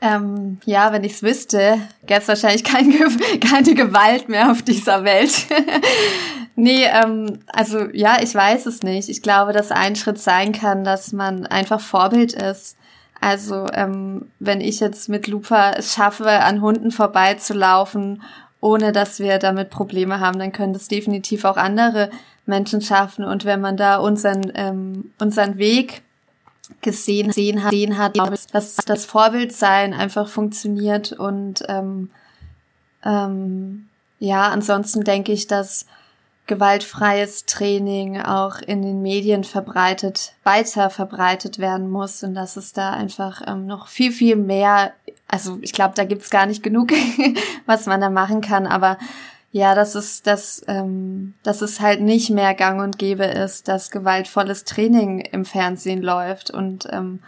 Ähm, 0.00 0.58
ja, 0.66 0.92
wenn 0.92 1.02
ich's 1.02 1.22
wüsste, 1.22 1.78
gäbe 2.04 2.20
es 2.20 2.28
wahrscheinlich 2.28 2.62
kein, 2.62 2.92
keine 3.40 3.74
Gewalt 3.74 4.28
mehr 4.28 4.50
auf 4.50 4.62
dieser 4.62 5.02
Welt. 5.04 5.46
nee, 6.56 6.84
ähm, 6.84 7.40
also 7.46 7.86
ja, 7.92 8.18
ich 8.22 8.34
weiß 8.34 8.66
es 8.66 8.82
nicht. 8.82 9.08
Ich 9.08 9.22
glaube, 9.22 9.52
dass 9.52 9.70
ein 9.70 9.96
Schritt 9.96 10.18
sein 10.18 10.52
kann, 10.52 10.84
dass 10.84 11.12
man 11.12 11.46
einfach 11.46 11.80
Vorbild 11.80 12.34
ist. 12.34 12.76
Also 13.24 13.66
ähm, 13.72 14.26
wenn 14.38 14.60
ich 14.60 14.80
jetzt 14.80 15.08
mit 15.08 15.28
Lupa 15.28 15.70
es 15.70 15.94
schaffe, 15.94 16.28
an 16.28 16.60
Hunden 16.60 16.90
vorbeizulaufen, 16.90 18.22
ohne 18.60 18.92
dass 18.92 19.18
wir 19.18 19.38
damit 19.38 19.70
Probleme 19.70 20.20
haben, 20.20 20.38
dann 20.38 20.52
können 20.52 20.74
das 20.74 20.88
definitiv 20.88 21.46
auch 21.46 21.56
andere 21.56 22.10
Menschen 22.44 22.82
schaffen. 22.82 23.24
Und 23.24 23.46
wenn 23.46 23.62
man 23.62 23.78
da 23.78 23.96
unseren, 23.96 24.52
ähm, 24.54 25.10
unseren 25.18 25.56
Weg 25.56 26.02
gesehen, 26.82 27.28
gesehen 27.28 27.64
hat, 27.64 27.70
gesehen 27.70 27.96
hat 27.96 28.18
dass 28.52 28.76
das 28.76 29.06
Vorbildsein 29.06 29.94
einfach 29.94 30.28
funktioniert 30.28 31.12
und 31.12 31.64
ähm, 31.66 32.10
ähm, 33.06 33.88
ja, 34.18 34.48
ansonsten 34.48 35.02
denke 35.02 35.32
ich, 35.32 35.46
dass 35.46 35.86
gewaltfreies 36.46 37.46
Training 37.46 38.20
auch 38.20 38.60
in 38.60 38.82
den 38.82 39.00
Medien 39.02 39.44
verbreitet, 39.44 40.34
weiter 40.44 40.90
verbreitet 40.90 41.58
werden 41.58 41.90
muss 41.90 42.22
und 42.22 42.34
dass 42.34 42.56
es 42.56 42.72
da 42.72 42.90
einfach 42.92 43.42
ähm, 43.46 43.66
noch 43.66 43.88
viel, 43.88 44.12
viel 44.12 44.36
mehr, 44.36 44.92
also 45.26 45.58
ich 45.62 45.72
glaube, 45.72 45.94
da 45.96 46.04
gibt's 46.04 46.30
gar 46.30 46.46
nicht 46.46 46.62
genug, 46.62 46.92
was 47.66 47.86
man 47.86 48.00
da 48.00 48.10
machen 48.10 48.40
kann, 48.40 48.66
aber 48.66 48.98
ja, 49.52 49.74
dass 49.76 49.94
es, 49.94 50.22
dass, 50.22 50.62
ähm, 50.66 51.34
dass 51.44 51.62
es 51.62 51.80
halt 51.80 52.00
nicht 52.00 52.28
mehr 52.28 52.54
gang 52.54 52.82
und 52.82 52.98
gäbe 52.98 53.24
ist, 53.24 53.68
dass 53.68 53.92
gewaltvolles 53.92 54.64
Training 54.64 55.20
im 55.20 55.44
Fernsehen 55.44 56.02
läuft 56.02 56.50
und 56.50 56.88
ähm, 56.90 57.20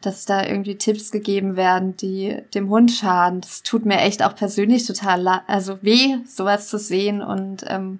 dass 0.00 0.24
da 0.24 0.44
irgendwie 0.44 0.76
Tipps 0.76 1.10
gegeben 1.10 1.56
werden, 1.56 1.96
die 1.96 2.38
dem 2.54 2.70
Hund 2.70 2.92
schaden. 2.92 3.40
Das 3.40 3.62
tut 3.62 3.84
mir 3.84 3.98
echt 3.98 4.22
auch 4.22 4.34
persönlich 4.34 4.86
total 4.86 5.26
also 5.46 5.82
weh, 5.82 6.16
sowas 6.24 6.68
zu 6.68 6.78
sehen. 6.78 7.22
Und 7.22 7.64
ähm, 7.68 7.98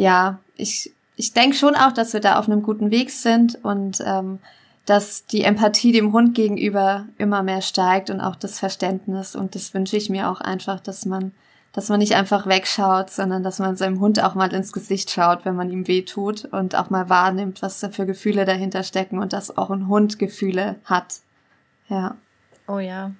ja, 0.00 0.38
ich, 0.56 0.92
ich 1.16 1.34
denke 1.34 1.54
schon 1.54 1.74
auch, 1.74 1.92
dass 1.92 2.14
wir 2.14 2.20
da 2.20 2.38
auf 2.38 2.48
einem 2.48 2.62
guten 2.62 2.90
Weg 2.90 3.10
sind 3.10 3.62
und 3.62 3.98
ähm, 4.06 4.38
dass 4.86 5.26
die 5.26 5.42
Empathie 5.42 5.92
dem 5.92 6.14
Hund 6.14 6.34
gegenüber 6.34 7.04
immer 7.18 7.42
mehr 7.42 7.60
steigt 7.60 8.08
und 8.08 8.22
auch 8.22 8.34
das 8.34 8.58
Verständnis. 8.58 9.36
Und 9.36 9.54
das 9.54 9.74
wünsche 9.74 9.98
ich 9.98 10.08
mir 10.08 10.30
auch 10.30 10.40
einfach, 10.40 10.80
dass 10.80 11.04
man 11.04 11.32
dass 11.72 11.88
man 11.88 12.00
nicht 12.00 12.16
einfach 12.16 12.48
wegschaut, 12.48 13.10
sondern 13.10 13.44
dass 13.44 13.60
man 13.60 13.76
seinem 13.76 14.00
Hund 14.00 14.20
auch 14.24 14.34
mal 14.34 14.52
ins 14.52 14.72
Gesicht 14.72 15.08
schaut, 15.10 15.44
wenn 15.44 15.54
man 15.54 15.70
ihm 15.70 15.86
weh 15.86 16.02
tut 16.02 16.46
und 16.46 16.74
auch 16.74 16.90
mal 16.90 17.08
wahrnimmt, 17.08 17.62
was 17.62 17.78
da 17.78 17.90
für 17.90 18.06
Gefühle 18.06 18.44
dahinter 18.44 18.82
stecken 18.82 19.20
und 19.20 19.32
dass 19.32 19.56
auch 19.56 19.70
ein 19.70 19.86
Hund 19.86 20.18
Gefühle 20.18 20.76
hat. 20.84 21.20
Ja. 21.88 22.16
Oh 22.66 22.80
ja. 22.80 23.12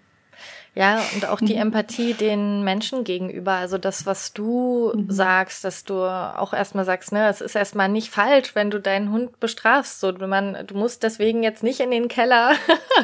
Ja, 0.75 1.03
und 1.14 1.27
auch 1.27 1.41
die 1.41 1.55
mhm. 1.55 1.62
Empathie 1.62 2.14
den 2.14 2.62
Menschen 2.62 3.03
gegenüber. 3.03 3.53
Also 3.55 3.77
das, 3.77 4.07
was 4.07 4.33
du 4.33 4.93
mhm. 4.95 5.11
sagst, 5.11 5.64
dass 5.64 5.83
du 5.83 5.97
auch 6.05 6.53
erstmal 6.53 6.85
sagst, 6.85 7.11
ne, 7.11 7.29
es 7.29 7.41
ist 7.41 7.57
erstmal 7.57 7.89
nicht 7.89 8.11
falsch, 8.11 8.55
wenn 8.55 8.71
du 8.71 8.81
deinen 8.81 9.11
Hund 9.11 9.41
bestrafst. 9.41 9.99
So, 9.99 10.12
man, 10.12 10.64
du 10.66 10.77
musst 10.77 11.03
deswegen 11.03 11.43
jetzt 11.43 11.64
nicht 11.64 11.81
in 11.81 11.91
den 11.91 12.07
Keller, 12.07 12.53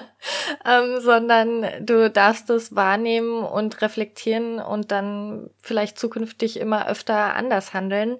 ähm, 0.64 1.00
sondern 1.00 1.66
du 1.80 2.08
darfst 2.08 2.48
es 2.50 2.76
wahrnehmen 2.76 3.42
und 3.42 3.82
reflektieren 3.82 4.60
und 4.60 4.92
dann 4.92 5.50
vielleicht 5.58 5.98
zukünftig 5.98 6.60
immer 6.60 6.86
öfter 6.88 7.34
anders 7.34 7.74
handeln. 7.74 8.18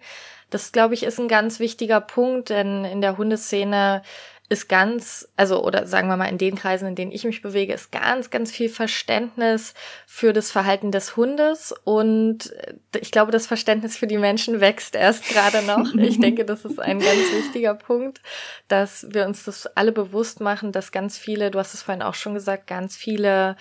Das, 0.51 0.73
glaube 0.73 0.95
ich, 0.95 1.05
ist 1.05 1.19
ein 1.19 1.29
ganz 1.29 1.61
wichtiger 1.61 2.01
Punkt, 2.01 2.51
denn 2.51 2.85
in 2.85 3.01
der 3.01 3.17
Hundeszene 3.17 4.03
ist 4.49 4.69
ganz, 4.69 5.29
also 5.37 5.65
oder 5.65 5.87
sagen 5.87 6.09
wir 6.09 6.17
mal 6.17 6.29
in 6.29 6.39
den 6.39 6.55
Kreisen, 6.55 6.87
in 6.89 6.95
denen 6.95 7.11
ich 7.11 7.25
mich 7.25 7.43
bewege, 7.43 7.73
ist 7.73 7.91
ganz, 7.91 8.31
ganz 8.31 8.53
viel 8.53 8.69
Verständnis 8.69 9.75
für 10.07 10.33
das 10.33 10.53
Verhalten 10.53 10.93
des 10.93 11.17
Hundes 11.17 11.75
und 11.85 12.53
äh, 12.53 12.75
ich 13.01 13.11
glaube, 13.11 13.33
das 13.33 13.47
Verständnis 13.47 13.97
für 13.97 14.07
die 14.07 14.19
Menschen 14.19 14.61
wächst 14.61 14.95
erst 14.95 15.29
gerade 15.29 15.63
noch. 15.63 15.95
Ich 16.07 16.21
denke, 16.21 16.45
das 16.45 16.65
ist 16.65 16.79
ein 16.79 17.01
ganz 17.01 17.33
wichtiger 17.33 17.75
Punkt, 17.75 18.21
dass 18.69 19.07
wir 19.11 19.27
uns 19.27 19.45
das 19.45 19.67
alle 19.67 19.91
bewusst 19.91 20.41
machen, 20.41 20.71
dass 20.71 20.93
ganz 20.93 21.19
viele, 21.19 21.51
du 21.51 21.59
hast 21.59 21.75
es 21.75 21.83
vorhin 21.83 22.03
auch 22.03 22.15
schon 22.15 22.35
gesagt, 22.35 22.69
ganz 22.69 22.97
viele 22.97 23.57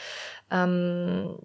ähm, 0.52 1.40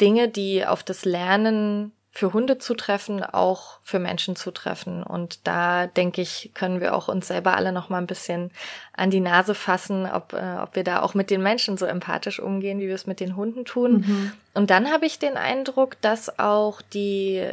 Dinge, 0.00 0.28
die 0.28 0.66
auf 0.66 0.82
das 0.82 1.06
Lernen 1.06 1.92
für 2.14 2.34
Hunde 2.34 2.58
zutreffen, 2.58 3.24
auch 3.24 3.78
für 3.82 3.98
Menschen 3.98 4.36
zutreffen. 4.36 5.02
Und 5.02 5.46
da 5.46 5.86
denke 5.86 6.20
ich, 6.20 6.50
können 6.52 6.82
wir 6.82 6.94
auch 6.94 7.08
uns 7.08 7.26
selber 7.26 7.56
alle 7.56 7.72
noch 7.72 7.88
mal 7.88 7.96
ein 7.98 8.06
bisschen 8.06 8.50
an 8.92 9.10
die 9.10 9.20
Nase 9.20 9.54
fassen, 9.54 10.06
ob, 10.06 10.34
äh, 10.34 10.58
ob 10.62 10.76
wir 10.76 10.84
da 10.84 11.00
auch 11.00 11.14
mit 11.14 11.30
den 11.30 11.42
Menschen 11.42 11.78
so 11.78 11.86
empathisch 11.86 12.38
umgehen, 12.38 12.80
wie 12.80 12.88
wir 12.88 12.94
es 12.94 13.06
mit 13.06 13.18
den 13.18 13.34
Hunden 13.34 13.64
tun. 13.64 14.04
Mhm. 14.06 14.32
Und 14.52 14.68
dann 14.68 14.92
habe 14.92 15.06
ich 15.06 15.18
den 15.18 15.38
Eindruck, 15.38 15.98
dass 16.02 16.38
auch 16.38 16.82
die, 16.82 17.50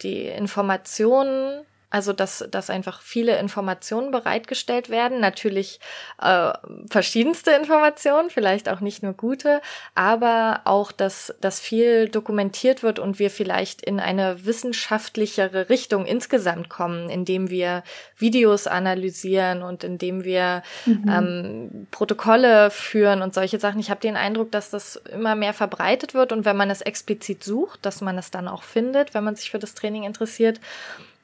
die 0.00 0.22
Informationen 0.22 1.66
also, 1.90 2.12
dass, 2.12 2.46
dass 2.50 2.68
einfach 2.68 3.00
viele 3.00 3.38
Informationen 3.38 4.10
bereitgestellt 4.10 4.90
werden. 4.90 5.20
Natürlich 5.20 5.80
äh, 6.20 6.52
verschiedenste 6.90 7.52
Informationen, 7.52 8.28
vielleicht 8.28 8.68
auch 8.68 8.80
nicht 8.80 9.02
nur 9.02 9.14
gute, 9.14 9.62
aber 9.94 10.60
auch, 10.64 10.92
dass, 10.92 11.34
dass 11.40 11.60
viel 11.60 12.10
dokumentiert 12.10 12.82
wird 12.82 12.98
und 12.98 13.18
wir 13.18 13.30
vielleicht 13.30 13.80
in 13.80 14.00
eine 14.00 14.44
wissenschaftlichere 14.44 15.70
Richtung 15.70 16.04
insgesamt 16.04 16.68
kommen, 16.68 17.08
indem 17.08 17.48
wir 17.48 17.82
Videos 18.18 18.66
analysieren 18.66 19.62
und 19.62 19.82
indem 19.82 20.24
wir 20.24 20.62
mhm. 20.84 21.04
ähm, 21.08 21.86
Protokolle 21.90 22.70
führen 22.70 23.22
und 23.22 23.32
solche 23.32 23.58
Sachen. 23.58 23.80
Ich 23.80 23.88
habe 23.88 24.00
den 24.00 24.16
Eindruck, 24.16 24.52
dass 24.52 24.68
das 24.68 24.96
immer 25.10 25.34
mehr 25.34 25.54
verbreitet 25.54 26.12
wird 26.12 26.32
und 26.32 26.44
wenn 26.44 26.56
man 26.56 26.68
es 26.68 26.82
explizit 26.82 27.42
sucht, 27.42 27.86
dass 27.86 28.02
man 28.02 28.18
es 28.18 28.30
dann 28.30 28.46
auch 28.46 28.62
findet, 28.62 29.14
wenn 29.14 29.24
man 29.24 29.36
sich 29.36 29.50
für 29.50 29.58
das 29.58 29.74
Training 29.74 30.02
interessiert. 30.02 30.60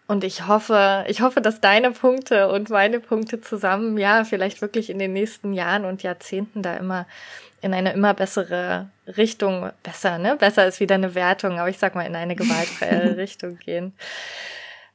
Und 0.07 0.22
ich 0.22 0.46
hoffe, 0.46 1.05
ich 1.09 1.22
hoffe, 1.22 1.40
dass 1.40 1.61
deine 1.61 1.90
Punkte 1.90 2.48
und 2.48 2.68
meine 2.68 3.00
Punkte 3.00 3.40
zusammen, 3.40 3.96
ja, 3.96 4.24
vielleicht 4.24 4.61
wirklich 4.61 4.90
in 4.90 4.98
den 4.98 5.14
nächsten 5.14 5.55
Jahren 5.55 5.86
und 5.86 6.02
Jahrzehnten 6.02 6.62
da 6.62 6.76
immer 6.76 7.07
in 7.62 7.72
eine 7.72 7.94
immer 7.94 8.12
bessere 8.12 8.90
Richtung, 9.16 9.70
besser, 9.82 10.18
ne? 10.18 10.36
Besser 10.36 10.66
ist 10.66 10.80
wieder 10.80 10.96
eine 10.96 11.14
Wertung, 11.14 11.59
aber 11.59 11.70
ich 11.70 11.78
sag 11.78 11.94
mal 11.94 12.07
in 12.07 12.14
eine 12.14 12.36
gewaltfreie 12.36 13.16
Richtung 13.16 13.57
gehen. 13.57 13.94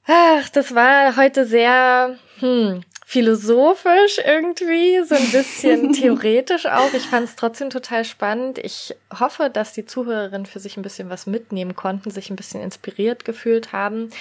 Ach, 0.06 0.48
das 0.50 0.76
war 0.76 1.18
heute 1.18 1.46
sehr, 1.46 2.16
hm, 2.40 2.84
philosophisch 3.10 4.20
irgendwie, 4.24 5.04
so 5.04 5.16
ein 5.16 5.32
bisschen 5.32 5.94
theoretisch 5.94 6.68
auch. 6.68 6.94
Ich 6.94 7.08
fand 7.08 7.28
es 7.28 7.36
trotzdem 7.36 7.72
total 7.72 8.06
spannend. 8.06 8.60
Ich 8.60 8.96
hoffe, 9.20 9.50
dass 9.52 9.74
die 9.74 9.88
Zuhörerinnen 9.88 10.46
für 10.46 10.60
sich 10.60 10.78
ein 10.78 10.84
bisschen 10.84 11.10
was 11.10 11.26
mitnehmen 11.26 11.76
konnten, 11.76 12.12
sich 12.12 12.30
ein 12.30 12.36
bisschen 12.36 12.62
inspiriert 12.62 13.26
gefühlt 13.26 13.74
haben. 13.74 14.12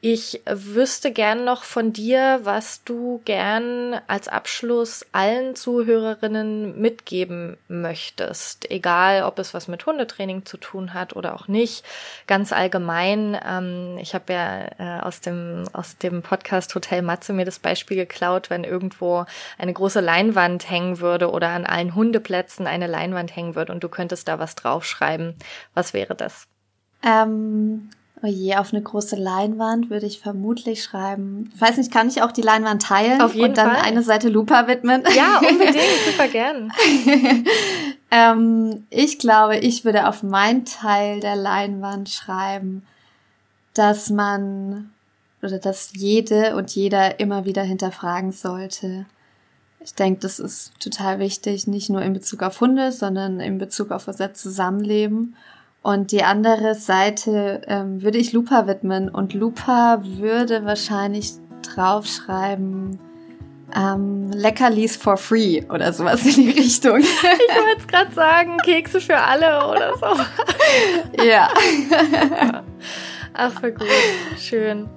Ich 0.00 0.42
wüsste 0.44 1.12
gern 1.12 1.44
noch 1.44 1.62
von 1.62 1.92
dir, 1.92 2.40
was 2.42 2.82
du 2.82 3.22
gern 3.24 4.00
als 4.08 4.26
Abschluss 4.26 5.06
allen 5.12 5.54
Zuhörerinnen 5.54 6.80
mitgeben 6.80 7.58
möchtest. 7.68 8.68
Egal, 8.72 9.22
ob 9.22 9.38
es 9.38 9.54
was 9.54 9.68
mit 9.68 9.86
Hundetraining 9.86 10.46
zu 10.46 10.56
tun 10.56 10.94
hat 10.94 11.14
oder 11.14 11.36
auch 11.36 11.46
nicht. 11.46 11.84
Ganz 12.26 12.52
allgemein. 12.52 13.38
Ähm, 13.48 13.98
ich 14.00 14.14
habe 14.14 14.32
ja 14.32 14.64
äh, 14.80 15.00
aus 15.00 15.20
dem, 15.20 15.62
aus 15.72 15.96
dem 15.96 16.22
Podcast 16.22 16.74
Hotel 16.74 17.02
Matze 17.02 17.32
mir 17.32 17.44
das 17.44 17.60
Beispiel 17.60 17.98
geklaut 17.98 18.31
laut, 18.32 18.50
wenn 18.50 18.64
irgendwo 18.64 19.24
eine 19.58 19.72
große 19.72 20.00
Leinwand 20.00 20.68
hängen 20.70 21.00
würde 21.00 21.30
oder 21.30 21.48
an 21.48 21.66
allen 21.66 21.94
Hundeplätzen 21.94 22.66
eine 22.66 22.86
Leinwand 22.86 23.34
hängen 23.34 23.54
würde 23.54 23.72
und 23.72 23.84
du 23.84 23.88
könntest 23.88 24.28
da 24.28 24.38
was 24.38 24.54
draufschreiben. 24.54 25.34
Was 25.74 25.92
wäre 25.92 26.14
das? 26.14 26.46
Ähm, 27.02 27.90
oh 28.22 28.26
je, 28.26 28.56
auf 28.56 28.72
eine 28.72 28.82
große 28.82 29.16
Leinwand 29.16 29.90
würde 29.90 30.06
ich 30.06 30.20
vermutlich 30.20 30.82
schreiben. 30.82 31.50
Ich 31.54 31.60
weiß 31.60 31.76
nicht, 31.76 31.92
kann 31.92 32.08
ich 32.08 32.22
auch 32.22 32.32
die 32.32 32.42
Leinwand 32.42 32.82
teilen 32.82 33.20
auf 33.20 33.34
jeden 33.34 33.50
und 33.50 33.58
dann 33.58 33.72
Fall. 33.72 33.84
eine 33.84 34.02
Seite 34.02 34.28
Lupa 34.28 34.66
widmen? 34.66 35.02
Ja, 35.14 35.38
unbedingt, 35.48 35.76
super 36.06 36.28
gern. 36.28 36.72
ähm, 38.10 38.86
ich 38.90 39.18
glaube, 39.18 39.58
ich 39.58 39.84
würde 39.84 40.08
auf 40.08 40.22
mein 40.22 40.64
Teil 40.64 41.20
der 41.20 41.36
Leinwand 41.36 42.08
schreiben, 42.08 42.86
dass 43.74 44.10
man 44.10 44.91
oder 45.42 45.58
dass 45.58 45.92
jede 45.94 46.56
und 46.56 46.74
jeder 46.74 47.20
immer 47.20 47.44
wieder 47.44 47.62
hinterfragen 47.62 48.32
sollte. 48.32 49.06
Ich 49.84 49.94
denke, 49.94 50.20
das 50.20 50.38
ist 50.38 50.72
total 50.80 51.18
wichtig, 51.18 51.66
nicht 51.66 51.90
nur 51.90 52.02
in 52.02 52.12
Bezug 52.12 52.42
auf 52.42 52.60
Hunde, 52.60 52.92
sondern 52.92 53.40
in 53.40 53.58
Bezug 53.58 53.90
auf 53.90 54.06
unser 54.06 54.32
Zusammenleben. 54.32 55.34
Und 55.82 56.12
die 56.12 56.22
andere 56.22 56.76
Seite 56.76 57.62
ähm, 57.66 58.02
würde 58.02 58.18
ich 58.18 58.32
Lupa 58.32 58.68
widmen. 58.68 59.08
Und 59.08 59.34
Lupa 59.34 60.02
würde 60.04 60.64
wahrscheinlich 60.64 61.32
draufschreiben, 61.62 63.00
ähm, 63.74 64.30
Leckerlis 64.30 64.96
for 64.96 65.16
free 65.16 65.62
oder 65.68 65.92
sowas 65.92 66.24
in 66.24 66.44
die 66.44 66.50
Richtung. 66.50 66.98
Ich 67.00 67.56
wollte 67.56 67.70
jetzt 67.76 67.88
gerade 67.88 68.14
sagen, 68.14 68.58
Kekse 68.58 69.00
für 69.00 69.18
alle 69.18 69.66
oder 69.66 69.94
so. 69.96 71.24
ja. 71.24 71.48
Ach, 73.34 73.52
voll 73.52 73.72
gut. 73.72 73.88
Schön. 74.38 74.88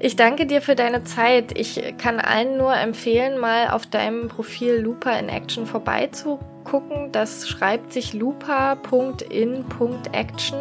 Ich 0.00 0.16
danke 0.16 0.46
dir 0.46 0.62
für 0.62 0.74
deine 0.74 1.04
Zeit. 1.04 1.58
Ich 1.58 1.94
kann 1.98 2.20
allen 2.20 2.56
nur 2.56 2.74
empfehlen, 2.74 3.38
mal 3.38 3.70
auf 3.70 3.86
deinem 3.86 4.28
Profil 4.28 4.74
Looper 4.74 5.18
in 5.18 5.28
Action 5.28 5.66
vorbeizugucken 5.66 6.58
gucken. 6.70 7.10
Das 7.12 7.48
schreibt 7.48 7.92
sich 7.92 8.12
lupa.in.action. 8.12 10.58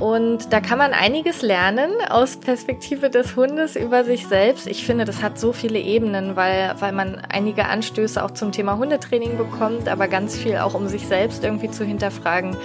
Und 0.00 0.52
da 0.52 0.60
kann 0.60 0.78
man 0.78 0.92
einiges 0.92 1.42
lernen 1.42 1.90
aus 2.08 2.36
Perspektive 2.36 3.10
des 3.10 3.36
Hundes 3.36 3.76
über 3.76 4.04
sich 4.04 4.26
selbst. 4.26 4.66
Ich 4.66 4.84
finde, 4.84 5.04
das 5.04 5.22
hat 5.22 5.38
so 5.38 5.52
viele 5.52 5.78
Ebenen, 5.78 6.34
weil, 6.34 6.74
weil 6.80 6.92
man 6.92 7.22
einige 7.28 7.66
Anstöße 7.66 8.22
auch 8.22 8.32
zum 8.32 8.50
Thema 8.50 8.76
Hundetraining 8.76 9.36
bekommt, 9.38 9.88
aber 9.88 10.08
ganz 10.08 10.36
viel 10.36 10.56
auch 10.58 10.74
um 10.74 10.88
sich 10.88 11.06
selbst 11.06 11.44
irgendwie 11.44 11.70
zu 11.70 11.84
hinterfragen. 11.84 12.56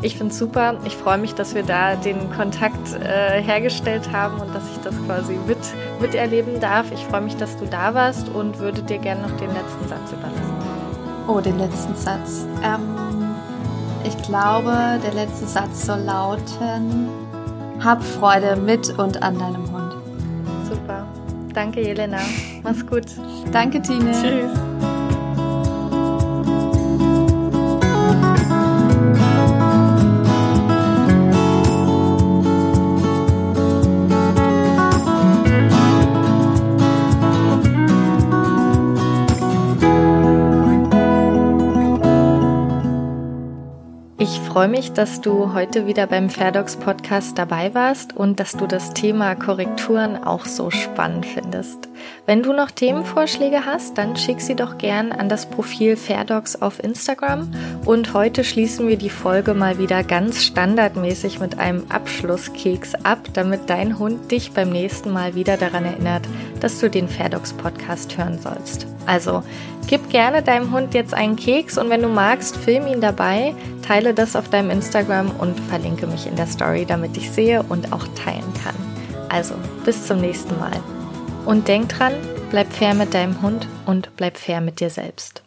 Ich 0.00 0.16
finde 0.16 0.32
es 0.32 0.38
super. 0.38 0.78
Ich 0.86 0.96
freue 0.96 1.18
mich, 1.18 1.34
dass 1.34 1.54
wir 1.54 1.62
da 1.62 1.94
den 1.94 2.30
Kontakt 2.30 2.94
äh, 2.94 3.42
hergestellt 3.42 4.10
haben 4.12 4.40
und 4.40 4.54
dass 4.54 4.64
ich 4.70 4.78
das 4.82 4.94
quasi 5.04 5.38
mit, 5.46 5.58
miterleben 6.00 6.58
darf. 6.58 6.90
Ich 6.92 7.04
freue 7.04 7.20
mich, 7.20 7.36
dass 7.36 7.56
du 7.58 7.66
da 7.66 7.92
warst 7.92 8.30
und 8.30 8.58
würde 8.60 8.82
dir 8.82 8.98
gerne 8.98 9.22
noch 9.22 9.36
den 9.36 9.52
letzten 9.52 9.88
Satz 9.88 10.12
überlassen. 10.12 10.56
Oh, 11.26 11.40
den 11.40 11.58
letzten 11.58 11.94
Satz. 11.94 12.46
Ähm 12.64 13.07
ich 14.04 14.16
glaube, 14.22 15.00
der 15.04 15.14
letzte 15.14 15.46
Satz 15.46 15.86
soll 15.86 16.00
lauten, 16.00 17.08
hab 17.82 18.02
Freude 18.02 18.56
mit 18.56 18.98
und 18.98 19.22
an 19.22 19.38
deinem 19.38 19.70
Hund. 19.72 19.94
Super. 20.68 21.06
Danke, 21.54 21.80
Jelena. 21.80 22.18
Mach's 22.62 22.86
gut. 22.86 23.06
Danke, 23.52 23.80
Tine. 23.80 24.12
Tschüss. 24.12 24.67
Freue 44.58 44.66
mich, 44.66 44.92
dass 44.92 45.20
du 45.20 45.54
heute 45.54 45.86
wieder 45.86 46.08
beim 46.08 46.28
Fairdocs 46.28 46.78
Podcast 46.78 47.38
dabei 47.38 47.74
warst 47.74 48.16
und 48.16 48.40
dass 48.40 48.56
du 48.56 48.66
das 48.66 48.92
Thema 48.92 49.36
Korrekturen 49.36 50.16
auch 50.16 50.46
so 50.46 50.68
spannend 50.68 51.26
findest. 51.26 51.87
Wenn 52.26 52.42
du 52.42 52.52
noch 52.52 52.70
Themenvorschläge 52.70 53.64
hast, 53.64 53.96
dann 53.98 54.16
schick 54.16 54.40
sie 54.40 54.54
doch 54.54 54.78
gern 54.78 55.12
an 55.12 55.28
das 55.28 55.46
Profil 55.46 55.96
Fairdocs 55.96 56.60
auf 56.60 56.82
Instagram. 56.82 57.50
Und 57.84 58.14
heute 58.14 58.44
schließen 58.44 58.88
wir 58.88 58.96
die 58.96 59.10
Folge 59.10 59.54
mal 59.54 59.78
wieder 59.78 60.04
ganz 60.04 60.42
standardmäßig 60.42 61.40
mit 61.40 61.58
einem 61.58 61.84
Abschlusskeks 61.88 62.94
ab, 63.04 63.18
damit 63.32 63.70
dein 63.70 63.98
Hund 63.98 64.30
dich 64.30 64.52
beim 64.52 64.70
nächsten 64.70 65.10
Mal 65.10 65.34
wieder 65.34 65.56
daran 65.56 65.84
erinnert, 65.84 66.26
dass 66.60 66.80
du 66.80 66.90
den 66.90 67.08
Fairdocs 67.08 67.52
Podcast 67.54 68.16
hören 68.18 68.38
sollst. 68.38 68.86
Also 69.06 69.42
Gib 69.88 70.10
gerne 70.10 70.42
deinem 70.42 70.70
Hund 70.70 70.92
jetzt 70.92 71.14
einen 71.14 71.36
Keks 71.36 71.78
und 71.78 71.88
wenn 71.88 72.02
du 72.02 72.08
magst, 72.08 72.58
film 72.58 72.86
ihn 72.86 73.00
dabei, 73.00 73.54
teile 73.86 74.12
das 74.12 74.36
auf 74.36 74.50
deinem 74.50 74.68
Instagram 74.68 75.30
und 75.38 75.58
verlinke 75.60 76.06
mich 76.06 76.26
in 76.26 76.36
der 76.36 76.46
Story, 76.46 76.84
damit 76.86 77.16
ich 77.16 77.30
sehe 77.30 77.62
und 77.62 77.90
auch 77.90 78.06
teilen 78.08 78.52
kann. 78.62 78.74
Also, 79.30 79.54
bis 79.86 80.06
zum 80.06 80.20
nächsten 80.20 80.58
Mal. 80.58 80.78
Und 81.48 81.66
denk 81.66 81.88
dran, 81.88 82.12
bleib 82.50 82.70
fair 82.74 82.92
mit 82.92 83.14
deinem 83.14 83.40
Hund 83.40 83.66
und 83.86 84.14
bleib 84.16 84.36
fair 84.36 84.60
mit 84.60 84.80
dir 84.80 84.90
selbst. 84.90 85.42